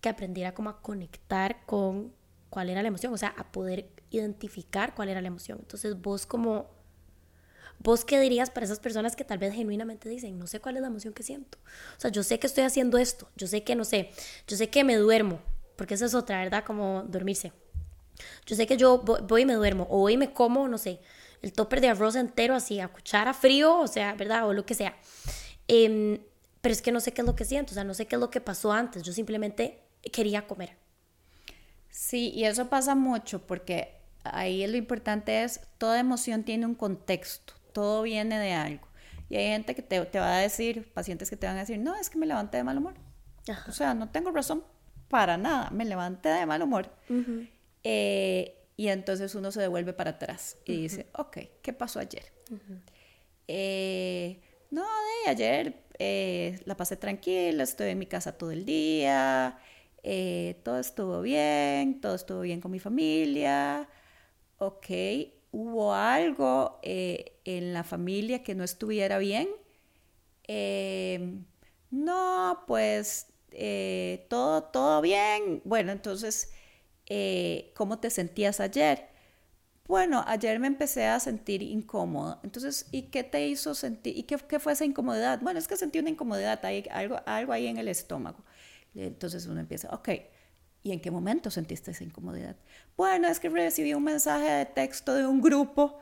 que 0.00 0.08
aprendiera 0.08 0.54
como 0.54 0.70
a 0.70 0.80
conectar 0.80 1.64
con 1.66 2.12
cuál 2.50 2.70
era 2.70 2.82
la 2.82 2.88
emoción, 2.88 3.12
o 3.12 3.18
sea, 3.18 3.34
a 3.36 3.50
poder 3.52 3.90
identificar 4.10 4.94
cuál 4.94 5.08
era 5.08 5.20
la 5.20 5.28
emoción. 5.28 5.58
Entonces, 5.60 6.00
vos 6.00 6.26
como, 6.26 6.70
vos 7.78 8.04
qué 8.04 8.20
dirías 8.20 8.50
para 8.50 8.64
esas 8.64 8.80
personas 8.80 9.16
que 9.16 9.24
tal 9.24 9.38
vez 9.38 9.54
genuinamente 9.54 10.08
dicen, 10.08 10.38
no 10.38 10.46
sé 10.46 10.60
cuál 10.60 10.76
es 10.76 10.82
la 10.82 10.88
emoción 10.88 11.14
que 11.14 11.22
siento. 11.22 11.58
O 11.96 12.00
sea, 12.00 12.10
yo 12.10 12.22
sé 12.22 12.38
que 12.38 12.46
estoy 12.46 12.64
haciendo 12.64 12.98
esto, 12.98 13.28
yo 13.36 13.46
sé 13.46 13.64
que 13.64 13.74
no 13.74 13.84
sé, 13.84 14.10
yo 14.46 14.56
sé 14.56 14.68
que 14.68 14.84
me 14.84 14.96
duermo, 14.96 15.40
porque 15.76 15.94
esa 15.94 16.06
es 16.06 16.14
otra, 16.14 16.38
¿verdad? 16.38 16.64
Como 16.64 17.04
dormirse. 17.04 17.52
Yo 18.46 18.56
sé 18.56 18.66
que 18.66 18.76
yo 18.76 18.98
voy 18.98 19.42
y 19.42 19.46
me 19.46 19.54
duermo, 19.54 19.86
o 19.90 19.98
voy 19.98 20.14
y 20.14 20.16
me 20.16 20.32
como, 20.32 20.66
no 20.68 20.78
sé, 20.78 21.00
el 21.40 21.52
topper 21.52 21.80
de 21.80 21.88
arroz 21.88 22.16
entero 22.16 22.54
así, 22.54 22.80
a 22.80 22.88
cuchara 22.88 23.32
frío, 23.32 23.78
o 23.78 23.86
sea, 23.86 24.14
¿verdad? 24.14 24.48
O 24.48 24.52
lo 24.52 24.66
que 24.66 24.74
sea. 24.74 24.96
Em, 25.68 26.18
pero 26.60 26.72
es 26.72 26.82
que 26.82 26.90
no 26.90 26.98
sé 26.98 27.12
qué 27.12 27.20
es 27.20 27.26
lo 27.26 27.36
que 27.36 27.44
siento, 27.44 27.72
o 27.72 27.74
sea, 27.74 27.84
no 27.84 27.94
sé 27.94 28.06
qué 28.06 28.16
es 28.16 28.20
lo 28.20 28.30
que 28.30 28.40
pasó 28.40 28.72
antes, 28.72 29.02
yo 29.04 29.12
simplemente 29.12 29.84
quería 30.12 30.46
comer. 30.46 30.76
Sí, 31.90 32.30
y 32.34 32.44
eso 32.44 32.68
pasa 32.68 32.94
mucho 32.94 33.46
porque 33.46 33.97
ahí 34.24 34.66
lo 34.66 34.76
importante 34.76 35.44
es, 35.44 35.60
toda 35.78 35.98
emoción 35.98 36.44
tiene 36.44 36.66
un 36.66 36.74
contexto, 36.74 37.54
todo 37.72 38.02
viene 38.02 38.38
de 38.38 38.52
algo. 38.52 38.88
Y 39.30 39.36
hay 39.36 39.48
gente 39.48 39.74
que 39.74 39.82
te, 39.82 40.04
te 40.06 40.18
va 40.18 40.36
a 40.36 40.40
decir, 40.40 40.92
pacientes 40.92 41.28
que 41.28 41.36
te 41.36 41.46
van 41.46 41.56
a 41.56 41.60
decir, 41.60 41.78
no, 41.78 41.94
es 41.96 42.08
que 42.10 42.18
me 42.18 42.26
levanté 42.26 42.56
de 42.56 42.64
mal 42.64 42.78
humor. 42.78 42.94
O 43.68 43.72
sea, 43.72 43.94
no 43.94 44.10
tengo 44.10 44.30
razón 44.30 44.62
para 45.08 45.36
nada, 45.36 45.70
me 45.70 45.84
levanté 45.84 46.28
de 46.28 46.46
mal 46.46 46.62
humor. 46.62 46.90
Eh, 47.82 48.54
y 48.76 48.88
entonces 48.88 49.34
uno 49.34 49.50
se 49.50 49.60
devuelve 49.60 49.92
para 49.92 50.10
atrás 50.10 50.56
y 50.64 50.82
dice, 50.82 51.06
ok, 51.14 51.38
¿qué 51.62 51.72
pasó 51.72 51.98
ayer? 51.98 52.32
Eh, 53.48 54.40
no, 54.70 54.84
de 55.24 55.30
ayer 55.30 55.82
eh, 55.98 56.60
la 56.64 56.76
pasé 56.76 56.96
tranquila, 56.96 57.62
estoy 57.62 57.90
en 57.90 57.98
mi 57.98 58.06
casa 58.06 58.36
todo 58.36 58.50
el 58.50 58.64
día, 58.64 59.58
todo 60.62 60.78
estuvo 60.78 61.22
bien, 61.22 62.00
todo 62.00 62.14
estuvo 62.14 62.40
bien 62.42 62.60
con 62.60 62.70
mi 62.70 62.78
familia, 62.78 63.88
ok, 64.58 64.86
hubo 65.52 65.94
algo 65.94 66.78
eh, 66.82 67.40
en 67.44 67.72
la 67.72 67.84
familia 67.84 68.42
que 68.42 68.54
no 68.54 68.64
estuviera 68.64 69.18
bien. 69.18 69.48
Em, 70.44 71.44
no, 71.90 72.64
pues 72.66 73.28
eh, 73.52 74.26
todo, 74.30 74.64
todo 74.64 75.00
bien. 75.02 75.62
Bueno, 75.64 75.92
entonces, 75.92 76.52
eh, 77.06 77.72
¿cómo 77.76 77.98
te 78.00 78.10
sentías 78.10 78.60
ayer? 78.60 79.08
Bueno, 79.86 80.24
ayer 80.26 80.58
me 80.60 80.66
empecé 80.66 81.06
a 81.06 81.20
sentir 81.20 81.62
incómoda. 81.62 82.40
Entonces, 82.44 82.86
¿y 82.92 83.04
qué 83.04 83.24
te 83.24 83.46
hizo 83.48 83.74
sentir? 83.74 84.16
¿Y 84.18 84.24
qué, 84.24 84.36
qué, 84.48 84.58
fue 84.58 84.72
esa 84.74 84.84
incomodidad? 84.84 85.40
Bueno, 85.40 85.58
es 85.58 85.68
que 85.68 85.76
sentí 85.76 85.98
una 85.98 86.10
incomodidad, 86.10 86.64
hay 86.64 86.84
algo, 86.90 87.20
algo 87.26 87.52
ahí 87.52 87.66
en 87.68 87.78
el 87.78 87.88
estómago. 87.88 88.44
Entonces 88.94 89.46
uno 89.46 89.60
empieza, 89.60 89.88
ok, 89.94 90.08
¿Y 90.82 90.92
en 90.92 91.00
qué 91.00 91.10
momento 91.10 91.50
sentiste 91.50 91.90
esa 91.90 92.04
incomodidad? 92.04 92.56
Bueno, 92.96 93.28
es 93.28 93.40
que 93.40 93.48
recibí 93.48 93.94
un 93.94 94.04
mensaje 94.04 94.50
de 94.50 94.66
texto 94.66 95.14
de 95.14 95.26
un 95.26 95.40
grupo 95.40 95.98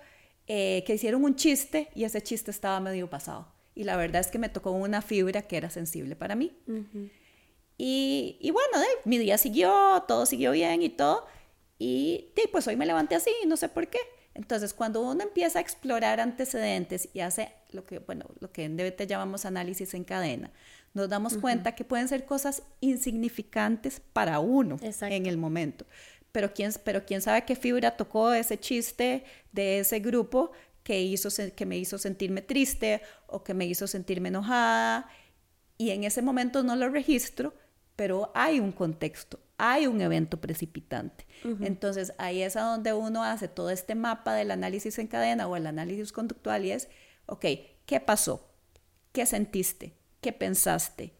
eh, 0.46 0.84
que 0.86 0.94
hicieron 0.94 1.24
un 1.24 1.34
chiste 1.34 1.88
y 1.94 2.04
ese 2.04 2.22
chiste 2.22 2.50
estaba 2.50 2.78
medio 2.80 3.08
pasado. 3.08 3.52
y 3.74 3.84
la 3.84 3.96
verdad 3.96 4.20
es 4.20 4.28
que 4.28 4.38
me 4.38 4.48
tocó 4.48 4.70
una 4.70 5.02
fibra 5.02 5.42
que 5.42 5.56
era 5.56 5.70
sensible 5.70 6.16
para 6.16 6.34
mí. 6.34 6.56
y, 7.76 8.38
y, 8.40 8.50
bueno, 8.50 8.78
mi 9.04 9.18
día 9.18 9.36
siguió, 9.36 10.04
todo 10.08 10.24
siguió 10.24 10.52
bien 10.52 10.82
y 10.82 10.88
todo, 10.88 11.26
y, 11.78 12.32
pues 12.52 12.66
hoy 12.66 12.76
me 12.76 12.86
levanté 12.86 13.14
así, 13.16 13.30
no 13.46 13.56
sé 13.56 13.68
por 13.68 13.88
qué. 13.88 13.98
Entonces, 14.34 14.74
cuando 14.74 15.00
uno 15.00 15.22
empieza 15.22 15.58
a 15.58 15.62
explorar 15.62 16.20
antecedentes 16.20 17.08
y 17.14 17.20
hace 17.20 17.52
lo 17.70 17.86
que, 17.86 17.98
bueno, 18.00 18.26
lo 18.40 18.52
que 18.52 18.64
en 18.64 18.76
DBT 18.76 19.06
llamamos 19.06 19.46
análisis 19.46 19.94
en 19.94 20.04
cadena, 20.04 20.50
nos 20.96 21.10
damos 21.10 21.36
cuenta 21.36 21.74
que 21.74 21.84
pueden 21.84 22.08
ser 22.08 22.24
cosas 22.24 22.62
insignificantes 22.80 24.00
para 24.14 24.40
uno 24.40 24.78
en 24.82 25.26
el 25.26 25.36
momento. 25.36 25.84
Pero 26.32 26.54
quién, 26.54 26.72
pero 26.84 27.04
quién 27.04 27.20
sabe 27.20 27.44
qué 27.44 27.54
fibra 27.54 27.98
tocó 27.98 28.32
ese 28.32 28.58
chiste 28.58 29.24
de 29.52 29.80
ese 29.80 30.00
grupo 30.00 30.52
que, 30.82 31.02
hizo, 31.02 31.28
que 31.54 31.66
me 31.66 31.76
hizo 31.76 31.98
sentirme 31.98 32.40
triste 32.40 33.02
o 33.26 33.44
que 33.44 33.52
me 33.52 33.66
hizo 33.66 33.86
sentirme 33.86 34.30
enojada. 34.30 35.10
Y 35.76 35.90
en 35.90 36.04
ese 36.04 36.22
momento 36.22 36.62
no 36.62 36.76
lo 36.76 36.88
registro, 36.88 37.52
pero 37.94 38.32
hay 38.34 38.58
un 38.58 38.72
contexto, 38.72 39.38
hay 39.58 39.86
un 39.86 40.00
evento 40.00 40.40
precipitante. 40.40 41.26
Entonces 41.60 42.14
ahí 42.16 42.40
es 42.40 42.56
a 42.56 42.62
donde 42.62 42.94
uno 42.94 43.22
hace 43.22 43.48
todo 43.48 43.68
este 43.68 43.94
mapa 43.94 44.32
del 44.32 44.50
análisis 44.50 44.98
en 44.98 45.08
cadena 45.08 45.46
o 45.46 45.56
el 45.56 45.66
análisis 45.66 46.10
conductual 46.10 46.64
y 46.64 46.70
es, 46.70 46.88
ok, 47.26 47.44
¿qué 47.84 48.00
pasó? 48.00 48.48
¿Qué 49.12 49.26
sentiste? 49.26 49.92
¿Qué 50.26 50.32
pensaste? 50.32 51.14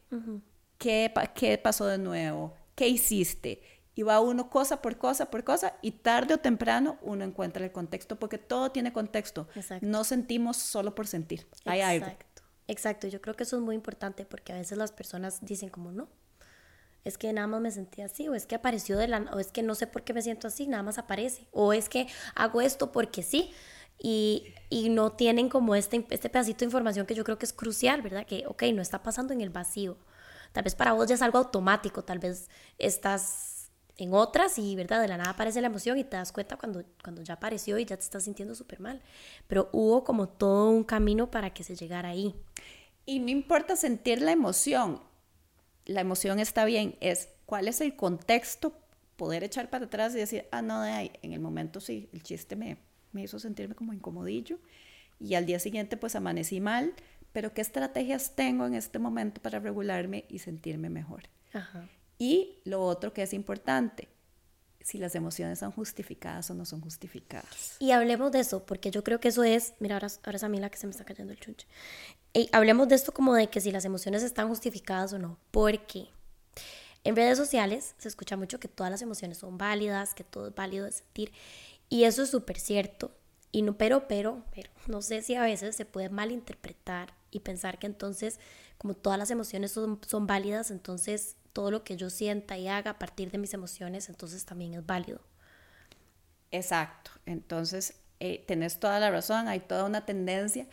¿Qué, 0.79 1.15
¿Qué 1.37 1.59
pasó 1.59 1.87
de 1.87 1.97
nuevo? 1.97 2.55
¿Qué 2.75 2.89
hiciste? 2.89 3.63
Y 3.95 4.03
va 4.03 4.19
uno 4.19 4.51
cosa 4.51 4.83
por 4.83 4.99
cosa 4.99 5.31
por 5.31 5.45
cosa 5.45 5.75
y 5.81 5.93
tarde 5.93 6.35
o 6.35 6.39
temprano 6.39 6.99
uno 7.03 7.25
encuentra 7.25 7.65
el 7.65 7.71
contexto 7.71 8.19
porque 8.19 8.39
todo 8.39 8.73
tiene 8.73 8.93
contexto. 8.93 9.47
No 9.81 10.03
sentimos 10.03 10.57
solo 10.57 10.97
por 10.97 11.07
sentir. 11.07 11.47
Hay 11.67 11.83
algo. 11.83 12.09
Exacto, 12.67 13.07
yo 13.07 13.21
creo 13.21 13.37
que 13.37 13.45
eso 13.45 13.55
es 13.55 13.63
muy 13.63 13.77
importante 13.77 14.25
porque 14.25 14.53
a 14.53 14.57
veces 14.57 14.77
las 14.77 14.91
personas 14.91 15.39
dicen 15.41 15.69
como 15.69 15.93
no, 15.93 16.09
es 17.05 17.17
que 17.17 17.33
nada 17.33 17.47
más 17.47 17.61
me 17.61 17.71
sentí 17.71 18.03
así, 18.03 18.27
o 18.27 18.35
es 18.35 18.45
que 18.45 18.57
apareció 18.57 18.99
de 18.99 19.07
la, 19.07 19.19
o 19.33 19.39
es 19.39 19.53
que 19.53 19.63
no 19.63 19.77
sé 19.77 19.87
por 19.87 20.03
qué 20.03 20.15
me 20.15 20.23
siento 20.23 20.49
así, 20.49 20.67
nada 20.67 20.83
más 20.83 20.99
aparece, 20.99 21.47
o 21.53 21.73
es 21.73 21.89
que 21.89 22.09
hago 22.35 22.61
esto 22.61 22.91
porque 22.91 23.23
sí, 23.23 23.53
y, 23.99 24.55
y 24.69 24.89
no 24.89 25.13
tienen 25.13 25.49
como 25.49 25.75
este, 25.75 26.07
este 26.11 26.29
pedacito 26.29 26.61
de 26.61 26.67
información 26.67 27.07
que 27.07 27.15
yo 27.15 27.25
creo 27.25 27.39
que 27.39 27.47
es 27.47 27.53
crucial, 27.53 28.03
¿verdad? 28.03 28.27
Que, 28.27 28.45
ok, 28.47 28.65
no 28.75 28.83
está 28.83 29.03
pasando 29.03 29.33
en 29.33 29.41
el 29.41 29.51
vacío, 29.51 29.97
tal 30.53 30.65
vez 30.65 30.75
para 30.75 30.93
vos 30.93 31.09
ya 31.09 31.15
es 31.15 31.23
algo 31.23 31.39
automático, 31.39 32.05
tal 32.05 32.19
vez 32.19 32.49
estás 32.79 33.71
en 33.99 34.13
otras 34.13 34.59
y, 34.59 34.77
¿verdad? 34.77 35.01
De 35.01 35.09
la 35.09 35.17
nada 35.17 35.31
aparece 35.31 35.61
la 35.61 35.69
emoción 35.69 35.99
y 35.99 36.05
te 36.05 36.17
das 36.17 36.33
cuenta 36.33 36.57
cuando, 36.57 36.85
cuando 37.03 37.23
ya 37.23 37.35
apareció 37.35 37.79
y 37.79 37.85
ya 37.85 37.97
te 37.97 38.03
estás 38.03 38.25
sintiendo 38.25 38.55
súper 38.55 38.81
mal, 38.81 39.03
pero 39.47 39.71
hubo 39.73 40.05
como 40.05 40.29
todo 40.29 40.71
un 40.71 40.85
camino 40.85 41.31
para 41.31 41.51
que 41.51 41.65
se 41.65 41.77
llegara 41.77 42.11
ahí. 42.11 42.35
Y 43.07 43.21
no 43.21 43.31
importa 43.31 43.77
sentir 43.77 44.21
la 44.21 44.33
emoción, 44.33 45.01
la 45.87 46.01
emoción 46.01 46.41
está 46.41 46.65
bien, 46.65 46.97
es 47.01 47.29
cuál 47.47 47.69
es 47.69 47.81
el 47.81 47.97
contexto, 47.97 48.75
poder 49.17 49.45
echar 49.45 49.71
para 49.71 49.87
atrás 49.87 50.15
y 50.15 50.19
decir, 50.19 50.47
ah, 50.51 50.61
no, 50.61 50.85
en 50.85 51.33
el 51.33 51.41
momento 51.41 51.81
sí, 51.81 52.11
el 52.13 52.23
chiste 52.23 52.55
me, 52.55 52.77
me 53.17 53.23
hizo 53.23 53.41
sentirme 53.41 53.75
como 53.75 53.93
incomodillo 53.93 54.59
y 55.19 55.35
al 55.35 55.47
día 55.47 55.59
siguiente 55.59 55.97
pues 55.97 56.15
amanecí 56.15 56.61
mal, 56.61 56.95
pero 57.33 57.53
¿qué 57.53 57.63
estrategias 57.63 58.37
tengo 58.37 58.67
en 58.67 58.75
este 58.75 58.99
momento 58.99 59.41
para 59.43 59.59
regularme 59.59 60.25
y 60.29 60.39
sentirme 60.39 60.91
mejor? 60.91 61.25
Y 62.19 62.59
lo 62.65 62.83
otro 62.83 63.13
que 63.13 63.23
es 63.23 63.33
importante, 63.33 64.09
si 64.81 64.99
las 64.99 65.15
emociones 65.15 65.59
son 65.59 65.73
justificadas 65.73 66.51
o 66.51 66.55
no 66.55 66.65
son 66.65 66.81
justificadas. 66.81 67.77
Y 67.81 67.91
hablemos 67.91 68.31
de 68.31 68.41
eso, 68.41 68.65
porque 68.65 68.91
yo 68.91 69.03
creo 69.03 69.19
que 69.19 69.29
eso 69.29 69.43
es, 69.43 69.75
mira, 69.81 69.97
ahora, 69.97 70.09
ahora 70.25 70.37
es 70.37 70.45
a 70.45 70.49
mí 70.49 70.61
la 70.61 70.71
que 70.71 70.79
se 70.79 70.87
me 70.87 70.93
está 70.93 71.05
cayendo 71.05 71.33
el 71.33 71.41
chunche. 71.41 71.67
Y 72.33 72.49
hablemos 72.53 72.87
de 72.89 72.95
esto 72.95 73.13
como 73.13 73.35
de 73.35 73.49
que 73.49 73.61
si 73.61 73.73
las 73.73 73.85
emociones 73.85 74.23
están 74.23 74.49
justificadas 74.49 75.13
o 75.15 75.19
no, 75.19 75.39
porque 75.51 76.09
en 77.03 77.17
redes 77.17 77.39
sociales 77.39 77.95
se 77.99 78.09
escucha 78.09 78.37
mucho 78.37 78.59
que 78.59 78.69
todas 78.69 78.91
las 78.91 79.01
emociones 79.01 79.39
son 79.39 79.59
válidas, 79.59 80.13
que 80.13 80.25
todo 80.25 80.49
es 80.49 80.55
válido 80.55 80.87
de 80.87 80.93
sentir, 80.93 81.33
y 81.89 82.05
eso 82.05 82.23
es 82.23 82.31
súper 82.31 82.59
cierto. 82.59 83.13
Y 83.53 83.63
no, 83.63 83.79
pero, 83.79 84.07
pero, 84.09 84.45
pero, 84.55 84.71
no 84.87 85.03
sé 85.03 85.23
si 85.23 85.35
a 85.35 85.43
veces 85.43 85.77
se 85.77 85.87
puede 85.87 86.09
malinterpretar 86.09 87.15
y 87.31 87.41
pensar 87.41 87.79
que 87.79 87.87
entonces, 87.87 88.39
como 88.79 88.95
todas 88.95 89.19
las 89.19 89.31
emociones 89.31 89.73
son, 89.73 90.01
son 90.07 90.27
válidas, 90.27 90.71
entonces 90.71 91.37
todo 91.53 91.71
lo 91.71 91.85
que 91.85 91.97
yo 91.97 92.11
sienta 92.11 92.59
y 92.59 92.69
haga 92.69 92.93
a 92.93 92.99
partir 92.99 93.31
de 93.31 93.39
mis 93.39 93.55
emociones, 93.55 94.09
entonces 94.09 94.45
también 94.45 94.75
es 94.75 94.85
válido. 94.85 95.21
Exacto. 96.51 97.11
Entonces, 97.25 97.95
eh, 98.21 98.45
tenés 98.47 98.79
toda 98.79 99.01
la 99.01 99.11
razón, 99.11 99.49
hay 99.49 99.61
toda 99.61 99.85
una 99.85 100.05
tendencia 100.05 100.67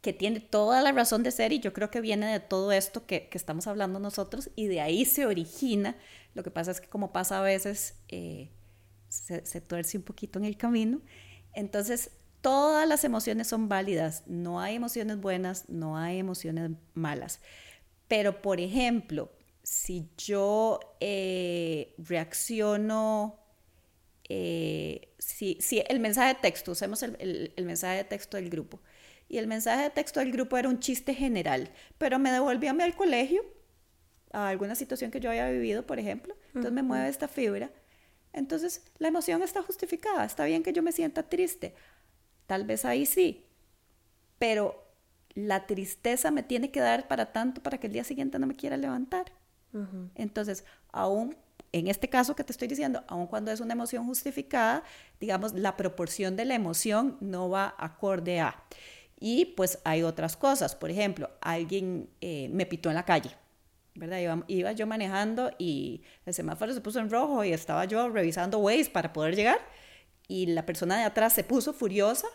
que 0.00 0.12
tiene 0.12 0.38
toda 0.40 0.80
la 0.80 0.92
razón 0.92 1.22
de 1.22 1.32
ser 1.32 1.52
y 1.52 1.58
yo 1.60 1.72
creo 1.72 1.90
que 1.90 2.00
viene 2.00 2.30
de 2.30 2.40
todo 2.40 2.70
esto 2.70 3.04
que, 3.04 3.28
que 3.28 3.36
estamos 3.36 3.66
hablando 3.66 3.98
nosotros 3.98 4.50
y 4.54 4.68
de 4.68 4.80
ahí 4.80 5.04
se 5.04 5.26
origina. 5.26 5.96
Lo 6.34 6.44
que 6.44 6.50
pasa 6.50 6.70
es 6.70 6.80
que 6.80 6.88
como 6.88 7.12
pasa 7.12 7.40
a 7.40 7.42
veces, 7.42 7.96
eh, 8.08 8.50
se, 9.08 9.44
se 9.44 9.60
tuerce 9.60 9.96
un 9.96 10.04
poquito 10.04 10.38
en 10.38 10.44
el 10.44 10.56
camino. 10.56 11.00
Entonces, 11.54 12.10
todas 12.40 12.88
las 12.88 13.04
emociones 13.04 13.48
son 13.48 13.68
válidas, 13.68 14.24
no 14.26 14.60
hay 14.60 14.76
emociones 14.76 15.20
buenas, 15.20 15.68
no 15.68 15.96
hay 15.96 16.18
emociones 16.18 16.70
malas. 16.94 17.40
Pero, 18.06 18.40
por 18.40 18.60
ejemplo, 18.60 19.30
si 19.62 20.08
yo 20.16 20.80
eh, 21.00 21.94
reacciono, 21.98 23.38
eh, 24.28 25.12
si, 25.18 25.58
si, 25.60 25.82
el 25.88 26.00
mensaje 26.00 26.34
de 26.34 26.40
texto, 26.40 26.72
usemos 26.72 27.02
el, 27.02 27.52
el, 27.54 27.64
mensaje 27.64 27.98
de 27.98 28.04
texto 28.04 28.36
del 28.38 28.48
grupo, 28.48 28.80
y 29.28 29.36
el 29.36 29.46
mensaje 29.46 29.82
de 29.82 29.90
texto 29.90 30.20
del 30.20 30.32
grupo 30.32 30.56
era 30.56 30.70
un 30.70 30.80
chiste 30.80 31.14
general, 31.14 31.70
pero 31.98 32.18
me 32.18 32.30
devolvió 32.32 32.70
a 32.70 32.72
mí 32.72 32.82
al 32.82 32.96
colegio, 32.96 33.44
a 34.32 34.48
alguna 34.48 34.74
situación 34.74 35.10
que 35.10 35.20
yo 35.20 35.28
había 35.28 35.50
vivido, 35.50 35.86
por 35.86 35.98
ejemplo, 35.98 36.34
entonces 36.48 36.72
me 36.72 36.82
mueve 36.82 37.08
esta 37.08 37.28
fibra, 37.28 37.70
entonces 38.32 38.84
la 38.98 39.08
emoción 39.08 39.42
está 39.42 39.62
justificada, 39.62 40.24
está 40.24 40.44
bien 40.44 40.62
que 40.62 40.72
yo 40.72 40.82
me 40.82 40.92
sienta 40.92 41.28
triste, 41.28 41.74
tal 42.46 42.64
vez 42.64 42.84
ahí 42.84 43.06
sí, 43.06 43.46
pero 44.38 44.84
la 45.34 45.66
tristeza 45.66 46.30
me 46.30 46.42
tiene 46.42 46.70
que 46.70 46.80
dar 46.80 47.08
para 47.08 47.32
tanto 47.32 47.62
para 47.62 47.78
que 47.78 47.86
el 47.86 47.92
día 47.92 48.04
siguiente 48.04 48.38
no 48.38 48.46
me 48.46 48.56
quiera 48.56 48.76
levantar. 48.76 49.32
Entonces, 50.14 50.64
aún 50.90 51.36
en 51.72 51.88
este 51.88 52.08
caso 52.08 52.34
que 52.34 52.44
te 52.44 52.52
estoy 52.52 52.68
diciendo, 52.68 53.04
aun 53.08 53.26
cuando 53.26 53.50
es 53.50 53.60
una 53.60 53.74
emoción 53.74 54.06
justificada, 54.06 54.82
digamos, 55.20 55.52
la 55.52 55.76
proporción 55.76 56.36
de 56.36 56.44
la 56.44 56.54
emoción 56.54 57.16
no 57.20 57.50
va 57.50 57.74
acorde 57.78 58.40
a. 58.40 58.64
Y 59.20 59.46
pues 59.56 59.78
hay 59.84 60.02
otras 60.02 60.36
cosas, 60.36 60.76
por 60.76 60.90
ejemplo, 60.90 61.30
alguien 61.40 62.08
eh, 62.20 62.48
me 62.50 62.66
pitó 62.66 62.88
en 62.88 62.94
la 62.94 63.04
calle, 63.04 63.30
¿verdad? 63.98 64.44
Iba, 64.46 64.72
yo 64.72 64.86
manejando 64.86 65.50
y 65.58 66.02
el 66.24 66.34
semáforo 66.34 66.72
se 66.72 66.80
puso 66.80 67.00
en 67.00 67.10
rojo 67.10 67.44
y 67.44 67.52
estaba 67.52 67.84
yo 67.84 68.08
revisando 68.08 68.58
Waze 68.58 68.90
para 68.90 69.12
poder 69.12 69.36
llegar 69.36 69.58
y 70.26 70.46
la 70.46 70.64
persona 70.64 70.98
de 70.98 71.04
atrás 71.04 71.32
se 71.32 71.44
puso 71.44 71.72
furiosa, 71.72 72.28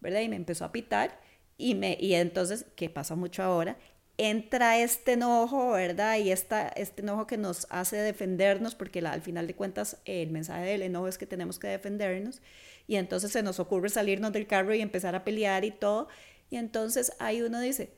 ¿verdad? 0.00 0.20
Y 0.20 0.28
me 0.28 0.36
empezó 0.36 0.64
a 0.64 0.72
pitar 0.72 1.20
y, 1.56 1.74
me, 1.74 1.96
y 2.00 2.14
entonces, 2.14 2.66
¿qué 2.76 2.90
pasa 2.90 3.14
mucho 3.14 3.42
ahora? 3.42 3.78
entra 4.16 4.78
este 4.78 5.12
enojo, 5.14 5.72
¿verdad? 5.72 6.18
Y 6.18 6.30
esta, 6.30 6.68
este 6.68 7.02
enojo 7.02 7.26
que 7.26 7.36
nos 7.36 7.66
hace 7.70 7.96
defendernos, 7.96 8.74
porque 8.74 9.00
al 9.00 9.22
final 9.22 9.46
de 9.46 9.54
cuentas 9.54 9.98
el 10.04 10.30
mensaje 10.30 10.66
del 10.66 10.82
enojo 10.82 11.08
es 11.08 11.18
que 11.18 11.26
tenemos 11.26 11.58
que 11.58 11.66
defendernos, 11.68 12.40
y 12.86 12.96
entonces 12.96 13.32
se 13.32 13.42
nos 13.42 13.58
ocurre 13.58 13.88
salirnos 13.88 14.32
del 14.32 14.46
carro 14.46 14.74
y 14.74 14.80
empezar 14.80 15.14
a 15.14 15.24
pelear 15.24 15.64
y 15.64 15.72
todo, 15.72 16.08
y 16.50 16.56
entonces 16.56 17.12
ahí 17.18 17.42
uno 17.42 17.60
dice, 17.60 17.90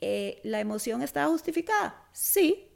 eh, 0.00 0.40
¿la 0.44 0.60
emoción 0.60 1.02
estaba 1.02 1.30
justificada? 1.30 2.02
Sí, 2.12 2.68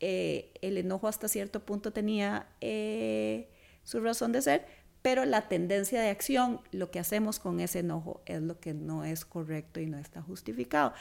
eh, 0.00 0.52
el 0.60 0.76
enojo 0.76 1.08
hasta 1.08 1.28
cierto 1.28 1.64
punto 1.64 1.92
tenía 1.92 2.48
eh, 2.60 3.48
su 3.84 4.00
razón 4.00 4.32
de 4.32 4.42
ser, 4.42 4.66
pero 5.02 5.24
la 5.24 5.48
tendencia 5.48 6.00
de 6.00 6.10
acción, 6.10 6.60
lo 6.72 6.90
que 6.90 6.98
hacemos 6.98 7.38
con 7.38 7.60
ese 7.60 7.80
enojo 7.80 8.22
es 8.26 8.40
lo 8.40 8.58
que 8.60 8.74
no 8.74 9.04
es 9.04 9.24
correcto 9.24 9.80
y 9.80 9.86
no 9.86 9.98
está 9.98 10.22
justificado. 10.22 10.94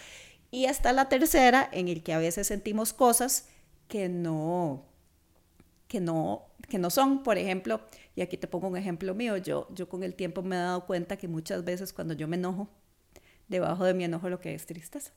Y 0.51 0.65
hasta 0.67 0.93
la 0.93 1.09
tercera, 1.09 1.67
en 1.71 1.87
el 1.87 2.03
que 2.03 2.13
a 2.13 2.19
veces 2.19 2.47
sentimos 2.47 2.93
cosas 2.93 3.49
que 3.87 4.09
no, 4.09 4.85
que 5.87 5.99
no, 5.99 6.45
que 6.69 6.79
no 6.79 6.89
son. 6.89 7.23
Por 7.23 7.37
ejemplo, 7.37 7.81
y 8.15 8.21
aquí 8.21 8.37
te 8.37 8.47
pongo 8.47 8.67
un 8.67 8.77
ejemplo 8.77 9.15
mío, 9.15 9.37
yo, 9.37 9.67
yo 9.73 9.89
con 9.89 10.03
el 10.03 10.15
tiempo 10.15 10.43
me 10.43 10.55
he 10.55 10.59
dado 10.59 10.85
cuenta 10.85 11.17
que 11.17 11.27
muchas 11.27 11.63
veces 11.63 11.93
cuando 11.93 12.13
yo 12.13 12.27
me 12.27 12.35
enojo, 12.35 12.69
debajo 13.47 13.83
de 13.85 13.93
mi 13.93 14.03
enojo 14.03 14.29
lo 14.29 14.39
que 14.39 14.53
es 14.53 14.65
tristeza. 14.65 15.11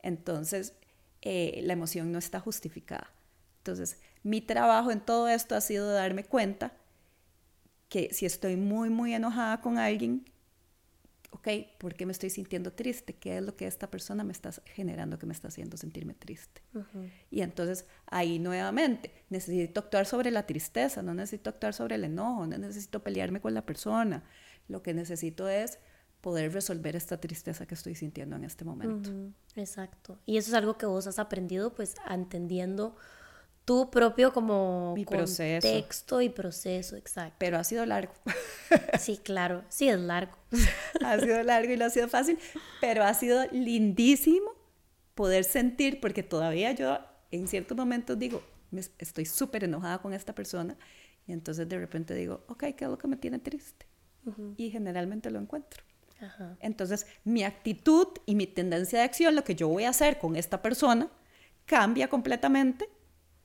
Entonces, 0.00 0.74
eh, 1.20 1.60
la 1.62 1.72
emoción 1.72 2.12
no 2.12 2.18
está 2.18 2.40
justificada. 2.40 3.12
Entonces, 3.58 3.98
mi 4.22 4.40
trabajo 4.40 4.90
en 4.90 5.00
todo 5.00 5.28
esto 5.28 5.54
ha 5.54 5.60
sido 5.60 5.90
darme 5.92 6.24
cuenta 6.24 6.72
que 7.88 8.12
si 8.12 8.26
estoy 8.26 8.56
muy, 8.56 8.90
muy 8.90 9.14
enojada 9.14 9.60
con 9.60 9.78
alguien, 9.78 10.24
ok, 11.30 11.48
¿por 11.78 11.94
qué 11.94 12.06
me 12.06 12.12
estoy 12.12 12.30
sintiendo 12.30 12.72
triste? 12.72 13.14
¿Qué 13.14 13.36
es 13.36 13.42
lo 13.42 13.56
que 13.56 13.66
esta 13.66 13.90
persona 13.90 14.24
me 14.24 14.32
está 14.32 14.50
generando 14.66 15.18
que 15.18 15.26
me 15.26 15.32
está 15.32 15.48
haciendo 15.48 15.76
sentirme 15.76 16.14
triste? 16.14 16.62
Y 17.30 17.40
entonces 17.42 17.86
ahí 18.06 18.38
nuevamente 18.38 19.12
necesito 19.30 19.80
actuar 19.80 20.06
sobre 20.06 20.30
la 20.30 20.46
tristeza, 20.46 21.02
no 21.02 21.14
necesito 21.14 21.50
actuar 21.50 21.74
sobre 21.74 21.96
el 21.96 22.04
enojo, 22.04 22.46
no 22.46 22.58
necesito 22.58 23.02
pelearme 23.02 23.40
con 23.40 23.54
la 23.54 23.64
persona. 23.64 24.24
Lo 24.68 24.82
que 24.82 24.94
necesito 24.94 25.48
es 25.48 25.78
poder 26.22 26.52
resolver 26.52 26.96
esta 26.96 27.20
tristeza 27.20 27.66
que 27.66 27.74
estoy 27.74 27.94
sintiendo 27.94 28.36
en 28.36 28.44
este 28.44 28.64
momento. 28.64 29.10
Exacto. 29.56 30.18
Y 30.24 30.38
eso 30.38 30.50
es 30.50 30.54
algo 30.54 30.78
que 30.78 30.86
vos 30.86 31.06
has 31.06 31.18
aprendido, 31.18 31.74
pues, 31.74 31.96
entendiendo 32.08 32.96
tu 33.64 33.90
propio 33.90 34.32
como 34.32 34.94
Mi 34.94 35.04
contexto 35.04 36.20
y 36.20 36.28
proceso, 36.28 36.96
exacto. 36.96 37.36
Pero 37.38 37.58
ha 37.58 37.64
sido 37.64 37.84
largo. 37.84 38.14
Sí, 38.98 39.18
claro, 39.18 39.64
sí 39.68 39.88
es 39.88 39.98
largo. 39.98 40.36
ha 41.04 41.18
sido 41.18 41.42
largo 41.42 41.72
y 41.72 41.76
no 41.76 41.84
ha 41.84 41.90
sido 41.90 42.08
fácil, 42.08 42.38
pero 42.80 43.04
ha 43.04 43.12
sido 43.14 43.44
lindísimo 43.50 44.52
poder 45.14 45.44
sentir, 45.44 46.00
porque 46.00 46.22
todavía 46.22 46.72
yo 46.72 46.98
en 47.30 47.48
ciertos 47.48 47.76
momentos 47.76 48.18
digo, 48.18 48.42
estoy 48.98 49.26
súper 49.26 49.64
enojada 49.64 49.98
con 50.00 50.14
esta 50.14 50.34
persona, 50.34 50.76
y 51.26 51.32
entonces 51.32 51.68
de 51.68 51.78
repente 51.78 52.14
digo, 52.14 52.44
ok, 52.48 52.64
¿qué 52.76 52.84
es 52.84 52.90
lo 52.90 52.96
que 52.96 53.08
me 53.08 53.16
tiene 53.16 53.38
triste? 53.38 53.86
Y 54.56 54.70
generalmente 54.70 55.30
lo 55.30 55.40
encuentro. 55.40 55.82
Entonces, 56.60 57.06
mi 57.24 57.44
actitud 57.44 58.08
y 58.26 58.34
mi 58.34 58.46
tendencia 58.46 58.98
de 58.98 59.04
acción, 59.04 59.34
lo 59.34 59.44
que 59.44 59.54
yo 59.54 59.68
voy 59.68 59.84
a 59.84 59.90
hacer 59.90 60.18
con 60.18 60.36
esta 60.36 60.62
persona, 60.62 61.08
cambia 61.66 62.08
completamente 62.08 62.88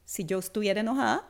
si 0.06 0.26
yo 0.26 0.40
estuviera 0.40 0.82
enojada 0.82 1.28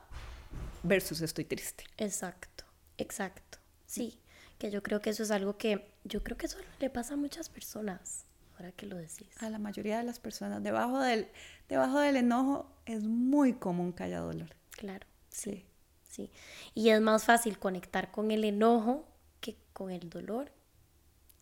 versus 0.84 1.22
estoy 1.22 1.46
triste. 1.46 1.84
Exacto, 1.98 2.64
exacto. 2.98 3.58
Sí, 3.86 4.20
que 4.58 4.72
yo 4.72 4.84
creo 4.84 5.02
que 5.02 5.10
eso 5.12 5.24
es 5.24 5.32
algo 5.32 5.58
que 5.58 5.94
yo 6.04 6.24
creo 6.24 6.38
que 6.38 6.46
eso 6.46 6.58
le 6.80 6.90
pasa 6.90 7.14
a 7.14 7.18
muchas 7.18 7.50
personas, 7.50 8.26
ahora 8.56 8.72
que 8.72 8.86
lo 8.86 8.98
decís. 8.98 9.28
A 9.40 9.50
la 9.50 9.60
mayoría 9.60 9.98
de 9.98 10.04
las 10.04 10.20
personas. 10.20 10.64
Debajo 10.64 11.00
del, 11.00 11.28
debajo 11.70 12.00
del 12.00 12.18
enojo 12.18 12.72
es 12.86 13.04
muy 13.04 13.54
común 13.54 13.94
que 13.94 14.04
haya 14.04 14.20
dolor. 14.20 14.50
Claro, 14.72 15.08
sí, 15.30 15.66
sí. 16.04 16.32
Y 16.74 16.90
es 16.90 17.02
más 17.02 17.26
fácil 17.26 17.60
conectar 17.60 18.12
con 18.12 18.32
el 18.32 18.44
enojo 18.44 19.08
que 19.40 19.58
con 19.74 19.92
el 19.92 20.10
dolor, 20.10 20.52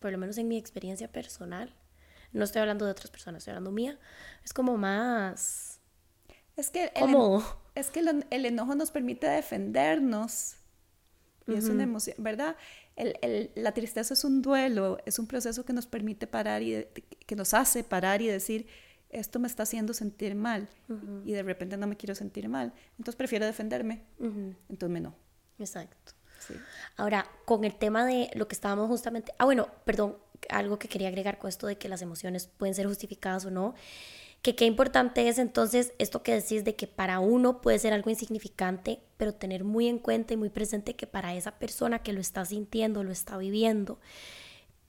por 0.00 0.12
lo 0.12 0.18
menos 0.18 0.38
en 0.38 0.48
mi 0.48 0.56
experiencia 0.56 1.10
personal. 1.10 1.74
No 2.32 2.44
estoy 2.44 2.60
hablando 2.60 2.84
de 2.84 2.90
otras 2.90 3.10
personas, 3.10 3.40
estoy 3.40 3.52
hablando 3.52 3.70
mía. 3.70 3.98
Es 4.44 4.52
como 4.52 4.76
más 4.76 5.76
es 6.56 6.70
que 6.70 6.90
el, 6.94 7.42
es 7.74 7.90
que 7.90 8.00
el, 8.00 8.46
enojo 8.46 8.74
nos 8.74 8.90
permite 8.90 9.26
defendernos. 9.26 10.56
Y 11.46 11.54
es 11.54 11.68
una 11.68 11.84
emoción, 11.84 12.16
¿verdad? 12.18 12.56
El, 12.96 13.52
la 13.54 13.72
tristeza 13.72 14.14
es 14.14 14.24
un 14.24 14.42
duelo, 14.42 14.98
es 15.06 15.20
un 15.20 15.28
proceso 15.28 15.64
que 15.64 15.72
nos 15.72 15.86
permite 15.86 16.26
parar 16.26 16.62
y 16.62 16.86
que 17.24 17.36
nos 17.36 17.54
hace 17.54 17.84
parar 17.84 18.20
y 18.20 18.26
decir, 18.26 18.66
esto 19.10 19.38
me 19.38 19.46
está 19.46 19.62
haciendo 19.62 19.94
sentir 19.94 20.34
mal 20.34 20.68
y 21.24 21.32
de 21.32 21.42
repente 21.44 21.76
no 21.76 21.86
me 21.86 21.96
quiero 21.96 22.16
sentir 22.16 22.48
mal. 22.48 22.72
Entonces 22.98 23.14
prefiero 23.14 23.46
defenderme. 23.46 24.02
Entonces 24.18 24.90
me 24.90 25.00
no. 25.00 25.14
Exacto. 25.58 26.15
Ahora, 26.96 27.26
con 27.44 27.64
el 27.64 27.74
tema 27.74 28.06
de 28.06 28.30
lo 28.34 28.48
que 28.48 28.54
estábamos 28.54 28.88
justamente... 28.88 29.32
Ah, 29.38 29.44
bueno, 29.44 29.68
perdón, 29.84 30.16
algo 30.48 30.78
que 30.78 30.88
quería 30.88 31.08
agregar 31.08 31.38
con 31.38 31.48
esto 31.48 31.66
de 31.66 31.76
que 31.76 31.88
las 31.88 32.02
emociones 32.02 32.48
pueden 32.56 32.74
ser 32.74 32.86
justificadas 32.86 33.44
o 33.46 33.50
no 33.50 33.74
que 34.46 34.54
qué 34.54 34.64
importante 34.64 35.28
es 35.28 35.38
entonces 35.38 35.92
esto 35.98 36.22
que 36.22 36.32
decís 36.32 36.64
de 36.64 36.76
que 36.76 36.86
para 36.86 37.18
uno 37.18 37.60
puede 37.60 37.80
ser 37.80 37.92
algo 37.92 38.10
insignificante, 38.10 39.00
pero 39.16 39.34
tener 39.34 39.64
muy 39.64 39.88
en 39.88 39.98
cuenta 39.98 40.34
y 40.34 40.36
muy 40.36 40.50
presente 40.50 40.94
que 40.94 41.08
para 41.08 41.34
esa 41.34 41.58
persona 41.58 42.00
que 42.00 42.12
lo 42.12 42.20
está 42.20 42.44
sintiendo, 42.44 43.02
lo 43.02 43.10
está 43.10 43.36
viviendo, 43.38 43.98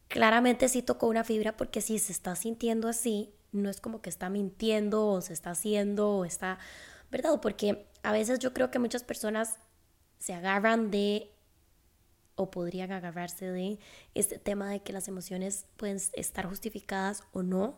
claramente 0.10 0.70
sí 0.70 0.84
tocó 0.84 1.08
una 1.08 1.24
fibra 1.24 1.58
porque 1.58 1.82
si 1.82 1.98
se 1.98 2.12
está 2.12 2.36
sintiendo 2.36 2.88
así, 2.88 3.34
no 3.52 3.72
es 3.72 3.82
como 3.82 4.00
que 4.02 4.12
está 4.12 4.30
mintiendo 4.30 5.08
o 5.08 5.22
se 5.22 5.34
está 5.34 5.50
haciendo 5.50 6.18
o 6.18 6.26
está, 6.26 6.60
¿verdad? 7.10 7.40
Porque 7.42 7.88
a 8.04 8.12
veces 8.12 8.38
yo 8.38 8.54
creo 8.54 8.70
que 8.70 8.78
muchas 8.78 9.04
personas 9.04 9.58
se 10.20 10.36
agarran 10.36 10.92
de 10.92 11.32
o 12.38 12.50
podrían 12.50 12.94
agarrarse 12.94 13.52
de 13.52 13.80
este 14.16 14.40
tema 14.40 14.70
de 14.70 14.82
que 14.82 14.94
las 14.94 15.10
emociones 15.10 15.66
pueden 15.76 15.98
estar 16.14 16.46
justificadas 16.48 17.24
o 17.34 17.44
no, 17.44 17.78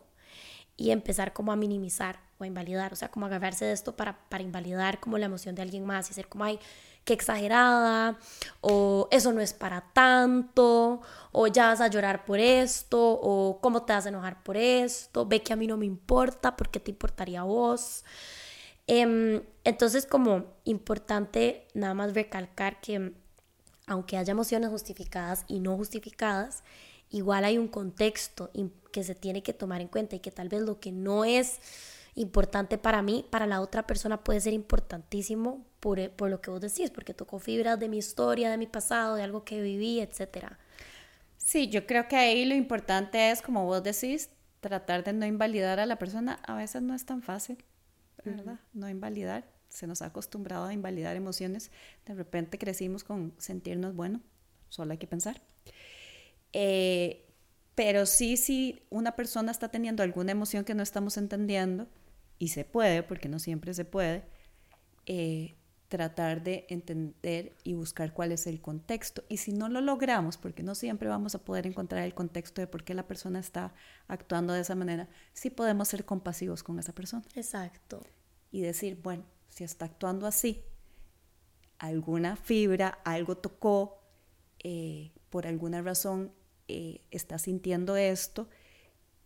y 0.80 0.92
empezar 0.92 1.34
como 1.34 1.52
a 1.52 1.56
minimizar 1.56 2.20
o 2.38 2.44
a 2.44 2.46
invalidar, 2.46 2.94
o 2.94 2.96
sea, 2.96 3.10
como 3.10 3.26
agarrarse 3.26 3.66
de 3.66 3.72
esto 3.72 3.96
para, 3.96 4.18
para 4.30 4.42
invalidar 4.42 4.98
como 4.98 5.18
la 5.18 5.26
emoción 5.26 5.54
de 5.54 5.60
alguien 5.60 5.84
más 5.84 6.10
y 6.10 6.14
ser 6.14 6.26
como, 6.26 6.44
ay, 6.44 6.58
qué 7.04 7.12
exagerada, 7.12 8.18
o 8.62 9.06
eso 9.10 9.30
no 9.34 9.42
es 9.42 9.52
para 9.52 9.82
tanto, 9.92 11.02
o 11.32 11.46
ya 11.48 11.66
vas 11.66 11.82
a 11.82 11.88
llorar 11.88 12.24
por 12.24 12.38
esto, 12.38 12.98
o 12.98 13.60
cómo 13.60 13.82
te 13.82 13.92
vas 13.92 14.06
a 14.06 14.08
enojar 14.08 14.42
por 14.42 14.56
esto, 14.56 15.26
ve 15.26 15.42
que 15.42 15.52
a 15.52 15.56
mí 15.56 15.66
no 15.66 15.76
me 15.76 15.84
importa, 15.84 16.56
¿por 16.56 16.70
qué 16.70 16.80
te 16.80 16.90
importaría 16.90 17.40
a 17.40 17.44
vos? 17.44 18.02
Em, 18.86 19.42
entonces, 19.64 20.06
como 20.06 20.46
importante 20.64 21.68
nada 21.74 21.92
más 21.92 22.14
recalcar 22.14 22.80
que 22.80 23.12
aunque 23.90 24.16
haya 24.16 24.30
emociones 24.30 24.70
justificadas 24.70 25.44
y 25.48 25.58
no 25.58 25.76
justificadas, 25.76 26.62
igual 27.10 27.44
hay 27.44 27.58
un 27.58 27.66
contexto 27.66 28.52
que 28.92 29.02
se 29.02 29.16
tiene 29.16 29.42
que 29.42 29.52
tomar 29.52 29.80
en 29.80 29.88
cuenta 29.88 30.14
y 30.14 30.20
que 30.20 30.30
tal 30.30 30.48
vez 30.48 30.62
lo 30.62 30.78
que 30.78 30.92
no 30.92 31.24
es 31.24 31.58
importante 32.14 32.78
para 32.78 33.02
mí, 33.02 33.26
para 33.28 33.48
la 33.48 33.60
otra 33.60 33.88
persona 33.88 34.22
puede 34.22 34.40
ser 34.40 34.52
importantísimo 34.52 35.66
por, 35.80 35.98
eh, 35.98 36.08
por 36.08 36.30
lo 36.30 36.40
que 36.40 36.52
vos 36.52 36.60
decís, 36.60 36.92
porque 36.92 37.14
tocó 37.14 37.40
fibras 37.40 37.80
de 37.80 37.88
mi 37.88 37.98
historia, 37.98 38.48
de 38.48 38.58
mi 38.58 38.68
pasado, 38.68 39.16
de 39.16 39.24
algo 39.24 39.44
que 39.44 39.60
viví, 39.60 39.98
etc. 39.98 40.52
Sí, 41.36 41.68
yo 41.68 41.84
creo 41.84 42.06
que 42.06 42.14
ahí 42.14 42.44
lo 42.44 42.54
importante 42.54 43.32
es, 43.32 43.42
como 43.42 43.64
vos 43.64 43.82
decís, 43.82 44.30
tratar 44.60 45.02
de 45.02 45.12
no 45.14 45.26
invalidar 45.26 45.80
a 45.80 45.86
la 45.86 45.98
persona. 45.98 46.34
A 46.46 46.54
veces 46.54 46.80
no 46.80 46.94
es 46.94 47.04
tan 47.06 47.22
fácil, 47.22 47.64
¿verdad? 48.24 48.60
No 48.72 48.88
invalidar. 48.88 49.49
Se 49.70 49.86
nos 49.86 50.02
ha 50.02 50.06
acostumbrado 50.06 50.66
a 50.66 50.74
invalidar 50.74 51.16
emociones. 51.16 51.70
De 52.04 52.14
repente 52.14 52.58
crecimos 52.58 53.02
con 53.02 53.32
sentirnos 53.38 53.96
bueno, 53.96 54.20
solo 54.68 54.92
hay 54.92 54.98
que 54.98 55.06
pensar. 55.06 55.40
Eh, 56.52 57.26
pero 57.74 58.04
sí, 58.04 58.36
si 58.36 58.82
una 58.90 59.16
persona 59.16 59.50
está 59.50 59.70
teniendo 59.70 60.02
alguna 60.02 60.32
emoción 60.32 60.64
que 60.64 60.74
no 60.74 60.82
estamos 60.82 61.16
entendiendo, 61.16 61.88
y 62.38 62.48
se 62.48 62.64
puede, 62.64 63.02
porque 63.02 63.28
no 63.28 63.38
siempre 63.38 63.74
se 63.74 63.84
puede, 63.84 64.24
eh, 65.06 65.56
tratar 65.88 66.42
de 66.42 66.66
entender 66.68 67.56
y 67.64 67.74
buscar 67.74 68.14
cuál 68.14 68.32
es 68.32 68.46
el 68.46 68.60
contexto. 68.60 69.24
Y 69.28 69.36
si 69.36 69.52
no 69.52 69.68
lo 69.68 69.80
logramos, 69.80 70.38
porque 70.38 70.62
no 70.62 70.74
siempre 70.74 71.08
vamos 71.08 71.34
a 71.34 71.44
poder 71.44 71.66
encontrar 71.66 72.04
el 72.04 72.14
contexto 72.14 72.60
de 72.60 72.66
por 72.66 72.84
qué 72.84 72.94
la 72.94 73.06
persona 73.06 73.40
está 73.40 73.74
actuando 74.08 74.52
de 74.54 74.60
esa 74.60 74.74
manera, 74.74 75.08
sí 75.32 75.50
podemos 75.50 75.88
ser 75.88 76.04
compasivos 76.04 76.62
con 76.62 76.78
esa 76.78 76.94
persona. 76.94 77.24
Exacto. 77.34 78.02
Y 78.50 78.62
decir, 78.62 79.00
bueno, 79.02 79.24
si 79.50 79.64
está 79.64 79.84
actuando 79.84 80.26
así, 80.26 80.64
alguna 81.78 82.36
fibra, 82.36 82.98
algo 83.04 83.36
tocó, 83.36 84.00
eh, 84.60 85.12
por 85.30 85.46
alguna 85.46 85.82
razón 85.82 86.32
eh, 86.68 87.00
está 87.10 87.38
sintiendo 87.38 87.96
esto 87.96 88.48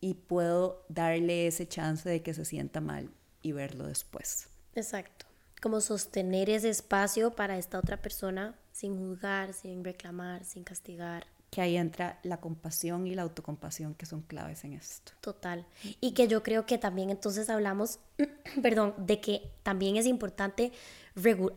y 0.01 0.14
puedo 0.14 0.85
darle 0.89 1.47
ese 1.47 1.66
chance 1.66 2.09
de 2.09 2.22
que 2.22 2.35
se 2.35 2.45
sienta 2.45 2.81
mal 2.81 3.11
y 3.43 3.53
verlo 3.53 3.87
después. 3.87 4.49
Exacto. 4.75 5.27
Como 5.61 5.81
sostener 5.81 6.51
ese 6.51 6.68
espacio 6.68 7.35
para 7.35 7.57
esta 7.59 7.79
otra 7.79 8.03
persona 8.03 8.55
sin 8.70 8.99
juzgar, 8.99 9.55
sin 9.55 9.83
reclamar, 9.83 10.45
sin 10.45 10.62
castigar. 10.62 11.27
Que 11.55 11.61
ahí 11.61 11.76
entra 11.76 12.18
la 12.24 12.40
compasión 12.40 13.07
y 13.07 13.14
la 13.14 13.22
autocompasión 13.22 13.94
que 13.94 14.07
son 14.07 14.22
claves 14.22 14.64
en 14.64 14.72
esto. 14.72 15.12
Total. 15.20 15.64
Y 16.00 16.11
que 16.11 16.26
yo 16.26 16.42
creo 16.42 16.66
que 16.66 16.78
también 16.78 17.11
entonces 17.11 17.48
hablamos, 17.48 18.00
perdón, 18.61 18.92
de 18.98 19.20
que 19.20 19.52
también 19.62 19.94
es 19.96 20.07
importante 20.07 20.72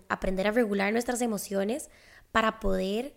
aprender 0.08 0.46
a 0.46 0.52
regular 0.52 0.94
nuestras 0.94 1.20
emociones 1.22 1.90
para 2.32 2.60
poder 2.60 3.16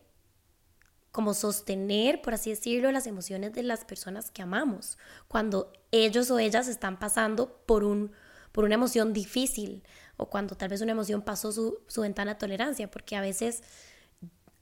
como 1.13 1.35
sostener, 1.35 2.23
por 2.23 2.33
así 2.33 2.49
decirlo, 2.49 2.91
las 2.93 3.07
emociones 3.07 3.53
de 3.53 3.63
las 3.63 3.85
personas 3.85 4.31
que 4.31 4.41
amamos, 4.41 4.97
cuando 5.29 5.75
ellos 5.91 6.31
o 6.31 6.39
ellas 6.39 6.67
están 6.67 6.99
pasando 6.99 7.61
por, 7.67 7.85
un, 7.85 8.11
por 8.53 8.65
una 8.65 8.77
emoción 8.77 9.13
difícil 9.13 9.83
o 10.17 10.31
cuando 10.31 10.57
tal 10.57 10.71
vez 10.71 10.81
una 10.81 10.93
emoción 10.93 11.21
pasó 11.21 11.53
su, 11.53 11.83
su 11.89 12.01
ventana 12.01 12.33
de 12.33 12.41
tolerancia, 12.41 12.91
porque 12.91 13.17
a 13.17 13.21
veces, 13.21 13.63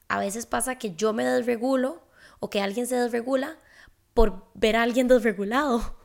a 0.09 0.19
veces 0.19 0.47
pasa 0.47 0.79
que 0.79 0.97
yo 0.97 1.13
me 1.13 1.25
desregulo 1.25 2.08
o 2.41 2.51
que 2.51 2.61
alguien 2.61 2.87
se 2.87 2.97
desregula 2.97 3.59
por 4.15 4.45
ver 4.55 4.77
a 4.77 4.83
alguien 4.83 5.09
desregulado. 5.09 5.97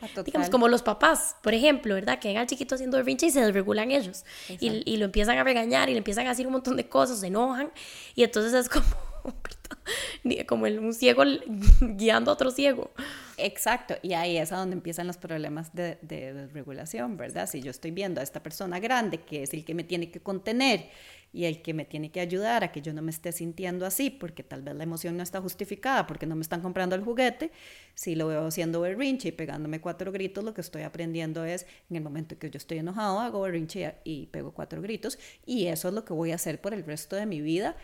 Ah, 0.00 0.08
Digamos, 0.24 0.50
como 0.50 0.66
los 0.66 0.82
papás, 0.82 1.36
por 1.42 1.54
ejemplo, 1.54 1.94
¿verdad? 1.94 2.18
Que 2.18 2.28
ven 2.28 2.36
al 2.36 2.46
chiquito 2.48 2.74
haciendo 2.74 2.96
berrinche 2.96 3.26
y 3.26 3.30
se 3.30 3.40
desregulan 3.40 3.92
ellos. 3.92 4.24
Y, 4.48 4.82
y, 4.84 4.96
lo 4.96 5.04
empiezan 5.04 5.38
a 5.38 5.44
regañar 5.44 5.88
y 5.88 5.92
le 5.92 5.98
empiezan 5.98 6.26
a 6.26 6.30
decir 6.30 6.46
un 6.46 6.54
montón 6.54 6.76
de 6.76 6.88
cosas, 6.88 7.20
se 7.20 7.28
enojan. 7.28 7.70
Y 8.16 8.24
entonces 8.24 8.52
es 8.52 8.68
como, 8.68 8.84
como 10.48 10.64
un 10.64 10.92
ciego 10.92 11.22
guiando 11.80 12.32
a 12.32 12.34
otro 12.34 12.50
ciego. 12.50 12.90
Exacto, 13.36 13.94
y 14.02 14.14
ahí 14.14 14.36
es 14.36 14.50
a 14.50 14.56
donde 14.56 14.74
empiezan 14.74 15.06
los 15.06 15.16
problemas 15.16 15.72
de, 15.74 15.98
de 16.02 16.32
desregulación, 16.32 17.16
¿verdad? 17.16 17.48
Si 17.48 17.62
yo 17.62 17.70
estoy 17.70 17.92
viendo 17.92 18.20
a 18.20 18.24
esta 18.24 18.42
persona 18.42 18.80
grande, 18.80 19.18
que 19.18 19.44
es 19.44 19.54
el 19.54 19.64
que 19.64 19.74
me 19.74 19.84
tiene 19.84 20.10
que 20.10 20.20
contener 20.20 20.90
y 21.32 21.44
el 21.46 21.62
que 21.62 21.74
me 21.74 21.84
tiene 21.84 22.10
que 22.10 22.20
ayudar 22.20 22.62
a 22.62 22.72
que 22.72 22.82
yo 22.82 22.92
no 22.92 23.02
me 23.02 23.10
esté 23.10 23.32
sintiendo 23.32 23.86
así, 23.86 24.10
porque 24.10 24.42
tal 24.42 24.62
vez 24.62 24.74
la 24.74 24.84
emoción 24.84 25.16
no 25.16 25.22
está 25.22 25.40
justificada, 25.40 26.06
porque 26.06 26.26
no 26.26 26.36
me 26.36 26.42
están 26.42 26.60
comprando 26.60 26.94
el 26.94 27.02
juguete, 27.02 27.50
si 27.94 28.14
lo 28.14 28.28
veo 28.28 28.46
haciendo 28.46 28.80
berrinche 28.80 29.28
y 29.28 29.32
pegándome 29.32 29.80
cuatro 29.80 30.12
gritos, 30.12 30.44
lo 30.44 30.54
que 30.54 30.60
estoy 30.60 30.82
aprendiendo 30.82 31.44
es, 31.44 31.66
en 31.88 31.96
el 31.96 32.02
momento 32.02 32.38
que 32.38 32.50
yo 32.50 32.58
estoy 32.58 32.78
enojado, 32.78 33.20
hago 33.20 33.40
berrinche 33.40 33.94
y 34.04 34.26
pego 34.26 34.52
cuatro 34.52 34.82
gritos, 34.82 35.18
y 35.46 35.66
eso 35.66 35.88
es 35.88 35.94
lo 35.94 36.04
que 36.04 36.12
voy 36.12 36.32
a 36.32 36.36
hacer 36.36 36.60
por 36.60 36.74
el 36.74 36.84
resto 36.84 37.16
de 37.16 37.26
mi 37.26 37.40
vida 37.40 37.76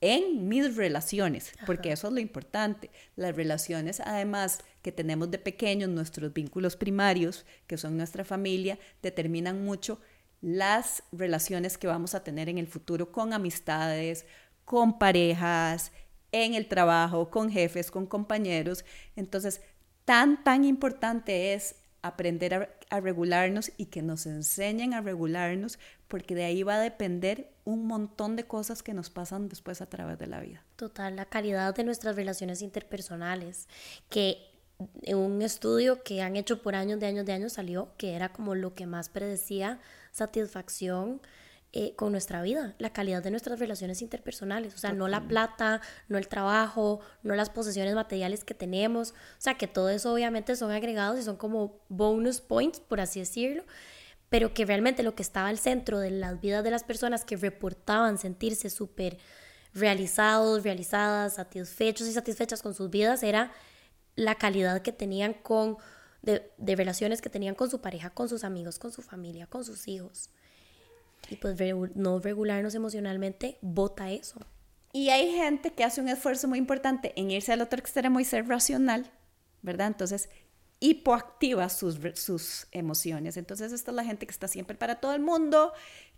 en 0.00 0.46
mis 0.48 0.76
relaciones, 0.76 1.52
porque 1.64 1.90
eso 1.92 2.08
es 2.08 2.12
lo 2.12 2.20
importante. 2.20 2.90
Las 3.16 3.34
relaciones, 3.34 4.00
además, 4.00 4.60
que 4.82 4.92
tenemos 4.92 5.30
de 5.30 5.38
pequeños, 5.38 5.88
nuestros 5.88 6.32
vínculos 6.34 6.76
primarios, 6.76 7.46
que 7.66 7.78
son 7.78 7.96
nuestra 7.96 8.24
familia, 8.24 8.78
determinan 9.02 9.64
mucho 9.64 10.00
las 10.40 11.02
relaciones 11.12 11.78
que 11.78 11.86
vamos 11.86 12.14
a 12.14 12.22
tener 12.22 12.48
en 12.48 12.58
el 12.58 12.66
futuro 12.66 13.10
con 13.12 13.32
amistades, 13.32 14.26
con 14.64 14.98
parejas, 14.98 15.92
en 16.32 16.54
el 16.54 16.68
trabajo, 16.68 17.30
con 17.30 17.50
jefes, 17.50 17.90
con 17.90 18.06
compañeros. 18.06 18.84
Entonces, 19.14 19.60
tan, 20.04 20.42
tan 20.44 20.64
importante 20.64 21.54
es 21.54 21.76
aprender 22.02 22.70
a, 22.90 23.00
regularnos 23.00 23.72
y 23.76 23.86
que 23.86 24.02
nos 24.02 24.26
enseñen 24.26 24.94
a 24.94 25.00
regularnos, 25.00 25.78
porque 26.08 26.34
de 26.34 26.44
ahí 26.44 26.62
va 26.62 26.76
a 26.76 26.80
depender 26.80 27.50
un 27.64 27.86
montón 27.86 28.36
de 28.36 28.44
cosas 28.44 28.82
que 28.82 28.94
nos 28.94 29.10
pasan 29.10 29.48
después 29.48 29.80
a 29.80 29.86
través 29.86 30.18
de 30.18 30.28
la 30.28 30.40
vida. 30.40 30.62
Total, 30.76 31.16
la 31.16 31.24
calidad 31.24 31.74
de 31.74 31.82
nuestras 31.82 32.14
relaciones 32.14 32.62
interpersonales, 32.62 33.66
que 34.08 34.38
en 35.02 35.16
un 35.16 35.42
estudio 35.42 36.02
que 36.02 36.22
han 36.22 36.36
hecho 36.36 36.62
por 36.62 36.74
años 36.74 37.00
de 37.00 37.06
años 37.06 37.26
de 37.26 37.32
años 37.32 37.54
salió 37.54 37.88
que 37.96 38.14
era 38.14 38.32
como 38.32 38.54
lo 38.54 38.74
que 38.74 38.86
más 38.86 39.08
predecía 39.08 39.80
satisfacción 40.16 41.20
eh, 41.72 41.94
con 41.94 42.10
nuestra 42.10 42.40
vida, 42.40 42.74
la 42.78 42.90
calidad 42.90 43.22
de 43.22 43.30
nuestras 43.30 43.58
relaciones 43.58 44.00
interpersonales, 44.00 44.74
o 44.74 44.78
sea, 44.78 44.92
no 44.92 45.08
la 45.08 45.28
plata, 45.28 45.82
no 46.08 46.16
el 46.16 46.26
trabajo, 46.26 47.00
no 47.22 47.34
las 47.34 47.50
posesiones 47.50 47.94
materiales 47.94 48.44
que 48.44 48.54
tenemos, 48.54 49.10
o 49.10 49.14
sea, 49.36 49.58
que 49.58 49.66
todo 49.66 49.90
eso 49.90 50.14
obviamente 50.14 50.56
son 50.56 50.70
agregados 50.70 51.18
y 51.18 51.22
son 51.22 51.36
como 51.36 51.78
bonus 51.90 52.40
points, 52.40 52.80
por 52.80 52.98
así 53.00 53.20
decirlo, 53.20 53.62
pero 54.30 54.54
que 54.54 54.64
realmente 54.64 55.02
lo 55.02 55.14
que 55.14 55.22
estaba 55.22 55.48
al 55.48 55.58
centro 55.58 55.98
de 55.98 56.12
las 56.12 56.40
vidas 56.40 56.64
de 56.64 56.70
las 56.70 56.82
personas 56.82 57.26
que 57.26 57.36
reportaban 57.36 58.16
sentirse 58.16 58.70
súper 58.70 59.18
realizados, 59.74 60.62
realizadas, 60.62 61.34
satisfechos 61.34 62.06
y 62.06 62.12
satisfechas 62.12 62.62
con 62.62 62.72
sus 62.72 62.88
vidas 62.88 63.22
era 63.22 63.52
la 64.14 64.36
calidad 64.36 64.80
que 64.80 64.92
tenían 64.92 65.34
con, 65.34 65.76
de, 66.26 66.52
de 66.58 66.76
relaciones 66.76 67.22
que 67.22 67.30
tenían 67.30 67.54
con 67.54 67.70
su 67.70 67.80
pareja, 67.80 68.10
con 68.10 68.28
sus 68.28 68.44
amigos, 68.44 68.78
con 68.78 68.92
su 68.92 69.00
familia, 69.00 69.46
con 69.46 69.64
sus 69.64 69.88
hijos. 69.88 70.28
Y 71.30 71.36
pues 71.36 71.56
no 71.94 72.18
regularnos 72.18 72.74
emocionalmente 72.74 73.58
bota 73.62 74.10
eso. 74.10 74.40
Y 74.92 75.10
hay 75.10 75.32
gente 75.32 75.72
que 75.72 75.84
hace 75.84 76.00
un 76.00 76.08
esfuerzo 76.08 76.48
muy 76.48 76.58
importante 76.58 77.12
en 77.16 77.30
irse 77.30 77.52
al 77.52 77.62
otro 77.62 77.78
extremo 77.78 78.20
y 78.20 78.24
ser 78.24 78.46
racional, 78.48 79.10
¿verdad? 79.62 79.88
Entonces, 79.88 80.28
hipoactiva 80.80 81.68
sus, 81.68 81.98
sus 82.14 82.66
emociones. 82.72 83.36
Entonces, 83.36 83.72
esta 83.72 83.90
es 83.90 83.94
la 83.94 84.04
gente 84.04 84.26
que 84.26 84.32
está 84.32 84.48
siempre 84.48 84.76
para 84.76 84.96
todo 84.96 85.14
el 85.14 85.22
mundo, 85.22 85.72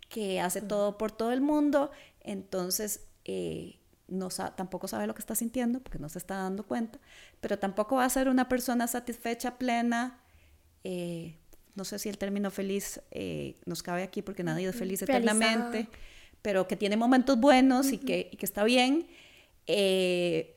que 0.09 0.39
hace 0.39 0.61
todo 0.61 0.97
por 0.97 1.11
todo 1.11 1.31
el 1.31 1.41
mundo. 1.41 1.91
Entonces, 2.21 3.05
eh, 3.25 3.78
no 4.09 4.29
tampoco 4.29 4.87
sabe 4.87 5.07
lo 5.07 5.13
que 5.13 5.21
está 5.21 5.35
sintiendo 5.35 5.79
porque 5.79 5.99
no 5.99 6.09
se 6.09 6.17
está 6.17 6.35
dando 6.35 6.65
cuenta, 6.65 6.99
pero 7.41 7.59
tampoco 7.59 7.97
va 7.97 8.05
a 8.05 8.09
ser 8.09 8.29
una 8.29 8.49
persona 8.49 8.87
satisfecha, 8.87 9.57
plena, 9.57 10.21
eh, 10.83 11.37
no 11.75 11.85
sé 11.85 11.99
si 11.99 12.09
el 12.09 12.17
término 12.17 12.51
feliz 12.51 13.01
eh, 13.11 13.59
nos 13.65 13.83
cabe 13.83 14.03
aquí 14.03 14.21
porque 14.21 14.43
nadie 14.43 14.67
es 14.67 14.75
feliz 14.75 15.01
eternamente, 15.01 15.87
pero 16.41 16.67
que 16.67 16.75
tiene 16.75 16.97
momentos 16.97 17.39
buenos 17.39 17.91
y, 17.91 17.97
que, 17.97 18.37
está 18.41 18.63
bien. 18.63 19.07
Eh, 19.67 20.55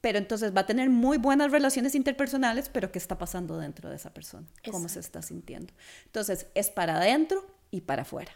pero 0.00 0.18
entonces 0.18 0.54
va 0.54 0.60
a 0.60 0.66
tener 0.66 0.90
muy 0.90 1.18
buenas 1.18 1.50
relaciones 1.50 1.94
interpersonales, 1.94 2.68
pero 2.68 2.92
¿qué 2.92 2.98
está 2.98 3.18
pasando 3.18 3.58
dentro 3.58 3.90
de 3.90 3.96
esa 3.96 4.14
persona? 4.14 4.46
¿Cómo 4.70 4.88
se 4.88 5.00
está 5.00 5.22
sintiendo? 5.22 5.72
Entonces, 6.06 6.46
es 6.54 6.70
para 6.70 6.96
adentro 6.96 7.44
y 7.70 7.82
para 7.82 8.02
afuera. 8.02 8.32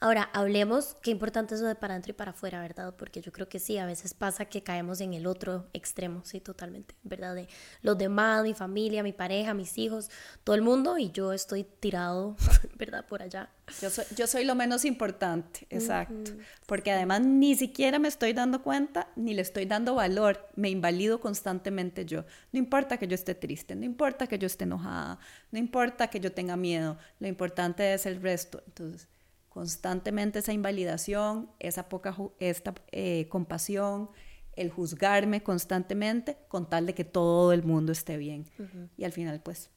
Ahora, 0.00 0.30
hablemos, 0.32 0.96
qué 1.02 1.10
importante 1.10 1.54
eso 1.54 1.66
de 1.66 1.74
para 1.74 1.94
adentro 1.94 2.10
y 2.10 2.14
para 2.14 2.30
afuera, 2.30 2.60
¿verdad? 2.60 2.94
Porque 2.96 3.20
yo 3.20 3.30
creo 3.30 3.48
que 3.48 3.58
sí, 3.58 3.76
a 3.76 3.84
veces 3.84 4.14
pasa 4.14 4.46
que 4.46 4.62
caemos 4.62 5.00
en 5.00 5.12
el 5.12 5.26
otro 5.26 5.68
extremo, 5.74 6.24
sí, 6.24 6.40
totalmente, 6.40 6.94
¿verdad? 7.02 7.34
De 7.34 7.48
los 7.82 7.98
demás, 7.98 8.42
mi 8.42 8.54
familia, 8.54 9.02
mi 9.02 9.12
pareja, 9.12 9.52
mis 9.52 9.76
hijos, 9.76 10.10
todo 10.44 10.56
el 10.56 10.62
mundo 10.62 10.96
y 10.96 11.10
yo 11.10 11.32
estoy 11.32 11.64
tirado, 11.64 12.36
¿verdad? 12.76 13.06
Por 13.06 13.22
allá. 13.22 13.50
Yo 13.80 13.90
soy, 13.90 14.04
yo 14.16 14.26
soy 14.26 14.44
lo 14.44 14.54
menos 14.54 14.84
importante, 14.84 15.66
exacto. 15.70 16.32
Porque 16.66 16.90
además 16.90 17.22
ni 17.22 17.54
siquiera 17.54 17.98
me 17.98 18.08
estoy 18.08 18.32
dando 18.32 18.62
cuenta 18.62 19.08
ni 19.16 19.34
le 19.34 19.42
estoy 19.42 19.66
dando 19.66 19.94
valor. 19.94 20.48
Me 20.56 20.68
invalido 20.68 21.20
constantemente 21.20 22.04
yo. 22.04 22.24
No 22.52 22.58
importa 22.58 22.98
que 22.98 23.06
yo 23.06 23.14
esté 23.14 23.34
triste, 23.34 23.74
no 23.74 23.84
importa 23.84 24.26
que 24.26 24.38
yo 24.38 24.46
esté 24.46 24.64
enojada, 24.64 25.18
no 25.50 25.58
importa 25.58 26.08
que 26.08 26.20
yo 26.20 26.32
tenga 26.32 26.56
miedo. 26.56 26.98
Lo 27.18 27.28
importante 27.28 27.94
es 27.94 28.04
el 28.04 28.18
resto. 28.22 28.62
Entonces, 28.66 29.08
constantemente 29.48 30.38
esa 30.38 30.52
invalidación, 30.52 31.50
esa 31.58 31.88
poca 31.88 32.16
esta, 32.38 32.74
eh, 32.90 33.28
compasión, 33.28 34.10
el 34.54 34.70
juzgarme 34.70 35.42
constantemente 35.42 36.38
con 36.48 36.68
tal 36.68 36.86
de 36.86 36.94
que 36.94 37.04
todo 37.04 37.52
el 37.52 37.62
mundo 37.62 37.92
esté 37.92 38.16
bien. 38.16 38.50
Y 38.96 39.04
al 39.04 39.12
final, 39.12 39.42
pues, 39.42 39.70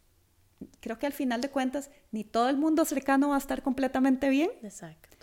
creo 0.79 0.97
que 0.97 1.05
al 1.05 1.13
final 1.13 1.41
de 1.41 1.49
cuentas, 1.49 1.91
ni 2.11 2.23
todo 2.23 2.49
el 2.49 2.57
mundo 2.57 2.85
cercano 2.85 3.29
va 3.29 3.35
a 3.35 3.39
estar 3.39 3.63
completamente 3.63 4.29
bien. 4.29 4.51
Exacto. 4.63 5.17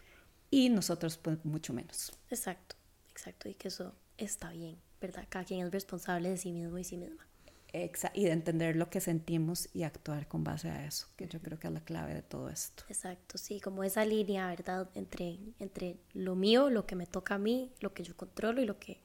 Y 0.51 0.69
nosotros, 0.69 1.17
pues, 1.17 1.43
mucho 1.45 1.73
menos. 1.73 2.13
Exacto, 2.29 2.77
exacto. 3.11 3.49
Y 3.49 3.55
que 3.55 3.69
eso 3.69 3.95
está 4.19 4.51
bien, 4.51 4.79
¿verdad? 5.01 5.27
Cada 5.29 5.45
quien 5.45 5.67
es 5.67 5.73
responsable 5.73 6.29
de 6.29 6.37
sí 6.37 6.53
mismo 6.53 6.79
y 6.79 6.85
sí 6.85 6.97
misma. 6.97 7.27
Y 7.73 8.25
de 8.25 8.33
entender 8.33 8.77
lo 8.77 8.91
que 8.91 9.01
sentimos 9.01 9.69
y 9.73 9.85
actuar 9.85 10.29
con 10.29 10.45
base 10.45 10.69
a 10.69 10.85
eso, 10.85 11.07
que 11.17 11.27
yo 11.27 11.41
creo 11.41 11.59
que 11.59 11.69
es 11.69 11.73
la 11.73 11.81
clave 11.81 12.15
de 12.15 12.23
todo 12.23 12.51
esto. 12.51 12.85
Exacto, 12.89 13.39
sí, 13.39 13.61
como 13.61 13.83
esa 13.83 14.05
línea, 14.05 14.49
¿verdad? 14.49 14.91
Entre, 14.95 15.39
entre 15.59 15.97
lo 16.13 16.35
mío, 16.35 16.69
lo 16.69 16.87
que 16.87 16.97
me 16.97 17.07
toca 17.07 17.37
a 17.37 17.39
mí, 17.39 17.73
lo 17.81 17.95
que 17.95 18.03
yo 18.03 18.15
controlo 18.17 18.61
y 18.61 18.67
lo 18.67 18.79
que 18.79 19.01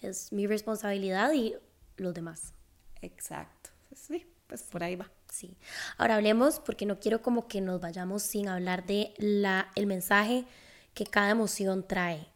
es 0.00 0.32
mi 0.32 0.46
responsabilidad 0.46 1.32
y 1.34 1.56
los 1.96 2.14
demás. 2.14 2.54
Exacto, 3.02 3.70
sí, 3.94 4.26
pues 4.46 4.62
por 4.62 4.82
ahí 4.82 4.96
va. 4.96 5.10
Sí. 5.30 5.54
Ahora 5.98 6.16
hablemos, 6.16 6.60
porque 6.60 6.86
no 6.86 6.98
quiero 6.98 7.20
como 7.20 7.48
que 7.48 7.60
nos 7.60 7.80
vayamos 7.80 8.22
sin 8.22 8.48
hablar 8.48 8.86
de 8.86 9.12
la, 9.18 9.70
el 9.74 9.86
mensaje 9.86 10.46
que 10.94 11.04
cada 11.04 11.30
emoción 11.30 11.86
trae, 11.86 12.26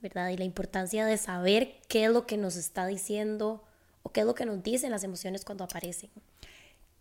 ¿verdad? 0.00 0.30
Y 0.30 0.38
la 0.38 0.44
importancia 0.44 1.04
de 1.04 1.18
saber 1.18 1.80
qué 1.88 2.06
es 2.06 2.10
lo 2.10 2.26
que 2.26 2.38
nos 2.38 2.56
está 2.56 2.86
diciendo 2.86 3.62
o 4.04 4.12
qué 4.12 4.20
es 4.20 4.26
lo 4.26 4.36
que 4.36 4.46
nos 4.46 4.62
dicen 4.62 4.92
las 4.92 5.02
emociones 5.02 5.44
cuando 5.44 5.64
aparecen. 5.64 6.10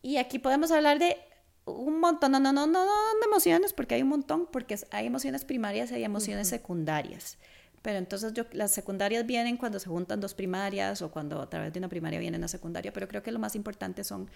Y 0.02 0.18
aquí 0.18 0.40
podemos 0.40 0.72
hablar 0.72 0.98
de 0.98 1.18
un 1.66 2.00
montón, 2.00 2.32
no, 2.32 2.40
no, 2.40 2.52
no, 2.52 2.66
no, 2.66 2.86
no 2.86 3.20
de 3.20 3.26
emociones, 3.26 3.74
porque 3.74 3.96
hay 3.96 4.02
un 4.02 4.10
montón, 4.10 4.48
porque 4.48 4.78
hay 4.92 5.06
emociones 5.06 5.46
primarias 5.46 5.92
y 5.92 5.96
hay 5.96 6.04
emociones 6.04 6.48
secundarias. 6.48 7.38
Pero 7.82 7.98
entonces 7.98 8.34
yo, 8.34 8.46
las 8.54 8.72
secundarias 8.72 9.26
vienen 9.26 9.58
cuando 9.58 9.78
se 9.78 9.90
juntan 9.90 10.22
dos 10.22 10.34
primarias 10.34 11.02
o 11.02 11.12
cuando 11.12 11.42
a 11.42 11.50
través 11.50 11.74
de 11.74 11.80
una 11.80 11.90
primaria 11.90 12.18
vienen 12.18 12.44
a 12.44 12.48
secundaria, 12.48 12.94
pero 12.94 13.08
creo 13.10 13.22
que 13.22 13.32
lo 13.32 13.40
más 13.40 13.56
importante 13.56 14.06
son 14.06 14.30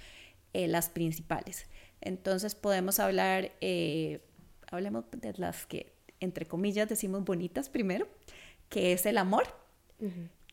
eh, 0.54 0.68
las 0.68 0.90
principales. 0.90 1.66
Entonces 2.02 2.56
podemos 2.56 3.00
hablar, 3.00 3.54
eh, 3.62 4.22
hablemos 4.70 5.06
de 5.12 5.34
las 5.38 5.66
que, 5.66 5.94
entre 6.20 6.46
comillas, 6.46 6.90
decimos 6.90 7.24
bonitas 7.24 7.70
primero, 7.70 8.08
que 8.68 8.92
es 8.92 9.06
el 9.06 9.18
amor. 9.18 9.48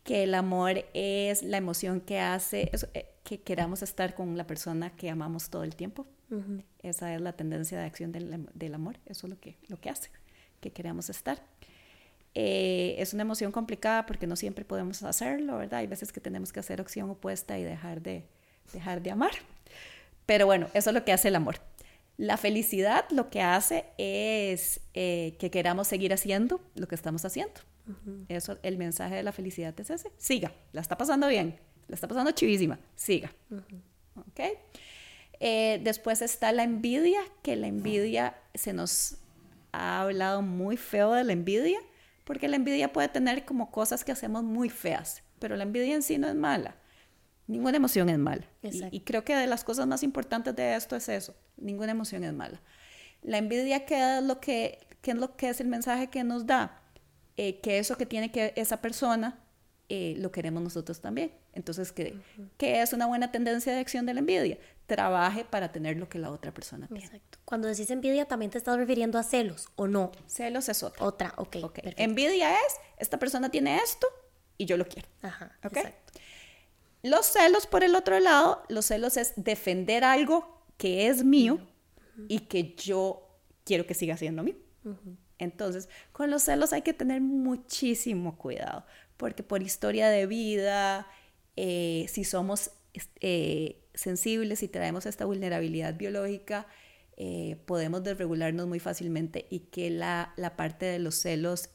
Que 0.05 0.23
el 0.23 0.35
amor 0.35 0.85
es 0.95 1.43
la 1.43 1.57
emoción 1.57 2.01
que 2.01 2.21
hace 2.21 2.71
eh, 2.93 3.07
que 3.25 3.41
queramos 3.41 3.83
estar 3.83 4.15
con 4.15 4.37
la 4.37 4.47
persona 4.47 4.95
que 4.95 5.11
amamos 5.11 5.51
todo 5.51 5.65
el 5.65 5.75
tiempo. 5.75 6.07
Esa 6.83 7.15
es 7.15 7.21
la 7.21 7.33
tendencia 7.33 7.79
de 7.79 7.85
acción 7.85 8.11
del, 8.11 8.49
del, 8.55 8.75
amor, 8.75 8.97
eso 9.07 9.29
es 9.29 9.31
lo 9.31 9.39
que, 9.39 9.57
lo 9.69 9.81
que 9.81 9.89
hace, 9.89 10.11
que 10.61 10.73
queramos 10.73 11.09
estar. 11.09 11.41
es 12.35 13.15
una 13.15 13.23
emoción 13.23 13.53
complicada 13.53 14.05
porque 14.05 14.27
no 14.27 14.35
siempre 14.35 14.65
podemos 14.65 15.05
hacerlo, 15.05 15.59
¿verdad? 15.59 15.79
Hay 15.81 15.87
veces 15.87 16.13
que 16.13 16.21
tenemos 16.21 16.53
que 16.53 16.59
hacer 16.59 16.81
opción 16.81 17.09
opuesta 17.09 17.57
y 17.57 17.63
dejar 17.63 18.03
de, 18.03 18.25
dejar 18.73 19.01
de 19.01 19.13
amar. 19.13 19.31
Pero 20.27 20.47
bueno, 20.47 20.69
eso 20.75 20.91
es 20.91 20.95
lo 20.95 21.05
que 21.05 21.13
hace 21.13 21.29
el 21.29 21.37
amor. 21.37 21.57
La 22.17 22.37
felicidad 22.37 23.05
lo 23.11 23.29
que 23.29 23.41
hace 23.41 23.87
es 23.99 24.81
eh, 24.95 25.37
que 25.39 25.51
queramos 25.51 25.89
seguir 25.89 26.13
haciendo 26.13 26.61
lo 26.75 26.87
que 26.87 26.95
estamos 26.95 27.25
haciendo. 27.25 27.61
Eso, 28.29 28.59
el 28.63 28.79
mensaje 28.79 29.15
de 29.15 29.23
la 29.23 29.33
felicidad 29.33 29.79
es 29.79 29.91
ese. 29.91 30.11
Siga, 30.17 30.53
la 30.73 30.81
está 30.81 30.97
pasando 30.97 31.29
bien, 31.29 31.61
la 31.89 31.95
está 31.95 32.09
pasando 32.09 32.31
chivísima, 32.31 32.79
siga. 32.95 33.31
Eh, 35.41 35.81
después 35.83 36.23
está 36.23 36.53
la 36.53 36.63
envidia, 36.63 37.21
que 37.43 37.57
la 37.57 37.67
envidia 37.67 38.37
se 38.55 38.73
nos 38.73 39.19
ha 39.73 40.03
hablado 40.03 40.43
muy 40.43 40.77
feo 40.77 41.13
de 41.13 41.25
la 41.25 41.33
envidia, 41.33 41.79
porque 42.25 42.49
la 42.49 42.57
envidia 42.57 42.93
puede 42.93 43.09
tener 43.09 43.45
como 43.45 43.71
cosas 43.71 44.05
que 44.05 44.13
hacemos 44.13 44.43
muy 44.43 44.71
feas, 44.71 45.23
pero 45.39 45.57
la 45.57 45.65
envidia 45.65 45.95
en 45.95 46.03
sí 46.03 46.19
no 46.19 46.29
es 46.29 46.35
mala. 46.35 46.77
Ninguna 47.47 47.77
emoción 47.77 48.09
es 48.09 48.19
mala. 48.19 48.47
Y, 48.63 49.01
creo 49.01 49.25
que 49.25 49.37
de 49.37 49.47
las 49.47 49.65
cosas 49.65 49.87
más 49.87 50.03
importantes 50.03 50.57
de 50.57 50.75
esto 50.75 50.97
es 50.97 51.11
eso. 51.11 51.35
Ninguna 51.59 51.93
emoción 51.93 52.25
es 52.25 52.33
mala. 52.33 52.63
La 53.21 53.37
envidia, 53.37 53.85
¿qué 53.85 54.19
es 54.19 54.25
lo 54.25 54.41
que, 54.41 54.87
es, 55.03 55.15
lo 55.15 55.37
que 55.37 55.51
es 55.51 55.61
el 55.61 55.69
mensaje 55.69 56.09
que 56.09 56.25
nos 56.25 56.47
da? 56.47 56.81
Eh, 57.37 57.61
que 57.61 57.79
eso 57.79 57.97
que 57.97 58.07
tiene 58.07 58.31
que 58.31 58.53
esa 58.57 58.81
persona, 58.81 59.41
eh, 59.89 60.15
lo 60.19 60.31
queremos 60.31 60.63
nosotros 60.63 61.01
también. 61.01 61.33
Entonces, 61.53 61.93
¿qué, 61.93 62.17
¿qué 62.57 62.81
es 62.81 62.93
una 62.93 63.07
buena 63.07 63.33
tendencia 63.33 63.73
de 63.73 63.81
acción 63.81 64.07
de 64.07 64.15
la 64.15 64.21
envidia? 64.21 64.59
Trabaje 64.87 65.45
para 65.45 65.73
tener 65.73 65.97
lo 65.97 66.09
que 66.09 66.19
la 66.19 66.31
otra 66.31 66.53
persona 66.53 66.89
tiene. 66.89 67.21
Cuando 67.45 67.69
decís 67.69 67.91
envidia, 67.91 68.27
también 68.27 68.51
te 68.51 68.59
estás 68.59 68.77
refiriendo 68.77 69.19
a 69.19 69.23
celos, 69.23 69.69
¿o 69.77 69.87
no? 69.87 70.13
Celos 70.27 70.69
es 70.69 70.83
otra. 70.83 71.05
Otra, 71.05 71.35
ok. 71.37 71.57
okay. 71.63 71.95
Envidia 71.97 72.53
es, 72.55 72.77
esta 72.99 73.19
persona 73.19 73.51
tiene 73.51 73.77
esto 73.77 74.07
y 74.57 74.67
yo 74.67 74.77
lo 74.77 74.87
quiero. 74.87 75.09
Ajá, 75.23 75.57
¿okay? 75.65 75.83
exacto. 75.83 76.21
Los 77.03 77.27
celos, 77.27 77.67
por 77.67 77.85
el 77.85 77.95
otro 77.95 78.19
lado, 78.19 78.63
los 78.69 78.87
celos 78.87 79.19
es 79.19 79.35
defender 79.37 80.05
algo 80.05 80.63
que 80.79 81.09
es 81.09 81.23
mío 81.23 81.59
y 82.29 82.41
que 82.41 82.75
yo 82.77 83.29
quiero 83.65 83.87
que 83.87 83.93
siga 83.93 84.17
siendo 84.17 84.43
mío. 84.43 84.57
Entonces, 85.39 85.89
con 86.13 86.31
los 86.31 86.43
celos 86.43 86.73
hay 86.73 86.83
que 86.83 86.93
tener 86.93 87.21
muchísimo 87.21 88.39
cuidado, 88.39 88.85
porque 89.17 89.43
por 89.43 89.63
historia 89.63 90.09
de 90.09 90.27
vida, 90.27 91.07
eh, 91.57 92.07
si 92.09 92.25
somos 92.25 92.71
eh, 93.21 93.81
sensibles 93.95 94.63
y 94.63 94.69
traemos 94.69 95.07
esta 95.07 95.25
vulnerabilidad 95.25 95.95
biológica, 95.97 96.67
eh, 97.17 97.57
podemos 97.67 98.03
desregularnos 98.03 98.67
muy 98.67 98.81
fácilmente 98.81 99.47
y 99.51 99.61
que 99.61 99.91
la, 99.91 100.33
la 100.37 100.57
parte 100.57 100.87
de 100.87 100.99
los 100.99 101.15
celos 101.15 101.71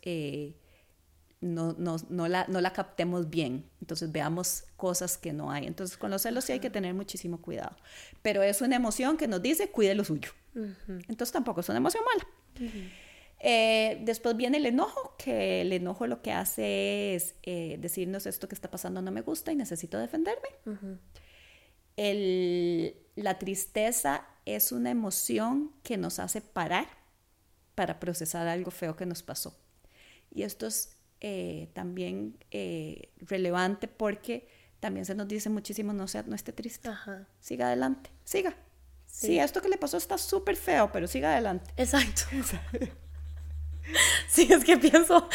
no, 1.41 1.74
no, 1.78 1.95
no, 2.10 2.28
la, 2.28 2.45
no 2.47 2.60
la 2.60 2.74
captemos 2.74 3.30
bien. 3.30 3.70
Entonces 3.82 4.12
veamos 4.12 4.66
cosas 4.76 5.18
que 5.18 5.32
no 5.32 5.51
hay. 5.51 5.66
Entonces 5.66 5.97
con 5.97 6.12
los 6.12 6.22
celos 6.24 6.45
sí 6.45 6.53
hay 6.53 6.60
que 6.60 6.70
tener 6.70 6.93
muchísimo 6.93 7.41
cuidado. 7.41 7.76
Pero 8.22 8.43
es 8.43 8.62
una 8.62 8.76
emoción 8.76 9.18
que 9.18 9.28
nos 9.28 9.41
dice 9.41 9.70
cuide 9.70 9.95
lo 9.95 10.03
suyo. 10.03 10.32
Entonces 10.53 11.32
tampoco 11.32 11.62
es 11.62 11.70
una 11.70 11.78
emoción 11.78 12.03
mala. 12.03 12.74
Eh, 13.39 13.99
después 14.01 14.35
viene 14.35 14.57
el 14.57 14.65
enojo, 14.65 15.15
que 15.17 15.61
el 15.61 15.71
enojo 15.71 16.07
lo 16.07 16.21
que 16.21 16.31
hace 16.33 17.15
es 17.15 17.35
eh, 17.43 17.77
decirnos 17.79 18.25
esto 18.25 18.49
que 18.49 18.55
está 18.55 18.69
pasando 18.69 19.01
no 19.01 19.11
me 19.11 19.21
gusta 19.21 19.51
y 19.51 19.55
necesito 19.55 19.97
defenderme. 19.97 20.49
el, 21.95 22.95
la 23.15 23.39
tristeza 23.39 24.25
es 24.45 24.71
una 24.71 24.89
emoción 24.89 25.71
que 25.83 25.97
nos 25.97 26.19
hace 26.19 26.41
parar 26.41 26.87
para 27.75 27.99
procesar 27.99 28.47
algo 28.47 28.71
feo 28.71 28.95
que 28.95 29.05
nos 29.05 29.23
pasó. 29.23 29.57
Y 30.31 30.43
esto 30.43 30.67
es 30.67 30.97
eh, 31.21 31.69
también 31.73 32.37
relevante 33.19 33.87
porque 33.87 34.47
también 34.79 35.05
se 35.05 35.15
nos 35.15 35.27
dice 35.27 35.49
muchísimo 35.49 35.93
no, 35.93 36.07
sea, 36.07 36.23
no 36.23 36.35
esté 36.35 36.51
triste, 36.51 36.89
siga 37.39 37.67
adelante, 37.67 38.09
siga. 38.23 38.55
Sí. 39.05 39.39
esto 39.39 39.59
que 39.61 39.69
le 39.69 39.77
pasó 39.77 39.97
está 39.97 40.17
súper 40.17 40.55
feo, 40.55 40.91
pero 40.91 41.07
siga 41.07 41.33
adelante. 41.33 41.71
Exacto. 41.77 42.23
Sí, 44.27 44.47
es 44.49 44.63
que 44.63 44.77
pienso, 44.77 45.27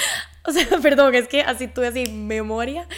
o 0.44 0.52
sea, 0.52 0.66
perdón, 0.82 1.14
es 1.14 1.28
que 1.28 1.42
así 1.42 1.68
tuve 1.68 1.88
así 1.88 2.06
memoria 2.10 2.88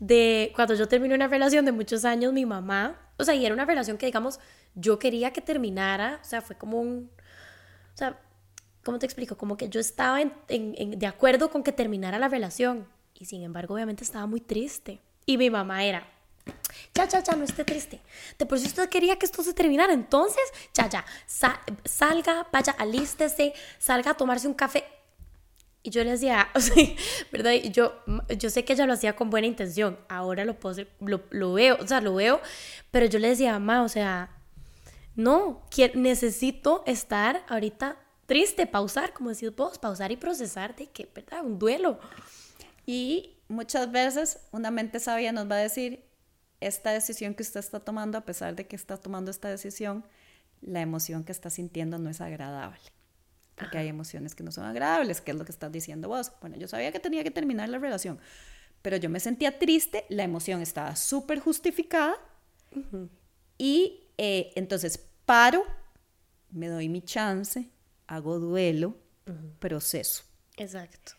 de 0.00 0.52
cuando 0.54 0.74
yo 0.74 0.88
terminé 0.88 1.14
una 1.14 1.28
relación 1.28 1.64
de 1.64 1.72
muchos 1.72 2.04
años, 2.04 2.32
mi 2.32 2.46
mamá, 2.46 2.98
o 3.16 3.24
sea, 3.24 3.34
y 3.34 3.44
era 3.44 3.54
una 3.54 3.64
relación 3.64 3.98
que, 3.98 4.06
digamos, 4.06 4.40
yo 4.74 4.98
quería 4.98 5.32
que 5.32 5.40
terminara, 5.40 6.20
o 6.22 6.24
sea, 6.24 6.42
fue 6.42 6.56
como 6.56 6.80
un, 6.80 7.10
o 7.94 7.96
sea, 7.96 8.18
¿cómo 8.84 8.98
te 8.98 9.06
explico? 9.06 9.36
Como 9.36 9.56
que 9.56 9.68
yo 9.68 9.80
estaba 9.80 10.20
en, 10.20 10.32
en, 10.48 10.98
de 10.98 11.06
acuerdo 11.06 11.50
con 11.50 11.62
que 11.62 11.72
terminara 11.72 12.18
la 12.18 12.28
relación, 12.28 12.86
y 13.14 13.24
sin 13.24 13.42
embargo, 13.42 13.74
obviamente 13.74 14.04
estaba 14.04 14.26
muy 14.26 14.40
triste. 14.40 15.00
Y 15.24 15.38
mi 15.38 15.50
mamá 15.50 15.84
era, 15.84 16.06
ya, 16.94 17.06
ya, 17.06 17.22
ya, 17.22 17.36
no 17.36 17.44
esté 17.44 17.64
triste. 17.64 18.00
De 18.38 18.46
por 18.46 18.58
si 18.58 18.66
usted 18.66 18.88
quería 18.88 19.18
que 19.18 19.26
esto 19.26 19.42
se 19.42 19.52
terminara, 19.52 19.92
entonces, 19.92 20.44
ya, 20.74 20.88
ya, 20.88 21.04
salga, 21.84 22.46
vaya, 22.52 22.74
alístese, 22.78 23.52
salga 23.78 24.12
a 24.12 24.14
tomarse 24.14 24.48
un 24.48 24.54
café. 24.54 24.84
Y 25.82 25.90
yo 25.90 26.02
le 26.02 26.12
decía, 26.12 26.48
o 26.54 26.60
sea, 26.60 26.74
¿verdad? 27.30 27.52
Y 27.52 27.70
yo, 27.70 28.02
yo 28.38 28.50
sé 28.50 28.64
que 28.64 28.72
ella 28.72 28.86
lo 28.86 28.94
hacía 28.94 29.14
con 29.14 29.30
buena 29.30 29.46
intención, 29.46 29.98
ahora 30.08 30.44
lo, 30.44 30.58
puedo, 30.58 30.84
lo, 31.00 31.22
lo 31.30 31.52
veo, 31.52 31.76
o 31.80 31.86
sea, 31.86 32.00
lo 32.00 32.14
veo, 32.14 32.40
pero 32.90 33.06
yo 33.06 33.18
le 33.18 33.28
decía, 33.28 33.52
mamá, 33.52 33.82
o 33.82 33.88
sea, 33.88 34.30
no, 35.14 35.62
necesito 35.94 36.82
estar 36.86 37.44
ahorita 37.48 37.98
triste, 38.26 38.66
pausar, 38.66 39.12
como 39.12 39.30
decís 39.30 39.54
vos, 39.54 39.78
pausar 39.78 40.12
y 40.12 40.16
procesar 40.16 40.74
de 40.76 40.88
que, 40.88 41.08
¿verdad? 41.14 41.44
Un 41.44 41.58
duelo. 41.58 41.98
Y 42.84 43.36
muchas 43.48 43.90
veces 43.90 44.40
una 44.52 44.70
mente 44.70 45.00
sabia 45.00 45.32
nos 45.32 45.50
va 45.50 45.56
a 45.56 45.58
decir, 45.58 46.05
esta 46.60 46.92
decisión 46.92 47.34
que 47.34 47.42
usted 47.42 47.60
está 47.60 47.80
tomando, 47.80 48.18
a 48.18 48.24
pesar 48.24 48.56
de 48.56 48.66
que 48.66 48.76
está 48.76 48.96
tomando 48.96 49.30
esta 49.30 49.48
decisión, 49.48 50.04
la 50.60 50.80
emoción 50.80 51.24
que 51.24 51.32
está 51.32 51.50
sintiendo 51.50 51.98
no 51.98 52.10
es 52.10 52.20
agradable 52.20 52.80
porque 53.56 53.78
hay 53.78 53.88
emociones 53.88 54.34
que 54.34 54.44
no 54.44 54.52
son 54.52 54.64
agradables, 54.64 55.20
que 55.20 55.30
es 55.30 55.36
lo 55.36 55.44
que 55.44 55.52
estás 55.52 55.72
diciendo 55.72 56.08
vos. 56.08 56.32
Bueno, 56.40 56.56
yo 56.56 56.68
sabía 56.68 56.92
que 56.92 57.00
tenía 57.00 57.24
que 57.24 57.30
terminar 57.30 57.68
la 57.68 57.78
relación, 57.78 58.20
pero 58.82 58.96
yo 58.98 59.10
me 59.10 59.18
sentía 59.18 59.58
triste, 59.58 60.04
la 60.08 60.22
emoción 60.22 60.60
estaba 60.60 60.94
súper 60.94 61.40
justificada 61.40 62.16
y 63.58 64.10
eh, 64.18 64.52
entonces 64.54 64.98
paro, 65.24 65.64
me 66.50 66.68
doy 66.68 66.88
mi 66.88 67.00
chance, 67.00 67.70
hago 68.06 68.38
duelo, 68.38 68.96
proceso. 69.58 70.22
Exacto. 70.56 71.12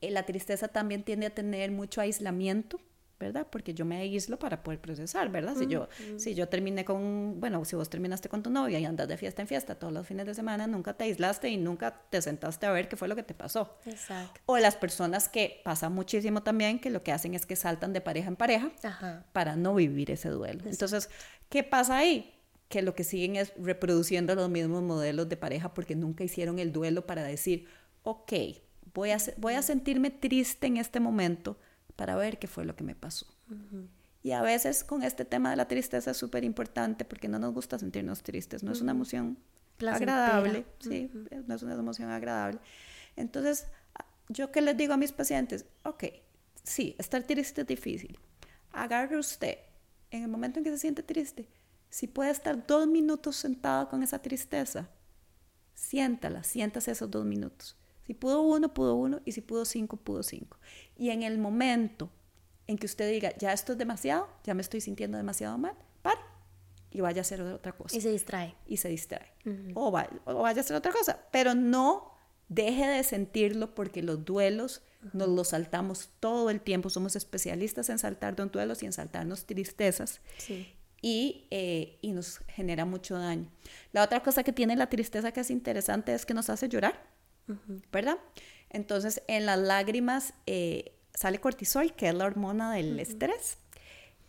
Eh, 0.00 0.10
la 0.10 0.24
tristeza 0.24 0.68
también 0.68 1.02
tiende 1.02 1.26
a 1.26 1.34
tener 1.34 1.70
mucho 1.72 2.00
aislamiento 2.00 2.80
¿verdad? 3.22 3.46
Porque 3.48 3.72
yo 3.72 3.84
me 3.84 3.96
aíslo 3.96 4.38
para 4.38 4.62
poder 4.62 4.80
procesar, 4.80 5.30
¿verdad? 5.30 5.54
Si 5.56 5.66
yo, 5.66 5.88
si 6.16 6.34
yo 6.34 6.48
terminé 6.48 6.84
con, 6.84 7.40
bueno, 7.40 7.64
si 7.64 7.76
vos 7.76 7.88
terminaste 7.88 8.28
con 8.28 8.42
tu 8.42 8.50
novia 8.50 8.78
y 8.78 8.84
andas 8.84 9.06
de 9.06 9.16
fiesta 9.16 9.42
en 9.42 9.48
fiesta 9.48 9.76
todos 9.76 9.92
los 9.92 10.06
fines 10.06 10.26
de 10.26 10.34
semana, 10.34 10.66
nunca 10.66 10.94
te 10.94 11.04
aislaste 11.04 11.48
y 11.48 11.56
nunca 11.56 12.02
te 12.10 12.20
sentaste 12.20 12.66
a 12.66 12.72
ver 12.72 12.88
qué 12.88 12.96
fue 12.96 13.08
lo 13.08 13.14
que 13.14 13.22
te 13.22 13.34
pasó. 13.34 13.76
Exacto. 13.86 14.40
O 14.46 14.58
las 14.58 14.76
personas 14.76 15.28
que 15.28 15.60
pasa 15.64 15.88
muchísimo 15.88 16.42
también, 16.42 16.80
que 16.80 16.90
lo 16.90 17.02
que 17.02 17.12
hacen 17.12 17.34
es 17.34 17.46
que 17.46 17.54
saltan 17.54 17.92
de 17.92 18.00
pareja 18.00 18.28
en 18.28 18.36
pareja 18.36 18.72
para 19.32 19.54
no 19.54 19.74
vivir 19.74 20.10
ese 20.10 20.28
duelo. 20.28 20.62
Entonces, 20.66 21.08
¿qué 21.48 21.62
pasa 21.62 21.98
ahí? 21.98 22.34
Que 22.68 22.82
lo 22.82 22.94
que 22.94 23.04
siguen 23.04 23.36
es 23.36 23.52
reproduciendo 23.56 24.34
los 24.34 24.50
mismos 24.50 24.82
modelos 24.82 25.28
de 25.28 25.36
pareja 25.36 25.74
porque 25.74 25.94
nunca 25.94 26.24
hicieron 26.24 26.58
el 26.58 26.72
duelo 26.72 27.06
para 27.06 27.22
decir, 27.22 27.66
ok, 28.02 28.32
voy 28.94 29.10
a, 29.10 29.18
voy 29.36 29.54
a 29.54 29.62
sentirme 29.62 30.10
triste 30.10 30.66
en 30.66 30.76
este 30.76 30.98
momento, 31.00 31.58
para 32.02 32.16
ver 32.16 32.40
qué 32.40 32.48
fue 32.48 32.64
lo 32.64 32.74
que 32.74 32.82
me 32.82 32.96
pasó. 32.96 33.26
Y 34.24 34.32
a 34.32 34.42
veces 34.42 34.82
con 34.82 35.04
este 35.04 35.24
tema 35.24 35.50
de 35.50 35.56
la 35.56 35.68
tristeza 35.68 36.10
es 36.10 36.16
súper 36.16 36.42
importante 36.42 37.04
porque 37.04 37.28
no 37.28 37.38
nos 37.38 37.54
gusta 37.54 37.78
sentirnos 37.78 38.24
tristes, 38.24 38.64
no 38.64 38.72
es 38.72 38.80
una 38.80 38.90
emoción 38.90 39.38
agradable, 39.78 40.66
sí, 40.80 41.08
no 41.46 41.54
es 41.54 41.62
una 41.62 41.74
emoción 41.74 42.10
agradable. 42.10 42.58
Entonces, 43.14 43.68
yo 44.28 44.50
que 44.50 44.62
les 44.62 44.76
digo 44.76 44.94
a 44.94 44.96
mis 44.96 45.12
pacientes, 45.12 45.64
ok, 45.84 46.06
sí, 46.64 46.96
estar 46.98 47.22
triste 47.22 47.60
es 47.60 47.68
difícil. 47.68 48.18
Agarre 48.72 49.16
usted, 49.16 49.58
en 50.10 50.24
el 50.24 50.28
momento 50.28 50.58
en 50.58 50.64
que 50.64 50.70
se 50.70 50.78
siente 50.78 51.04
triste, 51.04 51.48
si 51.88 52.08
puede 52.08 52.32
estar 52.32 52.66
dos 52.66 52.88
minutos 52.88 53.36
sentado 53.36 53.88
con 53.88 54.02
esa 54.02 54.18
tristeza, 54.18 54.90
siéntala, 55.72 56.42
siéntase 56.42 56.90
esos 56.90 57.08
dos 57.08 57.24
minutos. 57.24 57.76
Si 58.06 58.14
pudo 58.14 58.42
uno, 58.42 58.74
pudo 58.74 58.94
uno, 58.94 59.20
y 59.24 59.32
si 59.32 59.40
pudo 59.40 59.64
cinco, 59.64 59.96
pudo 59.96 60.22
cinco. 60.22 60.58
Y 60.96 61.10
en 61.10 61.22
el 61.22 61.38
momento 61.38 62.10
en 62.66 62.78
que 62.78 62.86
usted 62.86 63.10
diga, 63.10 63.36
ya 63.38 63.52
esto 63.52 63.72
es 63.72 63.78
demasiado, 63.78 64.28
ya 64.44 64.54
me 64.54 64.62
estoy 64.62 64.80
sintiendo 64.80 65.16
demasiado 65.16 65.58
mal, 65.58 65.76
para 66.02 66.20
y 66.92 67.00
vaya 67.00 67.20
a 67.20 67.22
hacer 67.22 67.40
otra 67.40 67.72
cosa. 67.72 67.96
Y 67.96 68.00
se 68.00 68.10
distrae. 68.10 68.54
Y 68.66 68.76
se 68.76 68.88
distrae. 68.88 69.32
o, 69.74 69.90
vaya, 69.90 70.10
o, 70.24 70.34
vaya 70.42 70.60
a 70.60 70.60
hacer 70.60 70.76
otra 70.76 70.92
cosa, 70.92 71.18
pero 71.32 71.54
no 71.54 72.12
deje 72.48 72.86
de 72.86 73.02
sentirlo 73.02 73.74
porque 73.74 74.02
los 74.02 74.24
duelos 74.24 74.82
nos 75.12 75.28
los 75.28 75.48
saltamos 75.48 76.10
todo 76.20 76.50
el 76.50 76.60
tiempo. 76.60 76.90
Somos 76.90 77.16
especialistas 77.16 77.88
en 77.88 77.98
saltar 77.98 78.36
de 78.36 78.44
duelos 78.44 78.82
y 78.82 78.86
en 78.86 78.92
saltarnos 78.92 79.46
tristezas. 79.46 80.20
Sí. 80.38 80.72
Y, 81.00 81.48
eh, 81.50 81.98
y 82.02 82.12
nos 82.12 82.38
genera 82.46 82.84
mucho 82.84 83.18
daño. 83.18 83.50
La 83.92 84.04
otra 84.04 84.22
cosa 84.22 84.44
que 84.44 84.52
tiene 84.52 84.76
la 84.76 84.88
tristeza 84.88 85.32
que 85.32 85.40
es 85.40 85.50
interesante 85.50 86.14
es 86.14 86.24
que 86.24 86.34
nos 86.34 86.50
hace 86.50 86.68
llorar. 86.68 87.11
¿Verdad? 87.90 88.18
Entonces, 88.70 89.22
en 89.28 89.46
las 89.46 89.58
lágrimas 89.58 90.34
eh, 90.46 90.96
sale 91.14 91.40
cortisol, 91.40 91.94
que 91.94 92.08
es 92.08 92.14
la 92.14 92.24
hormona 92.24 92.72
del 92.72 92.98
estrés. 92.98 93.58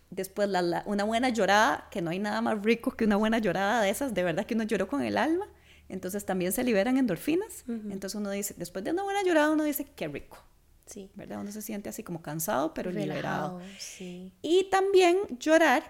Después, 0.09 0.49
una 0.86 1.03
buena 1.05 1.30
llorada, 1.30 1.88
que 1.89 2.01
no 2.01 2.11
hay 2.11 2.20
nada 2.20 2.41
más 2.41 2.61
rico 2.61 2.91
que 2.91 3.05
una 3.05 3.16
buena 3.16 3.39
llorada 3.39 3.82
de 3.82 3.89
esas, 3.89 4.14
de 4.14 4.24
verdad 4.24 4.45
que 4.45 4.53
uno 4.53 4.64
lloró 4.64 4.88
con 4.88 5.01
el 5.01 5.18
alma. 5.18 5.47
Entonces, 5.89 6.26
también 6.26 6.51
se 6.51 6.64
liberan 6.64 6.97
endorfinas. 6.97 7.64
Entonces, 7.68 8.16
uno 8.16 8.30
dice, 8.30 8.53
después 8.57 8.84
de 8.84 8.91
una 8.91 9.03
buena 9.03 9.24
llorada, 9.24 9.51
uno 9.51 9.64
dice, 9.64 9.86
qué 9.95 10.07
rico. 10.07 10.38
Sí. 10.86 11.09
¿Verdad? 11.16 11.39
Uno 11.39 11.51
se 11.51 11.61
siente 11.61 11.89
así 11.89 12.03
como 12.03 12.22
cansado, 12.22 12.74
pero 12.74 12.91
liberado. 12.91 13.61
Sí. 13.80 14.34
Y 14.41 14.70
también 14.70 15.18
llorar, 15.39 15.84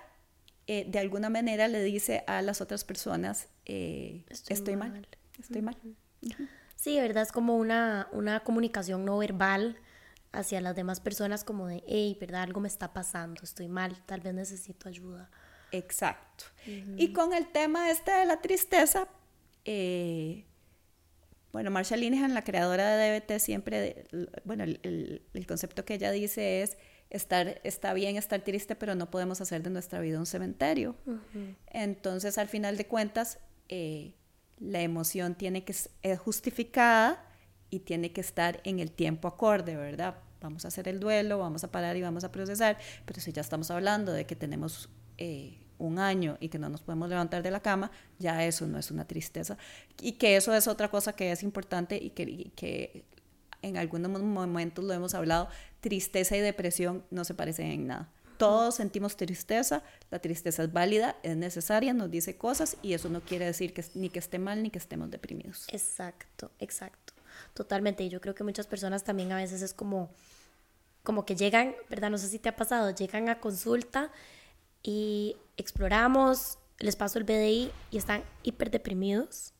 eh, 0.67 0.85
de 0.87 0.99
alguna 0.99 1.29
manera, 1.29 1.67
le 1.67 1.83
dice 1.83 2.23
a 2.27 2.41
las 2.41 2.61
otras 2.61 2.83
personas, 2.83 3.49
eh, 3.65 4.23
estoy, 4.29 4.75
mal. 4.75 5.07
estoy 5.39 5.61
mal. 5.61 5.77
Sí, 6.83 6.95
de 6.95 7.01
verdad 7.01 7.23
es 7.23 7.31
como 7.31 7.55
una, 7.55 8.09
una 8.11 8.41
comunicación 8.41 9.05
no 9.05 9.17
verbal 9.17 9.77
hacia 10.33 10.59
las 10.59 10.75
demás 10.75 10.99
personas 10.99 11.45
como 11.45 11.67
de, 11.67 11.81
hey, 11.87 12.17
¿verdad? 12.19 12.41
Algo 12.41 12.59
me 12.59 12.67
está 12.67 12.91
pasando, 12.91 13.39
estoy 13.41 13.69
mal, 13.69 14.03
tal 14.05 14.19
vez 14.19 14.33
necesito 14.33 14.89
ayuda. 14.89 15.31
Exacto. 15.71 16.43
Y 16.97 17.13
con 17.13 17.33
el 17.33 17.47
tema 17.53 17.89
este 17.89 18.11
de 18.11 18.25
la 18.25 18.41
tristeza, 18.41 19.07
eh, 19.63 20.43
bueno, 21.53 21.71
Marshall 21.71 22.01
Linehan, 22.01 22.33
la 22.33 22.43
creadora 22.43 22.97
de 22.97 23.17
DBT, 23.17 23.39
siempre, 23.39 24.03
bueno, 24.43 24.65
el, 24.65 25.21
el, 25.33 25.47
concepto 25.47 25.85
que 25.85 25.93
ella 25.93 26.11
dice 26.11 26.63
es, 26.63 26.77
estar, 27.09 27.61
está 27.63 27.93
bien 27.93 28.17
estar 28.17 28.41
triste, 28.41 28.75
pero 28.75 28.93
no 28.93 29.09
podemos 29.09 29.39
hacer 29.39 29.63
de 29.63 29.69
nuestra 29.69 30.01
vida 30.01 30.19
un 30.19 30.25
cementerio. 30.25 30.97
Entonces, 31.67 32.37
al 32.37 32.49
final 32.49 32.75
de 32.75 32.87
cuentas, 32.87 33.39
eh, 33.69 34.15
la 34.63 34.81
emoción 34.81 35.35
tiene 35.35 35.63
que 35.63 35.73
ser 35.73 36.17
justificada 36.17 37.25
y 37.69 37.79
tiene 37.79 38.13
que 38.13 38.21
estar 38.21 38.61
en 38.63 38.79
el 38.79 38.91
tiempo 38.91 39.27
acorde, 39.27 39.75
¿verdad? 39.75 40.15
Vamos 40.41 40.63
a 40.65 40.69
hacer 40.69 40.87
el 40.87 40.99
duelo, 40.99 41.39
vamos 41.39 41.63
a 41.63 41.71
parar 41.71 41.97
y 41.97 42.01
vamos 42.01 42.23
a 42.23 42.31
procesar, 42.31 42.77
pero 43.05 43.19
si 43.19 43.31
ya 43.31 43.41
estamos 43.41 43.71
hablando 43.71 44.11
de 44.11 44.25
que 44.25 44.35
tenemos 44.35 44.89
eh, 45.17 45.57
un 45.79 45.99
año 45.99 46.37
y 46.39 46.49
que 46.49 46.59
no 46.59 46.69
nos 46.69 46.81
podemos 46.81 47.09
levantar 47.09 47.43
de 47.43 47.51
la 47.51 47.59
cama, 47.59 47.91
ya 48.19 48.45
eso 48.45 48.65
no 48.67 48.77
es 48.77 48.89
una 48.89 49.05
tristeza. 49.05 49.57
Y 50.01 50.13
que 50.13 50.37
eso 50.37 50.53
es 50.53 50.67
otra 50.67 50.89
cosa 50.89 51.13
que 51.13 51.31
es 51.31 51.43
importante 51.43 51.97
y 52.01 52.11
que, 52.11 52.23
y 52.23 52.51
que 52.55 53.05
en 53.61 53.77
algunos 53.77 54.21
momentos 54.21 54.85
lo 54.85 54.93
hemos 54.93 55.13
hablado, 55.13 55.49
tristeza 55.81 56.37
y 56.37 56.39
depresión 56.39 57.03
no 57.11 57.25
se 57.25 57.33
parecen 57.33 57.67
en 57.67 57.87
nada. 57.87 58.11
Todos 58.43 58.75
sentimos 58.75 59.15
tristeza, 59.15 59.83
la 60.11 60.19
tristeza 60.19 60.63
es 60.63 60.73
válida, 60.73 61.15
es 61.23 61.37
necesaria, 61.37 61.93
nos 61.93 62.11
dice 62.11 62.37
cosas 62.37 62.77
y 62.81 62.93
eso 62.93 63.07
no 63.07 63.21
quiere 63.21 63.45
decir 63.45 63.73
que 63.73 63.85
ni 63.93 64.09
que 64.09 64.19
esté 64.19 64.37
mal 64.37 64.61
ni 64.61 64.69
que 64.69 64.79
estemos 64.79 65.09
deprimidos. 65.09 65.65
Exacto, 65.71 66.51
exacto. 66.59 67.13
Totalmente. 67.53 68.03
Y 68.03 68.09
yo 68.09 68.19
creo 68.19 68.35
que 68.35 68.43
muchas 68.43 68.67
personas 68.67 69.03
también 69.03 69.31
a 69.31 69.37
veces 69.37 69.61
es 69.61 69.73
como, 69.73 70.09
como 71.03 71.25
que 71.25 71.35
llegan, 71.35 71.73
¿verdad? 71.89 72.09
No 72.09 72.17
sé 72.17 72.27
si 72.27 72.37
te 72.37 72.49
ha 72.49 72.55
pasado, 72.55 72.91
llegan 72.91 73.29
a 73.29 73.39
consulta 73.39 74.11
y 74.81 75.37
exploramos, 75.55 76.57
les 76.79 76.97
paso 76.97 77.19
el 77.19 77.23
BDI 77.23 77.71
y 77.91 77.97
están 77.97 78.23
hiper 78.43 78.71
deprimidos 78.71 79.53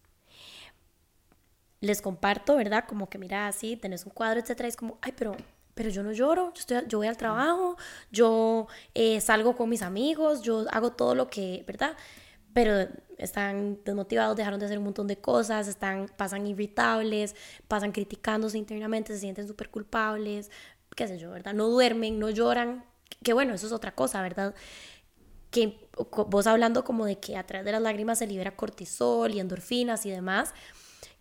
les 1.83 2.01
comparto, 2.01 2.55
¿verdad? 2.55 2.85
Como 2.87 3.09
que 3.09 3.17
mira, 3.17 3.45
así, 3.47 3.75
tenés 3.75 4.05
un 4.05 4.13
cuadro, 4.13 4.39
etcétera, 4.39 4.67
y 4.67 4.69
es 4.69 4.77
como, 4.77 4.97
ay, 5.01 5.11
pero, 5.17 5.35
pero 5.73 5.89
yo 5.89 6.03
no 6.03 6.11
lloro, 6.11 6.53
yo, 6.53 6.59
estoy, 6.59 6.77
yo 6.87 6.97
voy 6.99 7.07
al 7.07 7.17
trabajo, 7.17 7.77
yo 8.11 8.67
eh, 8.93 9.19
salgo 9.21 9.55
con 9.55 9.69
mis 9.69 9.81
amigos, 9.81 10.41
yo 10.41 10.65
hago 10.71 10.91
todo 10.91 11.15
lo 11.15 11.29
que, 11.29 11.63
¿verdad? 11.67 11.95
Pero 12.53 12.87
están 13.17 13.79
desmotivados, 13.83 14.35
dejaron 14.37 14.59
de 14.59 14.65
hacer 14.65 14.77
un 14.77 14.85
montón 14.85 15.07
de 15.07 15.17
cosas, 15.17 15.67
están, 15.67 16.07
pasan 16.15 16.45
irritables, 16.45 17.35
pasan 17.67 17.91
criticándose 17.91 18.57
internamente, 18.57 19.13
se 19.13 19.19
sienten 19.19 19.47
súper 19.47 19.69
culpables, 19.69 20.51
qué 20.95 21.07
sé 21.07 21.17
yo, 21.17 21.31
¿verdad? 21.31 21.53
No 21.53 21.67
duermen, 21.69 22.19
no 22.19 22.29
lloran, 22.29 22.85
que 23.23 23.33
bueno, 23.33 23.53
eso 23.53 23.65
es 23.67 23.73
otra 23.73 23.95
cosa, 23.95 24.21
¿verdad? 24.21 24.53
Que 25.49 25.87
vos 26.27 26.47
hablando 26.47 26.83
como 26.83 27.05
de 27.05 27.19
que 27.19 27.37
a 27.37 27.45
través 27.45 27.65
de 27.65 27.71
las 27.71 27.81
lágrimas 27.81 28.19
se 28.19 28.27
libera 28.27 28.55
cortisol 28.55 29.33
y 29.33 29.39
endorfinas 29.39 30.05
y 30.05 30.11
demás, 30.11 30.53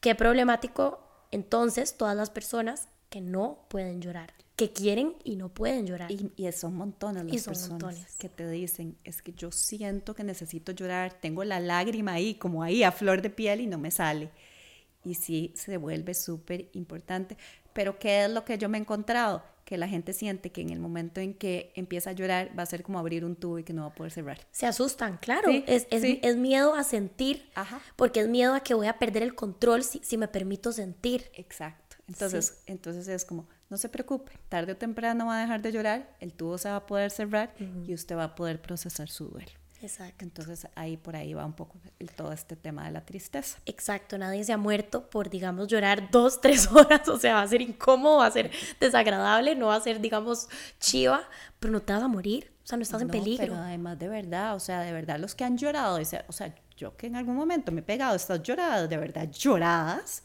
Qué 0.03 0.17
problemático 0.17 0.99
entonces 1.31 1.97
todas 1.97 2.17
las 2.17 2.29
personas 2.29 2.89
que 3.13 3.21
no 3.21 3.67
pueden 3.69 4.01
llorar, 4.01 4.33
que 4.57 4.73
quieren 4.73 5.17
y 5.23 5.37
no 5.37 5.51
pueden 5.51 5.87
llorar. 5.87 6.11
Y, 6.11 6.33
y 6.35 6.51
son 6.53 6.75
montones 6.75 7.27
las 7.27 7.45
personas 7.45 8.17
que 8.17 8.31
te 8.31 8.49
dicen, 8.49 8.97
es 9.05 9.21
que 9.21 9.35
yo 9.35 9.53
siento 9.53 10.15
que 10.15 10.25
necesito 10.25 10.73
llorar, 10.73 11.13
tengo 11.13 11.45
la 11.45 11.61
lágrima 11.61 12.15
ahí, 12.15 12.35
como 12.37 12.63
ahí 12.63 12.83
a 12.83 12.91
flor 12.91 13.21
de 13.21 13.29
piel 13.29 13.61
y 13.61 13.67
no 13.67 13.77
me 13.77 13.91
sale. 13.91 14.31
Y 15.05 15.15
sí, 15.15 15.53
se 15.55 15.77
vuelve 15.77 16.15
súper 16.15 16.71
importante. 16.73 17.37
Pero 17.75 17.99
¿qué 17.99 18.25
es 18.25 18.31
lo 18.31 18.47
que 18.47 18.57
yo 18.57 18.71
me 18.71 18.79
he 18.79 18.81
encontrado? 18.81 19.43
que 19.65 19.79
la 19.79 19.89
gente 19.89 20.13
siente 20.13 20.51
que 20.51 20.61
en 20.61 20.71
el 20.71 20.81
momento 20.81 21.21
en 21.21 21.35
que 21.35 21.73
empieza 21.77 22.11
a 22.11 22.13
llorar 22.13 22.51
va 22.59 22.63
a 22.63 22.67
ser 22.67 22.83
como 22.83 22.99
abrir 22.99 23.25
un 23.25 23.37
tubo 23.37 23.59
y 23.59 23.65
que 23.65 23.73
no 23.73 23.83
va 23.83 23.89
a 23.89 23.95
poder 23.95 24.13
cerrar. 24.13 24.39
Se 24.51 24.67
asustan, 24.67 25.19
claro. 25.19 25.51
es, 25.51 25.87
es, 25.91 26.37
miedo 26.37 26.75
a 26.75 26.85
sentir, 26.85 27.49
porque 27.97 28.21
es 28.21 28.29
miedo 28.29 28.55
a 28.55 28.61
que 28.61 28.75
voy 28.75 28.87
a 28.87 28.99
perder 28.99 29.23
el 29.23 29.35
control 29.35 29.85
si, 29.85 30.01
si 30.01 30.19
me 30.19 30.29
permito 30.29 30.73
sentir. 30.73 31.31
Exacto. 31.35 31.82
Entonces, 32.09 32.63
entonces 32.67 33.09
es 33.09 33.25
como, 33.25 33.49
no 33.71 33.77
se 33.77 33.89
preocupe, 33.89 34.33
tarde 34.49 34.73
o 34.73 34.77
temprano 34.77 35.27
va 35.27 35.39
a 35.39 35.41
dejar 35.41 35.63
de 35.63 35.73
llorar, 35.73 36.17
el 36.21 36.33
tubo 36.33 36.59
se 36.59 36.69
va 36.69 36.77
a 36.77 36.87
poder 36.87 37.11
cerrar 37.11 37.55
y 37.87 37.95
usted 37.95 38.17
va 38.17 38.25
a 38.25 38.35
poder 38.35 38.61
procesar 38.61 39.09
su 39.09 39.29
duelo. 39.29 39.53
Exacto. 39.83 40.25
Entonces 40.25 40.69
ahí 40.77 40.97
por 40.97 41.17
ahí 41.17 41.35
va 41.35 41.45
un 41.45 41.55
poco 41.55 41.77
todo 42.15 42.33
este 42.33 42.55
tema 42.55 42.85
de 42.85 42.93
la 42.93 43.05
tristeza. 43.05 43.59
Exacto, 43.67 44.17
nadie 44.17 44.45
se 44.45 44.53
ha 44.53 44.57
muerto 44.57 45.11
por, 45.11 45.29
digamos, 45.29 45.69
llorar 45.69 46.11
dos, 46.11 46.41
tres 46.41 46.71
horas, 46.71 47.09
o 47.09 47.19
sea, 47.19 47.35
va 47.35 47.43
a 47.43 47.49
ser 47.49 47.63
incómodo, 47.63 48.19
va 48.19 48.27
a 48.27 48.31
ser 48.31 48.51
desagradable, 48.79 49.57
no 49.57 49.67
va 49.67 49.77
a 49.77 49.81
ser, 49.81 50.01
digamos, 50.01 50.49
chiva, 50.79 51.29
pero 51.59 51.73
no 51.73 51.83
te 51.83 51.93
vas 51.93 52.03
a 52.03 52.09
morir, 52.09 52.53
o 52.63 52.67
sea, 52.67 52.77
no 52.77 52.83
estás 52.83 53.03
en 53.03 53.09
peligro. 53.09 53.45
Pero 53.45 53.57
además 53.57 53.99
de 53.99 54.09
verdad, 54.09 54.55
o 54.55 54.61
sea, 54.61 54.83
de 54.83 54.93
verdad 54.93 55.19
los 55.19 55.35
que 55.35 55.45
han 55.45 55.59
llorado, 55.59 55.99
o 56.29 56.33
sea, 56.33 56.55
yo 56.77 56.97
que 56.97 57.09
en 57.09 57.17
algún 57.17 57.37
momento 57.37 57.73
me 57.73 57.81
he 57.81 57.85
pegado 57.85 58.15
estas 58.15 58.43
lloradas, 58.43 58.89
de 58.89 58.97
verdad 58.97 59.29
lloradas, 59.31 60.23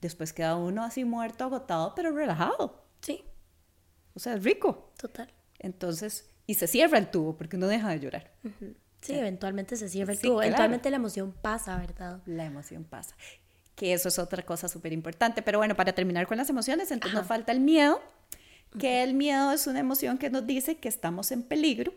después 0.00 0.32
queda 0.32 0.56
uno 0.56 0.84
así 0.84 1.04
muerto, 1.04 1.44
agotado, 1.44 1.94
pero 1.94 2.12
relajado. 2.12 2.84
Sí. 3.00 3.24
O 4.14 4.20
sea, 4.20 4.34
es 4.34 4.44
rico. 4.44 4.92
Total. 4.96 5.32
Entonces, 5.58 6.30
y 6.46 6.54
se 6.54 6.66
cierra 6.66 6.98
el 6.98 7.10
tubo 7.10 7.36
porque 7.36 7.56
no 7.56 7.66
deja 7.66 7.90
de 7.90 8.00
llorar. 8.00 8.32
Sí, 9.00 9.14
eventualmente 9.14 9.76
se 9.76 9.88
cierra 9.88 10.12
el 10.12 10.20
tubo. 10.20 10.42
Eventualmente 10.42 10.90
la 10.90 10.96
emoción 10.96 11.32
pasa, 11.32 11.76
¿verdad? 11.78 12.20
La 12.26 12.44
emoción 12.44 12.84
pasa. 12.84 13.16
Que 13.74 13.92
eso 13.92 14.08
es 14.08 14.18
otra 14.18 14.44
cosa 14.44 14.68
súper 14.68 14.92
importante. 14.92 15.42
Pero 15.42 15.58
bueno, 15.58 15.76
para 15.76 15.92
terminar 15.92 16.26
con 16.26 16.38
las 16.38 16.48
emociones, 16.48 16.90
entonces 16.90 17.18
nos 17.18 17.26
falta 17.26 17.52
el 17.52 17.60
miedo, 17.60 18.00
que 18.78 19.02
el 19.02 19.14
miedo 19.14 19.52
es 19.52 19.66
una 19.66 19.80
emoción 19.80 20.18
que 20.18 20.30
nos 20.30 20.46
dice 20.46 20.78
que 20.78 20.88
estamos 20.88 21.30
en 21.30 21.42
peligro, 21.42 21.92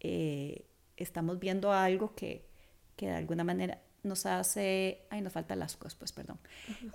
eh, 0.00 0.66
estamos 0.96 1.38
viendo 1.38 1.72
algo 1.72 2.14
que, 2.14 2.48
que, 2.96 3.06
de 3.06 3.16
alguna 3.16 3.44
manera 3.44 3.80
nos 4.02 4.26
hace, 4.26 5.06
ay, 5.10 5.20
nos 5.20 5.32
falta 5.32 5.56
las 5.56 5.76
cosas, 5.76 5.94
pues 5.94 6.12
perdón, 6.12 6.38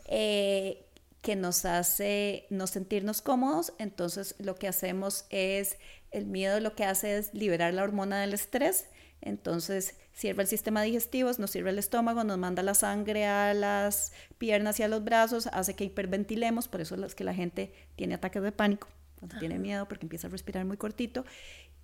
eh, 0.05 0.85
que 1.21 1.35
nos 1.35 1.65
hace 1.65 2.47
no 2.49 2.67
sentirnos 2.67 3.21
cómodos, 3.21 3.73
entonces 3.77 4.35
lo 4.39 4.55
que 4.55 4.67
hacemos 4.67 5.25
es, 5.29 5.77
el 6.11 6.25
miedo 6.25 6.59
lo 6.59 6.75
que 6.75 6.85
hace 6.85 7.17
es 7.17 7.33
liberar 7.33 7.73
la 7.73 7.83
hormona 7.83 8.21
del 8.21 8.33
estrés, 8.33 8.87
entonces 9.21 9.95
sirve 10.11 10.43
el 10.43 10.49
sistema 10.49 10.81
digestivo, 10.81 11.31
nos 11.37 11.51
sirve 11.51 11.69
el 11.69 11.79
estómago, 11.79 12.23
nos 12.23 12.37
manda 12.37 12.61
la 12.61 12.73
sangre 12.73 13.25
a 13.25 13.53
las 13.53 14.11
piernas 14.37 14.79
y 14.79 14.83
a 14.83 14.87
los 14.87 15.03
brazos, 15.03 15.47
hace 15.47 15.75
que 15.75 15.85
hiperventilemos, 15.85 16.67
por 16.67 16.81
eso 16.81 16.95
es 17.03 17.15
que 17.15 17.23
la 17.23 17.33
gente 17.33 17.73
tiene 17.95 18.15
ataques 18.15 18.43
de 18.43 18.51
pánico, 18.51 18.89
cuando 19.19 19.39
tiene 19.39 19.57
miedo, 19.57 19.87
porque 19.87 20.05
empieza 20.05 20.27
a 20.27 20.29
respirar 20.29 20.65
muy 20.65 20.75
cortito. 20.75 21.23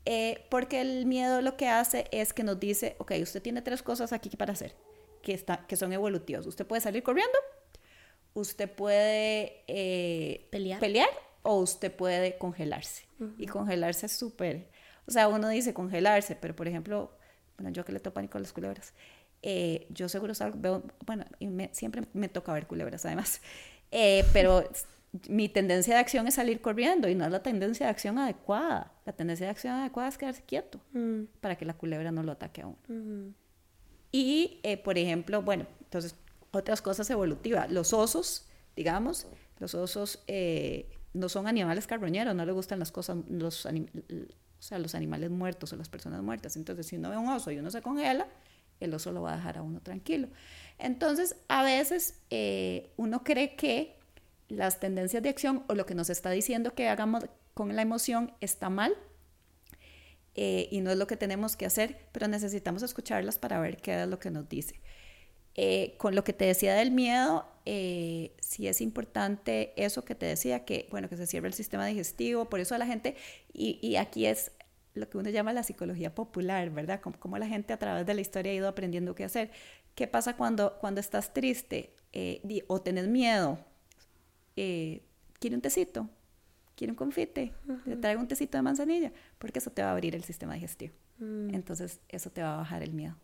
Eh, 0.06 0.46
porque 0.50 0.82
el 0.82 1.06
miedo 1.06 1.42
lo 1.42 1.56
que 1.56 1.68
hace 1.68 2.08
es 2.12 2.34
que 2.34 2.44
nos 2.44 2.60
dice, 2.60 2.96
ok, 3.00 3.14
usted 3.22 3.42
tiene 3.42 3.62
tres 3.62 3.84
cosas 3.84 4.12
aquí 4.12 4.30
para 4.36 4.54
hacer, 4.54 4.76
que, 5.22 5.34
está, 5.34 5.66
que 5.68 5.76
son 5.76 5.94
evolutivas. 5.94 6.46
Usted 6.46 6.66
puede 6.66 6.82
salir 6.82 7.04
corriendo, 7.04 7.38
usted 8.34 8.70
puede 8.70 9.64
eh, 9.68 10.48
pelear. 10.52 10.80
pelear 10.80 11.10
o 11.42 11.60
usted 11.60 11.94
puede 11.94 12.38
congelarse. 12.38 13.04
Y 13.38 13.48
congelarse 13.48 14.06
es 14.06 14.14
súper, 14.14 14.70
o 15.06 15.12
sea, 15.12 15.28
uno 15.28 15.50
dice 15.50 15.74
congelarse, 15.74 16.38
pero 16.38 16.56
por 16.56 16.70
ejemplo, 16.70 17.12
bueno, 17.58 17.72
yo 17.72 17.84
que 17.84 17.92
le 17.92 18.00
toco 18.00 18.14
pánico 18.14 18.38
a 18.38 18.42
las 18.42 18.54
culebras, 18.54 18.94
eh, 19.42 19.88
yo 19.90 20.08
seguro 20.08 20.34
salgo, 20.34 20.58
veo, 20.60 20.84
bueno, 21.06 21.26
y 21.40 21.50
siempre 21.72 22.04
me 22.14 22.30
toca 22.30 22.54
ver 22.54 22.68
culebras 22.68 23.06
además, 23.06 23.42
eh, 23.92 24.24
pero 24.32 24.64
mi 25.28 25.50
tendencia 25.50 25.96
de 25.96 26.00
acción 26.00 26.28
es 26.28 26.36
salir 26.36 26.62
corriendo 26.62 27.10
y 27.10 27.16
no 27.16 27.26
es 27.26 27.32
la 27.32 27.42
tendencia 27.42 27.88
de 27.88 27.90
acción 27.90 28.20
adecuada. 28.20 28.94
La 29.06 29.14
tendencia 29.14 29.48
de 29.48 29.52
acción 29.52 29.74
adecuada 29.74 30.10
es 30.10 30.18
quedarse 30.18 30.44
quieto 30.44 30.80
mm. 30.94 31.24
para 31.42 31.58
que 31.58 31.66
la 31.66 31.74
culebra 31.74 32.12
no 32.12 32.24
lo 32.24 32.32
ataque 32.32 32.62
a 32.62 32.68
uno. 32.68 33.34
Y, 34.12 34.60
eh, 34.64 34.78
por 34.78 34.97
ejemplo, 34.97 35.41
bueno, 35.41 35.68
entonces, 35.82 36.16
otras 36.51 36.82
cosas 36.82 37.10
evolutivas. 37.10 37.72
Los 37.72 37.93
osos, 37.93 38.47
digamos, 38.76 39.28
los 39.60 39.76
osos 39.76 40.24
no 41.14 41.30
son 41.30 41.47
animales 41.47 41.88
carroñeros, 41.88 42.36
no 42.36 42.45
les 42.45 42.55
gustan 42.55 42.80
las 42.80 42.91
cosas, 42.91 43.18
los, 43.30 43.66
o 43.66 43.70
sea, 44.60 44.80
los 44.80 44.95
animales 44.95 45.30
muertos 45.30 45.74
o 45.74 45.76
las 45.76 45.89
personas 45.89 46.22
muertas. 46.22 46.55
Entonces, 46.55 46.88
si 46.88 46.97
uno 46.97 47.10
ve 47.10 47.18
un 47.18 47.28
oso 47.28 47.51
y 47.51 47.60
uno 47.60 47.72
se 47.72 47.82
congela, 47.82 48.28
el 48.80 48.93
oso 48.93 49.12
lo 49.12 49.22
va 49.22 49.34
a 49.34 49.38
dejar 49.38 49.57
a 49.57 49.62
uno 49.62 49.82
tranquilo. 49.82 50.28
Entonces, 50.78 51.36
a 51.47 51.64
veces 51.64 52.20
eh, 52.30 52.91
uno 52.97 53.24
cree 53.24 53.55
que 53.55 53.97
las 54.47 54.80
tendencias 54.80 55.22
de 55.22 55.30
acción 55.30 55.64
o 55.68 55.76
lo 55.76 55.86
que 55.86 55.95
nos 55.95 56.10
está 56.10 56.30
diciendo 56.32 56.74
que 56.74 56.88
hagamos 56.88 57.26
con 57.53 57.76
la 57.76 57.82
emoción 57.82 58.34
está 58.41 58.70
mal 58.70 58.93
eh, 60.36 60.68
y 60.72 60.82
no 60.82 60.92
es 60.92 60.98
lo 60.98 61.08
que 61.08 61.18
tenemos 61.18 61.56
que 61.56 61.66
hacer, 61.66 61.98
pero 62.12 62.28
necesitamos 62.28 62.84
escucharlas 62.84 63.38
para 63.38 63.60
ver 63.60 63.78
qué 63.78 64.04
es 64.04 64.08
lo 64.08 64.20
que 64.20 64.32
nos 64.32 64.48
dice. 64.48 64.80
Eh, 65.56 65.96
con 65.98 66.16
lo 66.16 66.24
que 66.24 66.32
te 66.32 66.46
decía 66.46 66.74
del 66.76 66.92
miedo, 66.92 67.46
eh, 67.66 68.34
sí 68.40 68.68
es 68.68 68.82
importante 68.82 69.74
eso 69.76 70.06
que 70.06 70.16
te 70.16 70.26
decía, 70.26 70.64
que 70.64 70.88
bueno, 70.90 71.10
que 71.10 71.18
se 71.18 71.28
cierre 71.28 71.48
el 71.48 71.54
sistema 71.54 71.86
digestivo, 71.86 72.50
por 72.50 72.60
eso 72.60 72.76
a 72.76 72.78
la 72.78 72.86
gente, 72.86 73.16
y, 73.54 73.96
aquí 73.98 74.26
es 74.26 74.52
lo 74.94 75.10
que 75.10 75.18
uno 75.18 75.30
llama 75.30 75.54
la 75.54 75.64
psicología 75.64 76.16
popular, 76.16 76.70
¿verdad? 76.70 77.02
Como, 77.02 77.38
la 77.38 77.48
gente 77.48 77.74
a 77.74 77.78
través 77.78 78.06
de 78.06 78.14
la 78.14 78.22
historia 78.22 78.52
ha 78.52 78.56
ido 78.56 78.68
aprendiendo 78.68 79.16
qué 79.16 79.24
hacer. 79.26 79.52
¿Qué 79.96 80.08
pasa 80.08 80.38
cuando, 80.38 80.78
cuando 80.80 81.02
estás 81.02 81.34
triste 81.34 81.94
eh, 82.14 82.64
o 82.68 82.82
tenés 82.82 83.08
miedo? 83.08 83.60
Eh, 84.56 85.04
¿Quiere 85.40 85.56
un 85.56 85.62
tecito? 85.62 86.10
¿Quiere 86.80 86.94
un 86.94 86.96
confite? 86.96 87.52
¿Le 87.86 87.98
traigo 87.98 88.22
un 88.22 88.30
tecito 88.30 88.58
de 88.58 88.62
manzanilla? 88.62 89.12
Porque 89.38 89.60
eso 89.60 89.70
te 89.70 89.82
va 89.82 89.90
a 89.90 89.92
abrir 89.92 90.16
el 90.16 90.24
sistema 90.24 90.54
digestivo. 90.54 90.94
Mm. 91.18 91.54
Entonces, 91.54 92.00
eso 92.08 92.30
te 92.30 92.42
va 92.42 92.54
a 92.54 92.58
bajar 92.60 92.84
el 92.84 92.94
miedo. 92.94 93.18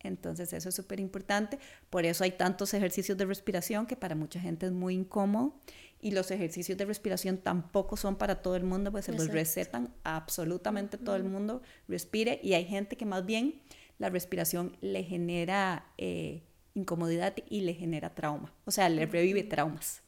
Entonces 0.00 0.52
eso 0.52 0.68
es 0.68 0.74
súper 0.74 0.98
importante. 0.98 1.60
Por 1.90 2.04
eso 2.04 2.24
hay 2.24 2.32
tantos 2.32 2.74
ejercicios 2.74 3.16
de 3.16 3.24
respiración 3.24 3.86
que 3.86 3.94
para 3.94 4.16
mucha 4.16 4.40
gente 4.40 4.66
es 4.66 4.72
muy 4.72 4.94
incómodo 4.94 5.54
y 6.00 6.10
los 6.10 6.32
ejercicios 6.32 6.76
de 6.76 6.84
respiración 6.84 7.38
tampoco 7.38 7.96
son 7.96 8.16
para 8.16 8.42
todo 8.42 8.56
el 8.56 8.64
mundo, 8.64 8.90
pues 8.90 9.04
se 9.04 9.12
los 9.12 9.28
recetan 9.28 9.94
a 10.02 10.16
absolutamente 10.16 10.98
todo 10.98 11.14
el 11.14 11.22
mundo, 11.22 11.62
respire 11.86 12.40
y 12.42 12.54
hay 12.54 12.64
gente 12.64 12.96
que 12.96 13.06
más 13.06 13.24
bien 13.24 13.62
la 14.00 14.10
respiración 14.10 14.76
le 14.80 15.04
genera 15.04 15.86
eh, 15.98 16.42
incomodidad 16.74 17.34
y 17.48 17.60
le 17.60 17.74
genera 17.74 18.14
trauma, 18.14 18.52
o 18.64 18.70
sea, 18.70 18.88
le 18.88 19.06
revive 19.06 19.42
traumas 19.42 20.02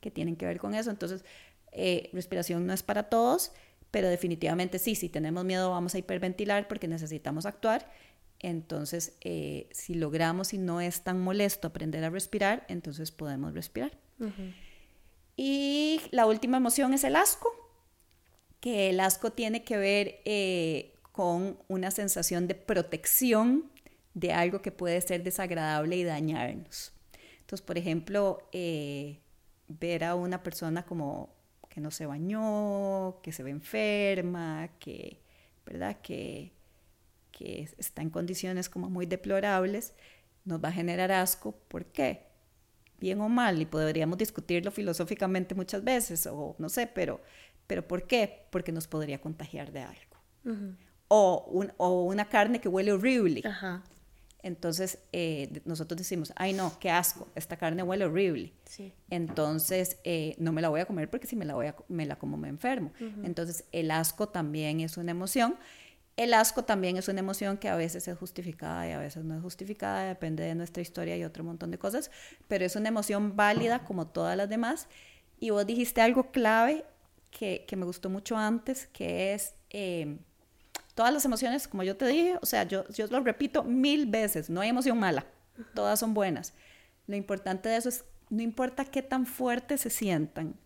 que 0.00 0.10
tienen 0.10 0.36
que 0.36 0.46
ver 0.46 0.58
con 0.58 0.74
eso. 0.74 0.90
Entonces, 0.90 1.24
eh, 1.76 2.10
respiración 2.12 2.66
no 2.66 2.72
es 2.72 2.82
para 2.82 3.04
todos, 3.04 3.52
pero 3.90 4.08
definitivamente 4.08 4.78
sí, 4.78 4.94
si 4.94 5.08
tenemos 5.08 5.44
miedo 5.44 5.70
vamos 5.70 5.94
a 5.94 5.98
hiperventilar 5.98 6.68
porque 6.68 6.88
necesitamos 6.88 7.46
actuar. 7.46 7.90
Entonces, 8.40 9.16
eh, 9.22 9.68
si 9.72 9.94
logramos 9.94 10.52
y 10.52 10.58
no 10.58 10.80
es 10.80 11.02
tan 11.02 11.20
molesto 11.20 11.68
aprender 11.68 12.04
a 12.04 12.10
respirar, 12.10 12.66
entonces 12.68 13.10
podemos 13.10 13.54
respirar. 13.54 13.92
Y 15.36 16.00
la 16.10 16.26
última 16.26 16.56
emoción 16.56 16.94
es 16.94 17.04
el 17.04 17.16
asco, 17.16 17.52
que 18.60 18.90
el 18.90 19.00
asco 19.00 19.32
tiene 19.32 19.64
que 19.64 19.76
ver 19.76 20.20
eh, 20.24 20.94
con 21.12 21.58
una 21.68 21.90
sensación 21.90 22.48
de 22.48 22.54
protección 22.54 23.70
de 24.14 24.32
algo 24.32 24.62
que 24.62 24.72
puede 24.72 25.00
ser 25.02 25.22
desagradable 25.22 25.96
y 25.96 26.04
dañarnos. 26.04 26.92
Entonces, 27.40 27.64
por 27.64 27.78
ejemplo, 27.78 28.48
eh, 28.52 29.20
ver 29.68 30.04
a 30.04 30.14
una 30.14 30.42
persona 30.42 30.84
como 30.84 31.35
que 31.76 31.82
no 31.82 31.90
se 31.90 32.06
bañó, 32.06 33.20
que 33.20 33.32
se 33.32 33.42
ve 33.42 33.50
enferma, 33.50 34.70
que, 34.78 35.20
¿verdad? 35.66 35.98
Que, 36.00 36.54
que 37.32 37.68
está 37.76 38.00
en 38.00 38.08
condiciones 38.08 38.70
como 38.70 38.88
muy 38.88 39.04
deplorables, 39.04 39.92
nos 40.46 40.64
va 40.64 40.70
a 40.70 40.72
generar 40.72 41.12
asco. 41.12 41.52
¿Por 41.68 41.84
qué? 41.84 42.24
bien 42.98 43.20
o 43.20 43.28
mal, 43.28 43.60
y 43.60 43.66
podríamos 43.66 44.16
discutirlo 44.16 44.70
filosóficamente 44.70 45.54
muchas 45.54 45.84
veces, 45.84 46.26
o 46.26 46.56
no 46.58 46.70
sé, 46.70 46.86
pero, 46.86 47.20
pero 47.66 47.86
¿por 47.86 48.06
qué? 48.06 48.46
Porque 48.48 48.72
nos 48.72 48.86
podría 48.86 49.20
contagiar 49.20 49.70
de 49.70 49.80
algo. 49.80 50.78
o, 51.08 51.66
o, 51.76 52.04
una 52.04 52.30
carne 52.30 52.58
que 52.58 52.70
huele 52.70 52.92
horrible. 52.92 53.42
Entonces, 54.46 55.00
eh, 55.12 55.60
nosotros 55.64 55.98
decimos, 55.98 56.32
ay 56.36 56.52
no, 56.52 56.78
qué 56.78 56.88
asco, 56.88 57.26
esta 57.34 57.56
carne 57.56 57.82
huele 57.82 58.04
horrible. 58.04 58.52
Entonces, 59.10 59.98
eh, 60.04 60.36
no 60.38 60.52
me 60.52 60.62
la 60.62 60.68
voy 60.68 60.80
a 60.80 60.86
comer 60.86 61.10
porque 61.10 61.26
si 61.26 61.34
me 61.34 61.44
la, 61.44 61.54
voy 61.54 61.66
a, 61.66 61.74
me 61.88 62.06
la 62.06 62.16
como 62.16 62.36
me 62.36 62.48
enfermo. 62.48 62.92
Entonces, 63.24 63.64
el 63.72 63.90
asco 63.90 64.28
también 64.28 64.78
es 64.78 64.96
una 64.98 65.10
emoción 65.10 65.56
el 66.16 66.32
asco 66.32 66.64
también 66.64 66.96
es 66.96 67.08
una 67.08 67.20
emoción 67.20 67.58
que 67.58 67.68
a 67.68 67.76
veces 67.76 68.08
es 68.08 68.16
justificada 68.16 68.88
y 68.88 68.92
a 68.92 68.98
veces 68.98 69.22
no 69.22 69.36
es 69.36 69.42
justificada, 69.42 70.04
depende 70.04 70.44
de 70.44 70.54
nuestra 70.54 70.80
historia 70.80 71.14
y 71.14 71.24
otro 71.24 71.44
montón 71.44 71.70
de 71.70 71.78
cosas, 71.78 72.10
pero 72.48 72.64
es 72.64 72.74
una 72.74 72.88
emoción 72.88 73.36
válida 73.36 73.84
como 73.84 74.06
todas 74.06 74.34
las 74.34 74.48
demás. 74.48 74.88
Y 75.40 75.50
vos 75.50 75.66
dijiste 75.66 76.00
algo 76.00 76.30
clave 76.30 76.86
que, 77.30 77.66
me 77.76 77.84
gustó 77.84 78.08
mucho 78.08 78.34
antes, 78.38 78.86
que 78.86 79.34
es 79.34 79.56
em, 79.68 80.20
todas 80.96 81.12
las 81.12 81.24
emociones, 81.24 81.68
como 81.68 81.84
yo 81.84 81.96
te 81.96 82.06
dije, 82.06 82.38
o 82.42 82.46
sea, 82.46 82.64
yo, 82.64 82.88
yo 82.88 83.06
lo 83.06 83.20
repito 83.20 83.62
mil 83.62 84.06
veces, 84.06 84.50
no 84.50 84.62
hay 84.62 84.70
emoción 84.70 84.98
mala, 84.98 85.26
todas 85.74 86.00
son 86.00 86.14
buenas. 86.14 86.54
Lo 87.06 87.14
importante 87.14 87.68
de 87.68 87.76
eso 87.76 87.90
es, 87.90 88.04
no 88.30 88.42
importa 88.42 88.84
qué 88.84 89.02
tan 89.02 89.26
fuerte 89.26 89.78
se 89.78 89.90
sientan, 89.90 90.56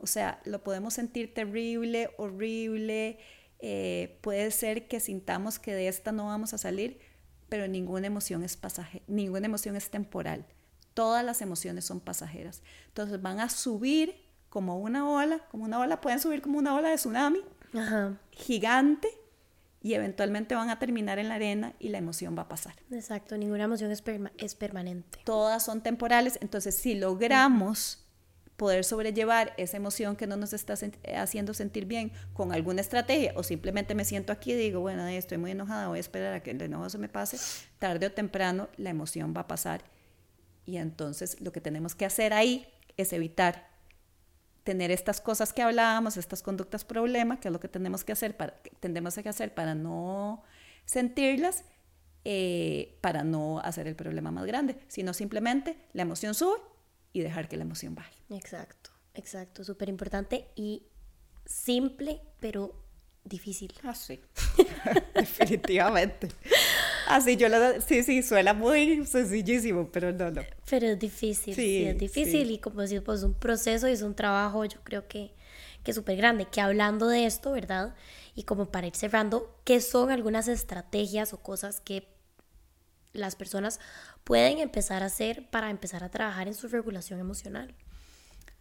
o 0.00 0.06
sea, 0.06 0.40
lo 0.44 0.62
podemos 0.62 0.94
sentir 0.94 1.32
terrible, 1.32 2.10
horrible, 2.18 3.18
eh, 3.60 4.18
puede 4.20 4.50
ser 4.50 4.88
que 4.88 5.00
sintamos 5.00 5.58
que 5.58 5.74
de 5.74 5.88
esta 5.88 6.12
no 6.12 6.26
vamos 6.26 6.54
a 6.54 6.58
salir, 6.58 6.98
pero 7.48 7.66
ninguna 7.68 8.08
emoción 8.08 8.42
es 8.42 8.56
pasaje, 8.56 9.02
ninguna 9.06 9.46
emoción 9.46 9.76
es 9.76 9.90
temporal. 9.90 10.44
Todas 10.92 11.24
las 11.24 11.40
emociones 11.40 11.84
son 11.84 12.00
pasajeras. 12.00 12.62
Entonces 12.88 13.22
van 13.22 13.40
a 13.40 13.48
subir 13.48 14.16
como 14.48 14.78
una 14.78 15.08
ola, 15.08 15.40
como 15.50 15.64
una 15.64 15.78
ola, 15.78 16.00
pueden 16.00 16.20
subir 16.20 16.42
como 16.42 16.58
una 16.58 16.74
ola 16.74 16.90
de 16.90 16.96
tsunami 16.96 17.40
gigante 18.30 19.08
y 19.80 19.94
eventualmente 19.94 20.54
van 20.54 20.70
a 20.70 20.78
terminar 20.78 21.18
en 21.18 21.28
la 21.28 21.36
arena 21.36 21.74
y 21.78 21.90
la 21.90 21.98
emoción 21.98 22.36
va 22.36 22.42
a 22.42 22.48
pasar. 22.48 22.74
Exacto, 22.90 23.36
ninguna 23.36 23.64
emoción 23.64 23.90
es, 23.90 24.02
es 24.38 24.54
permanente. 24.54 25.18
Todas 25.24 25.64
son 25.64 25.82
temporales, 25.82 26.38
entonces 26.42 26.74
si 26.74 26.94
logramos 26.94 28.04
poder 28.58 28.82
sobrellevar 28.82 29.54
esa 29.56 29.76
emoción 29.76 30.16
que 30.16 30.26
no 30.26 30.36
nos 30.36 30.52
está 30.52 30.74
haciendo 31.16 31.54
sentir 31.54 31.86
bien 31.86 32.10
con 32.32 32.52
alguna 32.52 32.80
estrategia 32.80 33.32
o 33.36 33.44
simplemente 33.44 33.94
me 33.94 34.04
siento 34.04 34.32
aquí 34.32 34.52
y 34.52 34.56
digo, 34.56 34.80
bueno, 34.80 35.06
estoy 35.06 35.38
muy 35.38 35.52
enojada, 35.52 35.86
voy 35.86 35.98
a 35.98 36.00
esperar 36.00 36.34
a 36.34 36.42
que 36.42 36.50
el 36.50 36.60
enojo 36.60 36.90
se 36.90 36.98
me 36.98 37.08
pase, 37.08 37.38
tarde 37.78 38.06
o 38.06 38.12
temprano 38.12 38.68
la 38.76 38.90
emoción 38.90 39.32
va 39.34 39.42
a 39.42 39.46
pasar 39.46 39.84
y 40.66 40.78
entonces 40.78 41.40
lo 41.40 41.52
que 41.52 41.60
tenemos 41.60 41.94
que 41.94 42.04
hacer 42.04 42.32
ahí 42.32 42.66
es 42.96 43.12
evitar 43.12 43.68
tener 44.68 44.90
estas 44.90 45.22
cosas 45.22 45.54
que 45.54 45.62
hablábamos, 45.62 46.18
estas 46.18 46.42
conductas 46.42 46.84
problema, 46.84 47.40
que 47.40 47.48
es 47.48 47.52
lo 47.52 47.58
que 47.58 47.68
tenemos 47.68 48.04
que 48.04 48.12
hacer 48.12 48.36
para, 48.36 48.60
tendemos 48.80 49.14
que 49.14 49.26
hacer 49.26 49.54
para 49.54 49.74
no 49.74 50.42
sentirlas, 50.84 51.64
eh, 52.26 52.98
para 53.00 53.24
no 53.24 53.60
hacer 53.60 53.86
el 53.86 53.96
problema 53.96 54.30
más 54.30 54.44
grande, 54.44 54.76
sino 54.86 55.14
simplemente 55.14 55.78
la 55.94 56.02
emoción 56.02 56.34
sube 56.34 56.60
y 57.14 57.22
dejar 57.22 57.48
que 57.48 57.56
la 57.56 57.62
emoción 57.62 57.94
baje. 57.94 58.14
Exacto, 58.28 58.90
exacto, 59.14 59.64
súper 59.64 59.88
importante 59.88 60.48
y 60.54 60.82
simple, 61.46 62.20
pero 62.38 62.74
difícil. 63.24 63.72
Ah, 63.84 63.94
sí, 63.94 64.20
definitivamente. 65.14 66.28
Así 67.08 67.36
yo 67.36 67.48
lo, 67.48 67.80
sí, 67.80 68.02
sí, 68.02 68.22
suena 68.22 68.52
muy 68.52 69.06
sencillísimo, 69.06 69.90
pero 69.90 70.12
no, 70.12 70.30
no. 70.30 70.42
Pero 70.68 70.88
es 70.88 70.98
difícil, 70.98 71.54
sí, 71.54 71.86
es 71.86 71.96
difícil 71.96 72.50
y 72.50 72.58
como 72.58 72.82
decís, 72.82 73.00
pues 73.02 73.20
es 73.20 73.24
un 73.24 73.32
proceso 73.32 73.88
y 73.88 73.92
es 73.92 74.02
un 74.02 74.14
trabajo, 74.14 74.66
yo 74.66 74.78
creo 74.84 75.08
que, 75.08 75.32
que 75.82 75.94
súper 75.94 76.18
grande, 76.18 76.44
que 76.44 76.60
hablando 76.60 77.08
de 77.08 77.24
esto, 77.24 77.52
¿verdad? 77.52 77.94
Y 78.34 78.42
como 78.42 78.70
para 78.70 78.86
ir 78.86 78.94
cerrando, 78.94 79.58
¿qué 79.64 79.80
son 79.80 80.10
algunas 80.10 80.48
estrategias 80.48 81.32
o 81.32 81.42
cosas 81.42 81.80
que 81.80 82.06
las 83.14 83.36
personas 83.36 83.80
pueden 84.22 84.58
empezar 84.58 85.02
a 85.02 85.06
hacer 85.06 85.48
para 85.48 85.70
empezar 85.70 86.04
a 86.04 86.10
trabajar 86.10 86.46
en 86.46 86.54
su 86.54 86.68
regulación 86.68 87.20
emocional? 87.20 87.74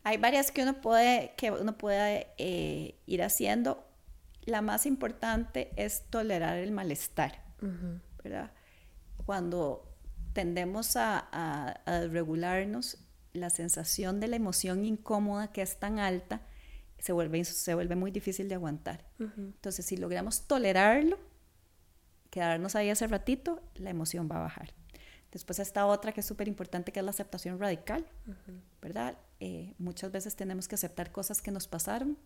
Hay 0.03 0.15
varias 0.15 0.51
que 0.51 0.63
uno 0.63 0.79
puede, 0.79 1.33
que 1.35 1.51
uno 1.51 1.77
puede 1.77 2.27
eh, 2.37 2.95
ir 3.07 3.23
haciendo. 3.23 3.85
La 4.45 4.61
más 4.61 4.85
importante 4.85 5.69
es 5.75 6.03
tolerar 6.09 6.57
el 6.57 6.71
malestar, 6.71 7.43
¿verdad? 8.29 8.51
Cuando 9.25 9.95
tendemos 10.33 10.95
a, 10.95 11.19
a, 11.19 12.07
regularnos, 12.07 12.97
la 13.33 13.49
sensación 13.49 14.19
de 14.19 14.27
la 14.27 14.35
emoción 14.35 14.85
incómoda 14.85 15.51
que 15.51 15.61
es 15.61 15.79
tan 15.79 15.99
alta 15.99 16.41
se 16.99 17.13
vuelve, 17.13 17.43
se 17.45 17.75
vuelve 17.75 17.95
muy 17.95 18.11
difícil 18.11 18.49
de 18.49 18.55
aguantar. 18.55 19.05
Entonces, 19.19 19.85
si 19.85 19.97
logramos 19.97 20.47
tolerarlo, 20.47 21.19
quedarnos 22.31 22.75
ahí 22.75 22.89
hace 22.89 23.07
ratito, 23.07 23.61
la 23.75 23.91
emoción 23.91 24.27
va 24.31 24.37
a 24.37 24.41
bajar. 24.41 24.73
Después 25.31 25.59
está 25.59 25.85
otra 25.85 26.11
que 26.11 26.21
es 26.21 26.25
súper 26.25 26.47
importante, 26.47 26.91
que 26.91 26.99
es 26.99 27.03
la 27.03 27.11
aceptación 27.11 27.59
radical, 27.59 28.05
¿verdad? 28.81 29.17
Eh, 29.39 29.75
muchas 29.77 30.11
veces 30.11 30.35
tenemos 30.35 30.67
que 30.67 30.75
aceptar 30.75 31.11
cosas 31.11 31.41
que 31.41 31.51
nos 31.51 31.67
pasaron 31.67 32.17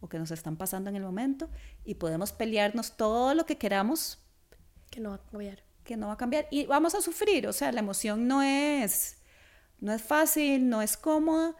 o 0.00 0.08
que 0.08 0.18
nos 0.18 0.30
están 0.30 0.56
pasando 0.56 0.88
en 0.88 0.96
el 0.96 1.02
momento 1.02 1.50
y 1.84 1.96
podemos 1.96 2.32
pelearnos 2.32 2.96
todo 2.96 3.34
lo 3.34 3.44
que 3.44 3.58
queramos. 3.58 4.18
Que 4.90 5.00
no 5.00 5.10
va 5.10 5.16
a 5.16 5.30
cambiar. 5.30 5.62
Que 5.84 5.96
no 5.96 6.08
va 6.08 6.14
a 6.14 6.16
cambiar 6.16 6.46
y 6.50 6.66
vamos 6.66 6.94
a 6.94 7.00
sufrir, 7.00 7.46
o 7.46 7.52
sea, 7.52 7.72
la 7.72 7.80
emoción 7.80 8.28
no 8.28 8.42
es, 8.42 9.16
no 9.80 9.92
es 9.92 10.02
fácil, 10.02 10.68
no 10.68 10.82
es 10.82 10.96
cómoda, 10.96 11.56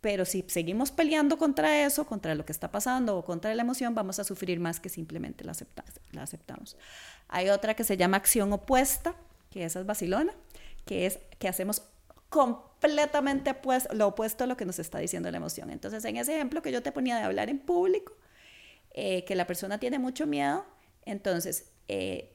pero 0.00 0.24
si 0.24 0.44
seguimos 0.48 0.90
peleando 0.90 1.38
contra 1.38 1.84
eso, 1.84 2.06
contra 2.06 2.34
lo 2.34 2.44
que 2.44 2.52
está 2.52 2.72
pasando 2.72 3.16
o 3.16 3.24
contra 3.24 3.54
la 3.54 3.62
emoción, 3.62 3.94
vamos 3.94 4.18
a 4.18 4.24
sufrir 4.24 4.58
más 4.58 4.80
que 4.80 4.88
simplemente 4.88 5.44
la, 5.44 5.52
la 6.12 6.22
aceptamos. 6.22 6.76
Hay 7.28 7.50
otra 7.50 7.74
que 7.74 7.84
se 7.84 7.96
llama 7.96 8.16
acción 8.16 8.52
opuesta, 8.52 9.14
que 9.50 9.64
esa 9.64 9.80
es 9.80 9.86
Basilona, 9.86 10.32
que 10.86 11.06
es 11.06 11.18
que 11.38 11.46
hacemos 11.46 11.82
completamente 12.32 13.54
lo 13.92 14.08
opuesto 14.08 14.44
a 14.44 14.46
lo 14.46 14.56
que 14.56 14.64
nos 14.64 14.78
está 14.78 14.98
diciendo 14.98 15.30
la 15.30 15.36
emoción. 15.36 15.70
Entonces, 15.70 16.04
en 16.06 16.16
ese 16.16 16.34
ejemplo 16.34 16.62
que 16.62 16.72
yo 16.72 16.82
te 16.82 16.90
ponía 16.90 17.16
de 17.16 17.22
hablar 17.22 17.50
en 17.50 17.58
público, 17.58 18.14
eh, 18.94 19.24
que 19.24 19.36
la 19.36 19.46
persona 19.46 19.78
tiene 19.78 19.98
mucho 19.98 20.26
miedo, 20.26 20.64
entonces, 21.04 21.70
eh, 21.88 22.31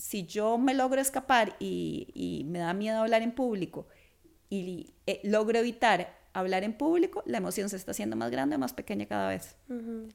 si 0.00 0.24
yo 0.24 0.58
me 0.58 0.74
logro 0.74 1.00
escapar 1.00 1.56
y, 1.60 2.44
me 2.48 2.58
da 2.58 2.72
miedo 2.72 3.00
hablar 3.00 3.22
en 3.22 3.32
público 3.32 3.86
y 4.48 4.94
eh, 5.06 5.20
logro 5.24 5.58
evitar 5.58 6.18
hablar 6.32 6.64
en 6.64 6.72
público, 6.72 7.22
la 7.26 7.38
emoción 7.38 7.68
se 7.68 7.76
está 7.76 7.90
haciendo 7.90 8.16
más 8.16 8.30
grande 8.30 8.56
o 8.56 8.58
más 8.58 8.72
pequeña 8.72 9.06
cada 9.06 9.28
vez. 9.28 9.56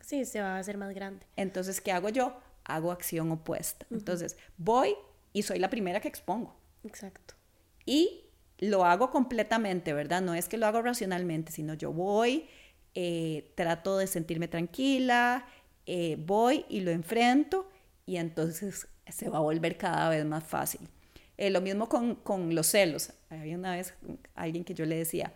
Sí, 0.01 0.25
se 0.25 0.41
va 0.41 0.55
a 0.55 0.59
hacer 0.59 0.77
más 0.77 0.93
grande. 0.93 1.25
Entonces, 1.35 1.81
¿qué 1.81 1.91
hago 1.91 2.09
yo? 2.09 2.37
Hago 2.63 2.91
acción 2.91 3.31
opuesta. 3.31 3.85
Entonces, 3.91 4.37
voy 4.57 4.95
y 5.33 5.43
soy 5.43 5.59
la 5.59 5.69
primera 5.69 5.99
que 5.99 6.07
expongo. 6.07 6.55
Exacto. 6.83 7.35
Y 7.85 8.25
lo 8.57 8.85
hago 8.85 9.11
completamente, 9.11 9.93
¿verdad? 9.93 10.21
No 10.21 10.33
es 10.33 10.47
que 10.47 10.57
lo 10.57 10.65
hago 10.65 10.81
racionalmente, 10.81 11.51
sino 11.51 11.73
yo 11.73 11.91
voy, 11.91 12.47
eh, 12.95 13.51
trato 13.55 13.97
de 13.97 14.07
sentirme 14.07 14.47
tranquila, 14.47 15.45
eh, 15.85 16.17
voy 16.19 16.65
y 16.69 16.79
lo 16.79 16.91
enfrento 16.91 17.69
y 18.05 18.17
entonces 18.17 18.87
se 19.07 19.29
va 19.29 19.37
a 19.37 19.41
volver 19.41 19.77
cada 19.77 20.09
vez 20.09 20.25
más 20.25 20.43
fácil. 20.43 20.81
Eh, 21.37 21.49
lo 21.49 21.61
mismo 21.61 21.89
con, 21.89 22.15
con, 22.15 22.55
los 22.55 22.67
celos. 22.67 23.11
Había 23.29 23.57
una 23.57 23.75
vez 23.75 23.93
alguien 24.35 24.63
que 24.63 24.73
yo 24.73 24.85
le 24.85 24.95
decía, 24.95 25.33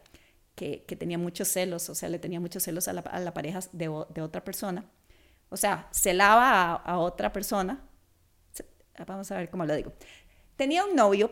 que, 0.56 0.84
que, 0.84 0.96
tenía 0.96 1.18
muchos 1.18 1.48
celos, 1.48 1.90
o 1.90 1.96
sea, 1.96 2.10
le 2.10 2.20
tenía 2.20 2.40
muchos 2.40 2.64
celos 2.64 2.88
a 2.88 2.94
la, 2.94 3.02
a 3.02 3.20
la 3.20 3.34
pareja 3.34 3.60
de, 3.72 4.06
de, 4.10 4.22
otra 4.22 4.44
persona. 4.44 4.86
O 5.50 5.58
sea, 5.58 5.90
celaba 5.92 6.52
a, 6.52 6.76
a 6.76 6.98
otra 7.00 7.34
persona. 7.34 7.84
Vamos 9.06 9.32
a 9.32 9.38
ver 9.38 9.50
cómo 9.50 9.66
lo 9.66 9.76
digo. 9.76 9.94
Tenía 10.56 10.84
un 10.84 10.96
novio 10.96 11.32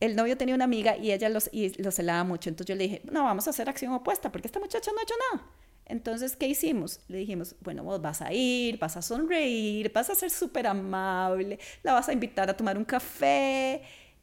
el 0.00 0.16
novio 0.16 0.36
tenía 0.36 0.54
una 0.54 0.64
amiga 0.64 0.96
y 0.96 1.12
ella 1.12 1.28
los, 1.28 1.50
y 1.52 1.80
los 1.82 1.94
celaba 1.94 2.24
mucho. 2.24 2.48
Entonces 2.48 2.68
yo 2.68 2.74
le 2.74 2.84
dije, 2.84 3.02
no, 3.04 3.24
vamos 3.24 3.46
a 3.46 3.50
hacer 3.50 3.68
acción 3.68 3.92
opuesta 3.92 4.32
porque 4.32 4.48
esta 4.48 4.58
muchacha 4.58 4.90
no 4.92 4.98
ha 4.98 5.02
hecho 5.02 5.14
nada. 5.32 5.46
Entonces, 5.90 6.36
¿qué 6.36 6.46
hicimos? 6.46 7.00
Le 7.08 7.18
dijimos, 7.18 7.56
bueno, 7.60 7.82
vos 7.82 8.00
vas 8.00 8.22
a 8.22 8.32
ir, 8.32 8.78
vas 8.78 8.96
a 8.96 9.02
sonreír, 9.02 9.92
vas 9.92 10.08
a 10.08 10.14
ser 10.14 10.30
súper 10.30 10.66
amable, 10.66 11.58
la 11.82 11.92
vas 11.92 12.08
a 12.08 12.12
invitar 12.12 12.48
a 12.48 12.56
tomar 12.56 12.78
un 12.78 12.84
café, 12.84 13.82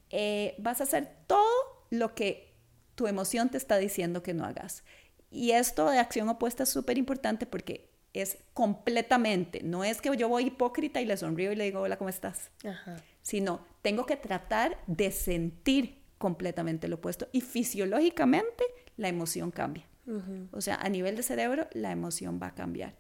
eh, 0.10 0.56
vas 0.60 0.80
a 0.80 0.86
hacer 0.86 1.10
todo 1.28 1.88
lo 1.90 2.16
que 2.16 2.56
tu 2.96 3.08
emoción 3.08 3.50
te 3.50 3.58
está 3.58 3.78
diciendo 3.78 4.24
que 4.24 4.34
no 4.34 4.46
hagas. 4.46 4.84
Y 5.30 5.52
esto 5.52 5.90
de 5.90 6.00
acción 6.00 6.30
opuesta 6.30 6.64
es 6.64 6.70
súper 6.70 6.98
importante 6.98 7.46
porque 7.46 7.92
es 8.14 8.38
completamente, 8.54 9.62
no 9.62 9.84
es 9.84 10.02
que 10.02 10.16
yo 10.16 10.30
voy 10.30 10.48
hipócrita 10.48 11.02
y 11.02 11.06
le 11.06 11.18
sonrío 11.18 11.52
y 11.52 11.56
le 11.56 11.66
digo, 11.66 11.82
hola, 11.82 11.98
¿cómo 11.98 12.10
estás? 12.10 12.50
Sino 13.22 13.66
tengo 13.82 14.06
que 14.06 14.16
tratar 14.16 14.78
de 14.88 15.12
sentir 15.12 16.02
completamente 16.18 16.88
lo 16.88 16.96
opuesto 16.96 17.28
y 17.32 17.42
fisiológicamente 17.42 18.64
la 18.96 19.10
emoción 19.10 19.52
cambia. 19.52 19.86
O 20.52 20.62
sea, 20.62 20.76
a 20.76 20.90
nivel 20.90 21.16
de 21.16 21.24
cerebro 21.24 21.68
la 21.74 21.92
emoción 21.92 22.40
va 22.42 22.48
a 22.48 22.56
cambiar. 22.56 22.96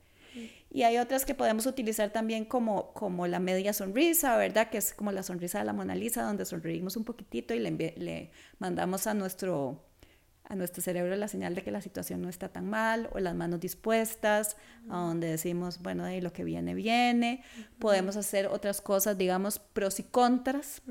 Y 0.69 0.83
hay 0.83 0.97
otras 0.97 1.25
que 1.25 1.33
podemos 1.33 1.65
utilizar 1.65 2.11
también 2.11 2.45
como, 2.45 2.93
como 2.93 3.25
la 3.25 3.39
media 3.39 3.73
sonrisa, 3.73 4.37
¿verdad? 4.37 4.69
Que 4.69 4.77
es 4.77 4.93
como 4.93 5.11
la 5.11 5.23
sonrisa 5.23 5.59
de 5.59 5.65
la 5.65 5.73
Mona 5.73 5.95
Lisa, 5.95 6.23
donde 6.23 6.45
sonreímos 6.45 6.97
un 6.97 7.05
poquitito 7.05 7.53
y 7.53 7.59
le, 7.59 7.71
le 7.71 8.31
mandamos 8.59 9.07
a 9.07 9.13
nuestro 9.13 9.81
a 10.49 10.55
nuestro 10.55 10.81
cerebro 10.81 11.15
la 11.15 11.27
señal 11.27 11.55
de 11.55 11.63
que 11.63 11.71
la 11.71 11.81
situación 11.81 12.21
no 12.21 12.29
está 12.29 12.47
tan 12.49 12.69
mal, 12.69 13.09
o 13.11 13.19
las 13.19 13.35
manos 13.35 13.59
dispuestas, 13.59 14.55
a 14.89 14.97
donde 14.97 15.27
decimos, 15.27 15.81
bueno, 15.81 16.05
de 16.05 16.21
lo 16.21 16.31
que 16.31 16.45
viene, 16.45 16.73
viene. 16.73 17.43
Podemos 17.79 18.15
hacer 18.15 18.47
otras 18.47 18.79
cosas, 18.79 19.17
digamos, 19.17 19.59
pros 19.59 19.99
y 19.99 20.03
contras. 20.03 20.81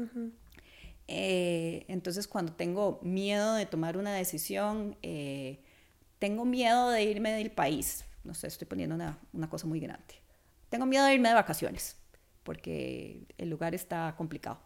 Eh, 1.08 1.86
entonces, 1.88 2.28
cuando 2.28 2.52
tengo 2.52 3.00
miedo 3.02 3.54
de 3.54 3.64
tomar 3.64 3.96
una 3.96 4.12
decisión, 4.12 4.98
eh, 5.02 5.60
tengo 6.18 6.44
miedo 6.44 6.90
de 6.90 7.04
irme 7.04 7.32
del 7.32 7.50
país, 7.50 8.04
no 8.24 8.34
sé, 8.34 8.48
estoy 8.48 8.66
poniendo 8.66 8.94
una, 8.94 9.50
cosa 9.50 9.66
muy 9.66 9.80
grande. 9.80 10.14
Tengo 10.68 10.86
miedo 10.86 11.04
de 11.04 11.14
irme 11.14 11.28
de 11.28 11.34
vacaciones, 11.34 11.96
porque 12.42 13.26
el 13.38 13.48
lugar 13.50 13.74
está 13.74 14.14
complicado. 14.16 14.60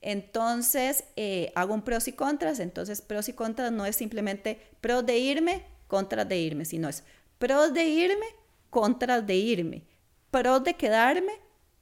Entonces, 0.00 1.04
eh, 1.16 1.52
hago 1.54 1.74
un 1.74 1.82
pros 1.82 2.08
y 2.08 2.12
contras. 2.12 2.60
Entonces, 2.60 3.02
pros 3.02 3.28
y 3.28 3.32
contras 3.32 3.72
no 3.72 3.86
es 3.86 3.96
simplemente 3.96 4.60
pros 4.80 5.04
de 5.04 5.18
irme, 5.18 5.64
contras 5.86 6.28
de 6.28 6.38
irme, 6.38 6.64
sino 6.64 6.88
es 6.88 7.04
pros 7.38 7.72
de 7.72 7.84
irme, 7.84 8.26
contras 8.70 9.26
de 9.26 9.36
irme, 9.36 9.84
pros 10.30 10.62
de 10.64 10.74
quedarme, 10.74 11.32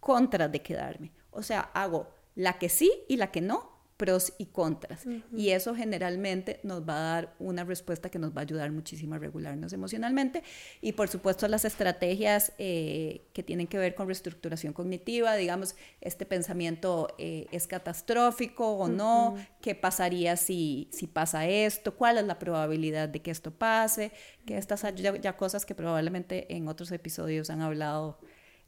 contras 0.01 0.51
de 0.51 0.63
quedarme. 0.63 1.13
O 1.31 1.43
sea, 1.43 1.61
hago 1.75 2.11
la 2.35 2.59
que 2.59 2.69
sí 2.69 2.91
y 3.09 3.17
la 3.17 3.31
que 3.31 3.41
no 3.41 3.76
pros 3.97 4.35
y 4.37 4.47
contras. 4.47 5.05
Y 5.35 5.51
eso 5.51 5.75
generalmente 5.75 6.61
nos 6.63 6.87
va 6.87 6.97
a 6.97 7.01
dar 7.01 7.35
una 7.39 7.65
respuesta 7.65 8.11
que 8.11 8.19
nos 8.19 8.33
va 8.33 8.41
a 8.41 8.43
ayudar 8.43 8.71
muchísimo 8.71 9.15
a 9.15 9.19
regularnos 9.19 9.73
emocionalmente. 9.73 10.43
Y 10.83 10.93
por 10.93 11.09
supuesto 11.09 11.49
las 11.49 11.65
estrategias 11.65 12.53
eh, 12.59 13.23
que 13.33 13.43
tienen 13.43 13.67
que 13.67 13.79
ver 13.79 13.95
con 13.95 14.07
reestructuración 14.07 14.75
cognitiva, 14.75 15.35
digamos, 15.37 15.77
este 16.03 16.27
pensamiento 16.27 17.09
eh, 17.19 17.47
es 17.53 17.67
catastrófico 17.67 18.73
o 18.73 18.89
no, 18.89 19.37
qué 19.63 19.75
pasaría 19.75 20.37
si, 20.37 20.91
si 20.93 21.07
pasa 21.07 21.47
esto, 21.49 21.97
cuál 21.97 22.19
es 22.19 22.25
la 22.25 22.39
probabilidad 22.39 23.09
de 23.09 23.23
que 23.23 23.31
esto 23.31 23.51
pase, 23.51 24.13
que 24.45 24.59
estas 24.59 24.83
ya, 24.95 25.17
ya 25.17 25.37
cosas 25.39 25.65
que 25.65 25.75
probablemente 25.75 26.55
en 26.55 26.69
otros 26.69 26.93
episodios 26.93 27.49
han 27.49 27.63
hablado 27.63 28.19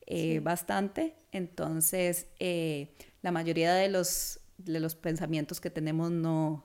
eh, 0.07 0.41
bastante. 0.41 1.17
Entonces, 1.33 2.29
la 3.21 3.31
mayoría 3.31 3.75
de 3.75 3.91
los 3.91 4.41
de 4.59 4.81
los 4.81 4.95
pensamientos 4.95 5.61
que 5.61 5.71
tenemos 5.71 6.11
no, 6.11 6.65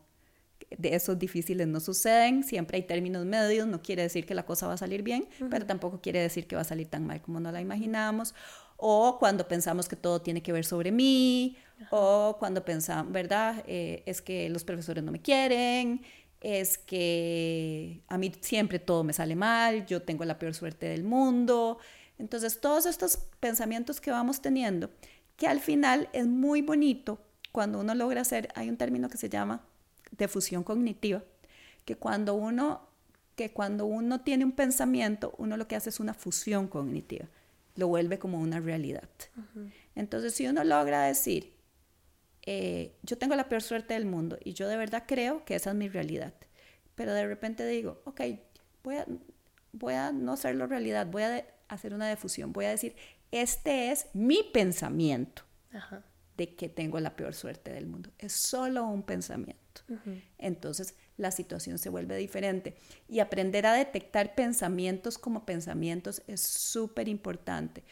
de 0.78 0.96
esos 0.96 1.18
difíciles 1.18 1.68
no 1.68 1.80
suceden, 1.80 2.44
siempre 2.44 2.78
hay 2.78 2.84
términos 2.84 3.26
medios, 3.26 3.68
no 3.68 3.82
quiere 3.82 4.04
decir 4.04 4.26
que 4.26 4.36
la 4.36 4.46
cosa 4.46 4.68
va 4.68 4.74
a 4.74 4.78
salir 4.78 5.04
bien, 5.04 5.28
pero 5.50 5.66
tampoco 5.66 6.02
quiere 6.02 6.20
decir 6.20 6.48
que 6.48 6.56
va 6.56 6.62
a 6.62 6.66
salir 6.66 6.88
tan 6.88 7.06
mal 7.06 7.22
como 7.22 7.40
no 7.40 7.52
la 7.52 7.62
imaginamos, 7.62 8.34
o 8.78 9.18
cuando 9.20 9.48
pensamos 9.48 9.88
que 9.88 9.96
todo 9.96 10.22
tiene 10.22 10.42
que 10.42 10.52
ver 10.52 10.66
sobre 10.66 10.92
mí, 10.92 11.58
o 11.92 12.36
cuando 12.40 12.66
pensamos, 12.66 13.12
¿verdad? 13.12 13.64
Eh, 13.68 14.04
es 14.06 14.22
que 14.22 14.50
los 14.50 14.64
profesores 14.64 15.04
no 15.04 15.12
me 15.12 15.22
quieren, 15.22 16.02
es 16.42 16.78
que 16.78 18.02
a 18.08 18.18
mí 18.18 18.32
siempre 18.42 18.80
todo 18.80 19.04
me 19.04 19.14
sale 19.14 19.36
mal, 19.36 19.86
yo 19.86 20.02
tengo 20.02 20.26
la 20.26 20.38
peor 20.38 20.54
suerte 20.54 20.88
del 20.88 21.04
mundo. 21.04 21.78
Entonces, 22.20 22.60
todos 22.60 22.86
estos 22.86 23.18
pensamientos 23.40 24.02
que 24.02 24.12
vamos 24.12 24.42
teniendo, 24.42 24.90
que 25.38 25.48
al 25.48 25.62
final 25.62 26.10
es 26.12 26.28
muy 26.28 26.62
bonito 26.62 27.20
cuando 27.54 27.80
uno 27.80 27.94
logra 27.94 28.22
hacer, 28.22 28.50
hay 28.56 28.68
un 28.68 28.78
término 28.78 29.10
que 29.10 29.18
se 29.18 29.30
llama 29.30 29.62
defusión 30.12 30.64
cognitiva, 30.64 31.24
que 31.86 31.96
cuando 31.96 32.34
uno, 32.34 32.90
que 33.36 33.52
cuando 33.52 33.86
uno 33.86 34.22
tiene 34.22 34.44
un 34.44 34.54
pensamiento, 34.54 35.36
uno 35.38 35.56
lo 35.56 35.68
que 35.68 35.76
hace 35.76 35.90
es 35.90 36.00
una 36.00 36.16
fusión 36.16 36.68
cognitiva, 36.68 37.28
lo 37.76 37.88
vuelve 37.88 38.18
como 38.18 38.40
una 38.40 38.60
realidad. 38.60 39.08
Entonces, 39.94 40.34
si 40.34 40.48
uno 40.48 40.64
logra 40.64 41.04
decir, 41.04 41.54
eh, 42.42 42.96
yo 43.04 43.20
tengo 43.20 43.36
la 43.36 43.48
peor 43.48 43.62
suerte 43.62 43.94
del 43.94 44.08
mundo 44.08 44.40
y 44.44 44.54
yo 44.54 44.68
de 44.68 44.76
verdad 44.76 45.04
creo 45.08 45.46
que 45.46 45.54
esa 45.54 45.70
es 45.70 45.76
mi 45.76 45.90
realidad, 45.90 46.34
pero 46.96 47.14
de 47.14 47.28
repente 47.28 47.68
digo, 47.68 48.02
ok, 48.06 48.22
voy 48.84 48.96
a, 48.96 49.06
voy 49.74 49.94
a 49.94 50.12
no 50.12 50.34
hacerlo 50.34 50.66
realidad, 50.66 51.06
voy 51.06 51.22
a 51.22 51.46
hacer 51.68 51.94
una 51.94 52.08
defusión, 52.08 52.52
voy 52.52 52.66
a 52.66 52.72
decir, 52.72 52.96
este 53.32 53.92
es 53.92 54.08
mi 54.14 54.42
pensamiento. 54.42 55.44
Ajá 55.72 56.04
de 56.38 56.56
que 56.56 56.70
tengo 56.70 57.00
la 57.00 57.16
peor 57.16 57.34
suerte 57.34 57.72
del 57.72 57.86
mundo. 57.86 58.10
Es 58.18 58.34
solo 58.34 58.86
un 58.88 59.04
pensamiento. 59.04 59.62
Entonces 60.38 60.96
la 61.18 61.32
situación 61.32 61.78
se 61.78 61.90
vuelve 61.90 62.18
diferente. 62.18 62.76
Y 63.08 63.20
aprender 63.20 63.66
a 63.66 63.74
detectar 63.74 64.36
pensamientos 64.36 65.18
como 65.18 65.46
pensamientos 65.46 66.22
es 66.28 66.42
súper 66.42 67.08
importante. 67.08 67.84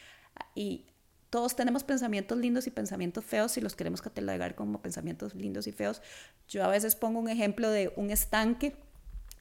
Y 0.54 0.86
todos 1.30 1.56
tenemos 1.56 1.84
pensamientos 1.84 2.36
lindos 2.36 2.66
y 2.66 2.70
pensamientos 2.70 3.24
feos 3.24 3.52
si 3.52 3.60
los 3.60 3.74
queremos 3.74 4.02
catalogar 4.02 4.54
como 4.54 4.82
pensamientos 4.82 5.34
lindos 5.34 5.66
y 5.66 5.72
feos. 5.72 6.02
Yo 6.48 6.64
a 6.64 6.68
veces 6.68 6.94
pongo 6.94 7.20
un 7.20 7.28
ejemplo 7.28 7.70
de 7.70 7.92
un 7.96 8.10
estanque, 8.10 8.76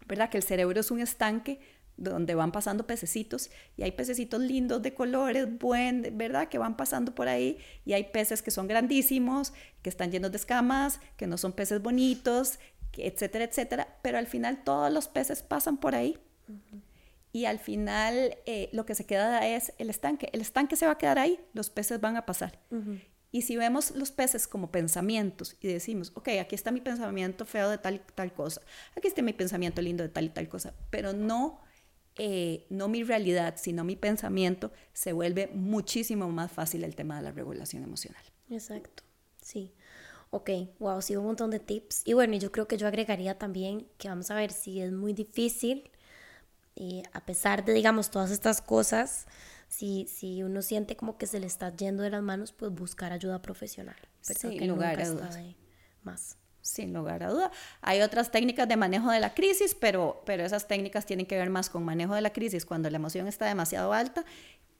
¿verdad? 0.07 0.29
Que 0.29 0.37
el 0.37 0.43
cerebro 0.43 0.79
es 0.79 0.91
un 0.91 0.99
estanque 0.99 1.59
donde 2.01 2.35
van 2.35 2.51
pasando 2.51 2.87
pececitos 2.87 3.49
y 3.77 3.83
hay 3.83 3.91
pececitos 3.91 4.41
lindos 4.41 4.81
de 4.81 4.93
colores, 4.93 5.47
buen, 5.59 6.17
¿verdad? 6.17 6.47
Que 6.47 6.57
van 6.57 6.75
pasando 6.75 7.13
por 7.13 7.27
ahí 7.27 7.57
y 7.85 7.93
hay 7.93 8.05
peces 8.05 8.41
que 8.41 8.51
son 8.51 8.67
grandísimos, 8.67 9.53
que 9.81 9.89
están 9.89 10.11
llenos 10.11 10.31
de 10.31 10.37
escamas, 10.37 10.99
que 11.17 11.27
no 11.27 11.37
son 11.37 11.53
peces 11.53 11.81
bonitos, 11.81 12.59
etcétera, 12.93 13.45
etcétera, 13.45 13.87
pero 14.01 14.17
al 14.17 14.27
final 14.27 14.63
todos 14.63 14.91
los 14.91 15.07
peces 15.07 15.43
pasan 15.43 15.77
por 15.77 15.95
ahí. 15.95 16.17
Y 17.33 17.45
al 17.45 17.59
final 17.59 18.37
eh, 18.45 18.69
lo 18.73 18.85
que 18.85 18.95
se 18.95 19.05
queda 19.05 19.47
es 19.47 19.73
el 19.77 19.89
estanque. 19.89 20.29
El 20.33 20.41
estanque 20.41 20.75
se 20.75 20.85
va 20.85 20.93
a 20.93 20.97
quedar 20.97 21.17
ahí, 21.17 21.39
los 21.53 21.69
peces 21.69 22.01
van 22.01 22.17
a 22.17 22.25
pasar. 22.25 22.59
Y 23.31 23.43
si 23.43 23.55
vemos 23.55 23.91
los 23.91 24.11
peces 24.11 24.45
como 24.45 24.71
pensamientos 24.71 25.55
y 25.61 25.69
decimos, 25.69 26.11
ok, 26.15 26.29
aquí 26.41 26.53
está 26.53 26.71
mi 26.71 26.81
pensamiento 26.81 27.45
feo 27.45 27.69
de 27.69 27.77
tal 27.77 27.95
y 27.95 28.01
tal 28.13 28.33
cosa, 28.33 28.61
aquí 28.97 29.07
está 29.07 29.21
mi 29.21 29.31
pensamiento 29.31 29.81
lindo 29.81 30.03
de 30.03 30.09
tal 30.09 30.25
y 30.25 30.29
tal 30.29 30.49
cosa, 30.49 30.73
pero 30.89 31.13
no 31.13 31.61
eh, 32.17 32.65
no 32.69 32.87
mi 32.87 33.03
realidad, 33.03 33.55
sino 33.57 33.83
mi 33.83 33.95
pensamiento, 33.95 34.71
se 34.93 35.13
vuelve 35.13 35.47
muchísimo 35.53 36.29
más 36.29 36.51
fácil 36.51 36.83
el 36.83 36.95
tema 36.95 37.17
de 37.17 37.23
la 37.23 37.31
regulación 37.31 37.83
emocional. 37.83 38.23
Exacto, 38.49 39.03
sí. 39.41 39.73
Ok, 40.29 40.49
wow, 40.79 41.01
sí, 41.01 41.15
un 41.15 41.25
montón 41.25 41.51
de 41.51 41.59
tips. 41.59 42.03
Y 42.05 42.13
bueno, 42.13 42.35
yo 42.37 42.51
creo 42.51 42.67
que 42.67 42.77
yo 42.77 42.87
agregaría 42.87 43.37
también 43.37 43.87
que 43.97 44.07
vamos 44.07 44.31
a 44.31 44.35
ver 44.35 44.51
si 44.51 44.81
es 44.81 44.91
muy 44.91 45.13
difícil, 45.13 45.89
y 46.73 47.03
a 47.11 47.25
pesar 47.25 47.65
de, 47.65 47.73
digamos, 47.73 48.11
todas 48.11 48.31
estas 48.31 48.61
cosas, 48.61 49.27
si, 49.67 50.07
si 50.07 50.41
uno 50.43 50.61
siente 50.61 50.95
como 50.95 51.17
que 51.17 51.27
se 51.27 51.39
le 51.39 51.47
está 51.47 51.75
yendo 51.75 52.03
de 52.03 52.09
las 52.09 52.23
manos, 52.23 52.53
pues 52.53 52.71
buscar 52.71 53.11
ayuda 53.11 53.41
profesional. 53.41 53.97
Sí, 54.21 54.57
que 54.57 54.65
lugar 54.65 54.97
más 56.03 56.37
sin 56.61 56.93
lugar 56.93 57.23
a 57.23 57.29
duda. 57.29 57.51
Hay 57.81 58.01
otras 58.01 58.31
técnicas 58.31 58.67
de 58.67 58.77
manejo 58.77 59.11
de 59.11 59.19
la 59.19 59.33
crisis, 59.33 59.75
pero, 59.75 60.21
pero 60.25 60.43
esas 60.43 60.67
técnicas 60.67 61.05
tienen 61.05 61.25
que 61.25 61.37
ver 61.37 61.49
más 61.49 61.69
con 61.69 61.83
manejo 61.83 62.15
de 62.15 62.21
la 62.21 62.33
crisis 62.33 62.65
cuando 62.65 62.89
la 62.89 62.97
emoción 62.97 63.27
está 63.27 63.45
demasiado 63.45 63.93
alta 63.93 64.25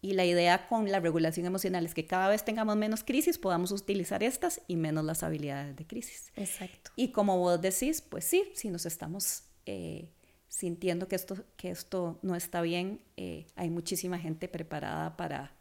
y 0.01 0.13
la 0.13 0.25
idea 0.25 0.67
con 0.67 0.91
la 0.91 0.99
regulación 0.99 1.45
emocional 1.45 1.86
es 1.86 1.93
que 1.93 2.05
cada 2.05 2.27
vez 2.27 2.43
tengamos 2.43 2.75
menos 2.75 3.03
crisis, 3.03 3.38
podamos 3.38 3.71
utilizar 3.71 4.23
estas 4.23 4.61
y 4.67 4.75
menos 4.75 5.05
las 5.05 5.21
habilidades 5.21 5.75
de 5.75 5.86
crisis. 5.86 6.32
Exacto. 6.36 6.91
Y 6.95 7.11
como 7.11 7.38
vos 7.38 7.61
decís, 7.61 8.01
pues 8.01 8.25
sí, 8.25 8.51
si 8.55 8.69
nos 8.69 8.86
estamos 8.86 9.43
eh, 9.65 10.09
sintiendo 10.47 11.07
que 11.07 11.15
esto, 11.15 11.45
que 11.55 11.69
esto 11.69 12.19
no 12.23 12.36
está 12.36 12.61
bien, 12.61 13.01
eh, 13.15 13.45
hay 13.55 13.69
muchísima 13.69 14.17
gente 14.17 14.47
preparada 14.47 15.15
para 15.17 15.55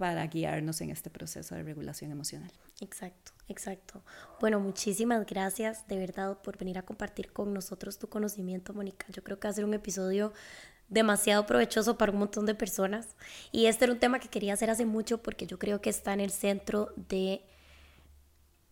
para 0.00 0.26
guiarnos 0.28 0.80
en 0.80 0.88
este 0.88 1.10
proceso 1.10 1.54
de 1.54 1.62
regulación 1.62 2.10
emocional. 2.10 2.50
Exacto, 2.80 3.32
exacto. 3.50 4.02
Bueno, 4.40 4.60
muchísimas 4.60 5.26
gracias 5.26 5.86
de 5.88 5.98
verdad 5.98 6.38
por 6.42 6.56
venir 6.56 6.78
a 6.78 6.82
compartir 6.82 7.32
con 7.32 7.52
nosotros 7.52 7.98
tu 7.98 8.08
conocimiento, 8.08 8.72
Mónica. 8.72 9.06
Yo 9.10 9.22
creo 9.22 9.38
que 9.38 9.48
va 9.48 9.50
a 9.50 9.54
ser 9.54 9.64
un 9.64 9.74
episodio 9.74 10.32
demasiado 10.88 11.46
provechoso 11.46 11.96
para 11.96 12.12
un 12.12 12.18
montón 12.18 12.46
de 12.46 12.54
personas. 12.54 13.16
Y 13.52 13.66
este 13.66 13.84
era 13.84 13.94
un 13.94 14.00
tema 14.00 14.18
que 14.18 14.28
quería 14.28 14.54
hacer 14.54 14.70
hace 14.70 14.84
mucho 14.84 15.22
porque 15.22 15.46
yo 15.46 15.58
creo 15.58 15.80
que 15.80 15.90
está 15.90 16.12
en 16.12 16.20
el 16.20 16.30
centro 16.30 16.92
de 16.96 17.44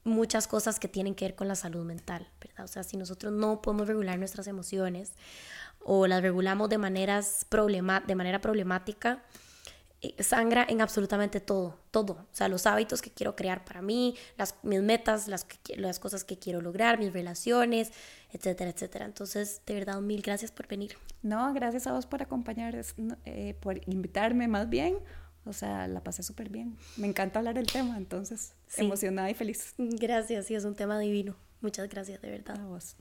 muchas 0.05 0.49
cosas 0.49 0.81
que 0.81 0.89
tienen 0.89 1.15
que 1.15 1.27
ver 1.27 1.35
con 1.35 1.49
la 1.49 1.55
salud 1.55 1.85
mental, 1.85 2.29
¿verdad? 2.41 2.65
O 2.65 2.69
sea, 2.69 2.83
si 2.83 2.97
nosotros 2.97 3.33
no 3.33 3.63
podemos 3.63 3.87
regular 3.87 4.19
nuestras 4.19 4.47
emociones 4.47 5.13
o 5.81 6.07
las 6.07 6.23
regulamos 6.23 6.69
de, 6.69 6.79
maneras 6.79 7.47
de 7.51 8.15
manera 8.15 8.41
problemática, 8.41 9.23
sangra 10.21 10.65
en 10.69 10.81
absolutamente 10.81 11.41
todo, 11.41 11.79
todo. 11.91 12.13
O 12.13 12.35
sea, 12.35 12.49
los 12.49 12.67
hábitos 12.67 13.03
que 13.03 13.11
quiero 13.11 13.35
crear 13.35 13.65
para 13.65 13.83
mí, 13.83 14.15
las, 14.37 14.55
mis 14.63 14.81
metas, 14.81 15.27
las, 15.29 15.47
las 15.77 15.99
cosas 15.99 16.25
que 16.25 16.39
quiero 16.39 16.61
lograr, 16.61 16.99
mis 16.99 17.13
relaciones, 17.13 17.93
etcétera, 18.33 18.71
etcétera. 18.71 19.05
Entonces, 19.07 19.63
de 19.67 19.75
verdad, 19.75 20.01
mil 20.01 20.23
gracias 20.23 20.53
por 20.53 20.69
venir. 20.69 20.97
No, 21.23 21.53
gracias 21.53 21.87
a 21.87 21.93
vos 21.93 22.07
por 22.07 22.23
acompañar, 22.23 22.81
eh, 23.25 23.55
por 23.61 23.81
invitarme 23.89 24.47
más 24.47 24.69
bien. 24.69 24.99
O 25.45 25.53
sea, 25.53 25.89
la 25.89 26.03
pasé 26.03 26.23
súper 26.23 26.51
bien. 26.51 26.77
Me 26.97 27.07
encanta 27.07 27.39
hablar 27.39 27.55
del 27.55 27.67
tema, 27.67 27.97
entonces, 27.97 28.55
emocionada 28.77 29.31
y 29.31 29.35
feliz. 29.35 29.75
Gracias, 29.79 30.47
sí, 30.47 30.55
es 30.55 30.65
un 30.65 30.75
tema 30.75 30.99
divino. 30.99 31.37
Muchas 31.61 31.89
gracias, 31.89 32.23
de 32.23 32.31
verdad. 32.31 32.57
A 32.61 32.65
vos. 32.67 32.95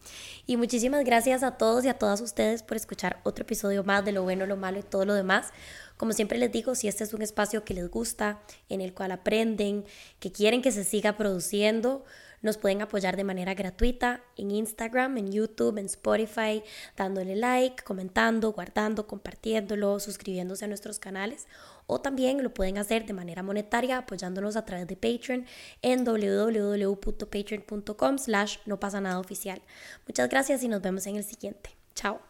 Y 0.48 0.58
muchísimas 0.58 1.06
gracias 1.06 1.44
a 1.44 1.58
todos 1.58 1.86
y 1.86 1.90
a 1.90 2.00
todas 2.00 2.22
ustedes 2.22 2.64
por 2.64 2.76
escuchar 2.76 3.20
otro 3.24 3.44
episodio 3.44 3.84
más 3.84 4.04
de 4.04 4.12
lo 4.12 4.24
bueno, 4.24 4.48
lo 4.48 4.58
malo 4.58 4.80
y 4.80 4.84
todo 4.84 5.06
lo 5.06 5.14
demás. 5.14 5.50
Como 5.96 6.12
siempre 6.14 6.40
les 6.40 6.52
digo, 6.52 6.74
si 6.74 6.88
este 6.88 7.04
es 7.04 7.14
un 7.14 7.22
espacio 7.22 7.64
que 7.64 7.76
les 7.76 7.90
gusta, 7.90 8.40
en 8.70 8.82
el 8.82 8.94
cual 8.94 9.12
aprenden, 9.12 9.86
que 10.20 10.32
quieren 10.32 10.64
que 10.64 10.72
se 10.72 10.84
siga 10.84 11.18
produciendo, 11.18 12.04
nos 12.42 12.58
pueden 12.58 12.82
apoyar 12.82 13.18
de 13.18 13.24
manera 13.24 13.54
gratuita 13.54 14.22
en 14.36 14.52
Instagram, 14.52 15.18
en 15.18 15.32
YouTube, 15.32 15.78
en 15.78 15.86
Spotify, 15.86 16.64
dándole 16.96 17.36
like, 17.36 17.84
comentando, 17.84 18.52
guardando, 18.52 19.08
compartiéndolo, 19.08 20.00
suscribiéndose 20.00 20.66
a 20.66 20.68
nuestros 20.68 21.00
canales 21.00 21.48
o 21.88 22.00
también 22.02 22.44
lo 22.44 22.54
pueden 22.54 22.78
hacer 22.78 23.06
de 23.06 23.14
manera 23.14 23.42
monetaria 23.42 23.98
apoyándonos 23.98 24.58
a 24.58 24.66
través 24.66 24.88
de 24.88 24.96
Patreon 24.96 25.46
en 25.82 26.04
www.patreon.com 26.04 28.18
slash 28.18 28.58
no 28.66 28.80
pasa 28.80 29.02
nada 29.02 29.20
oficial. 29.20 29.62
Muchas 30.06 30.30
gracias 30.30 30.62
y 30.64 30.68
nos 30.68 30.82
vemos 30.82 31.08
en 31.08 31.16
el 31.16 31.24
siguiente. 31.24 31.72
Chao. 31.96 32.28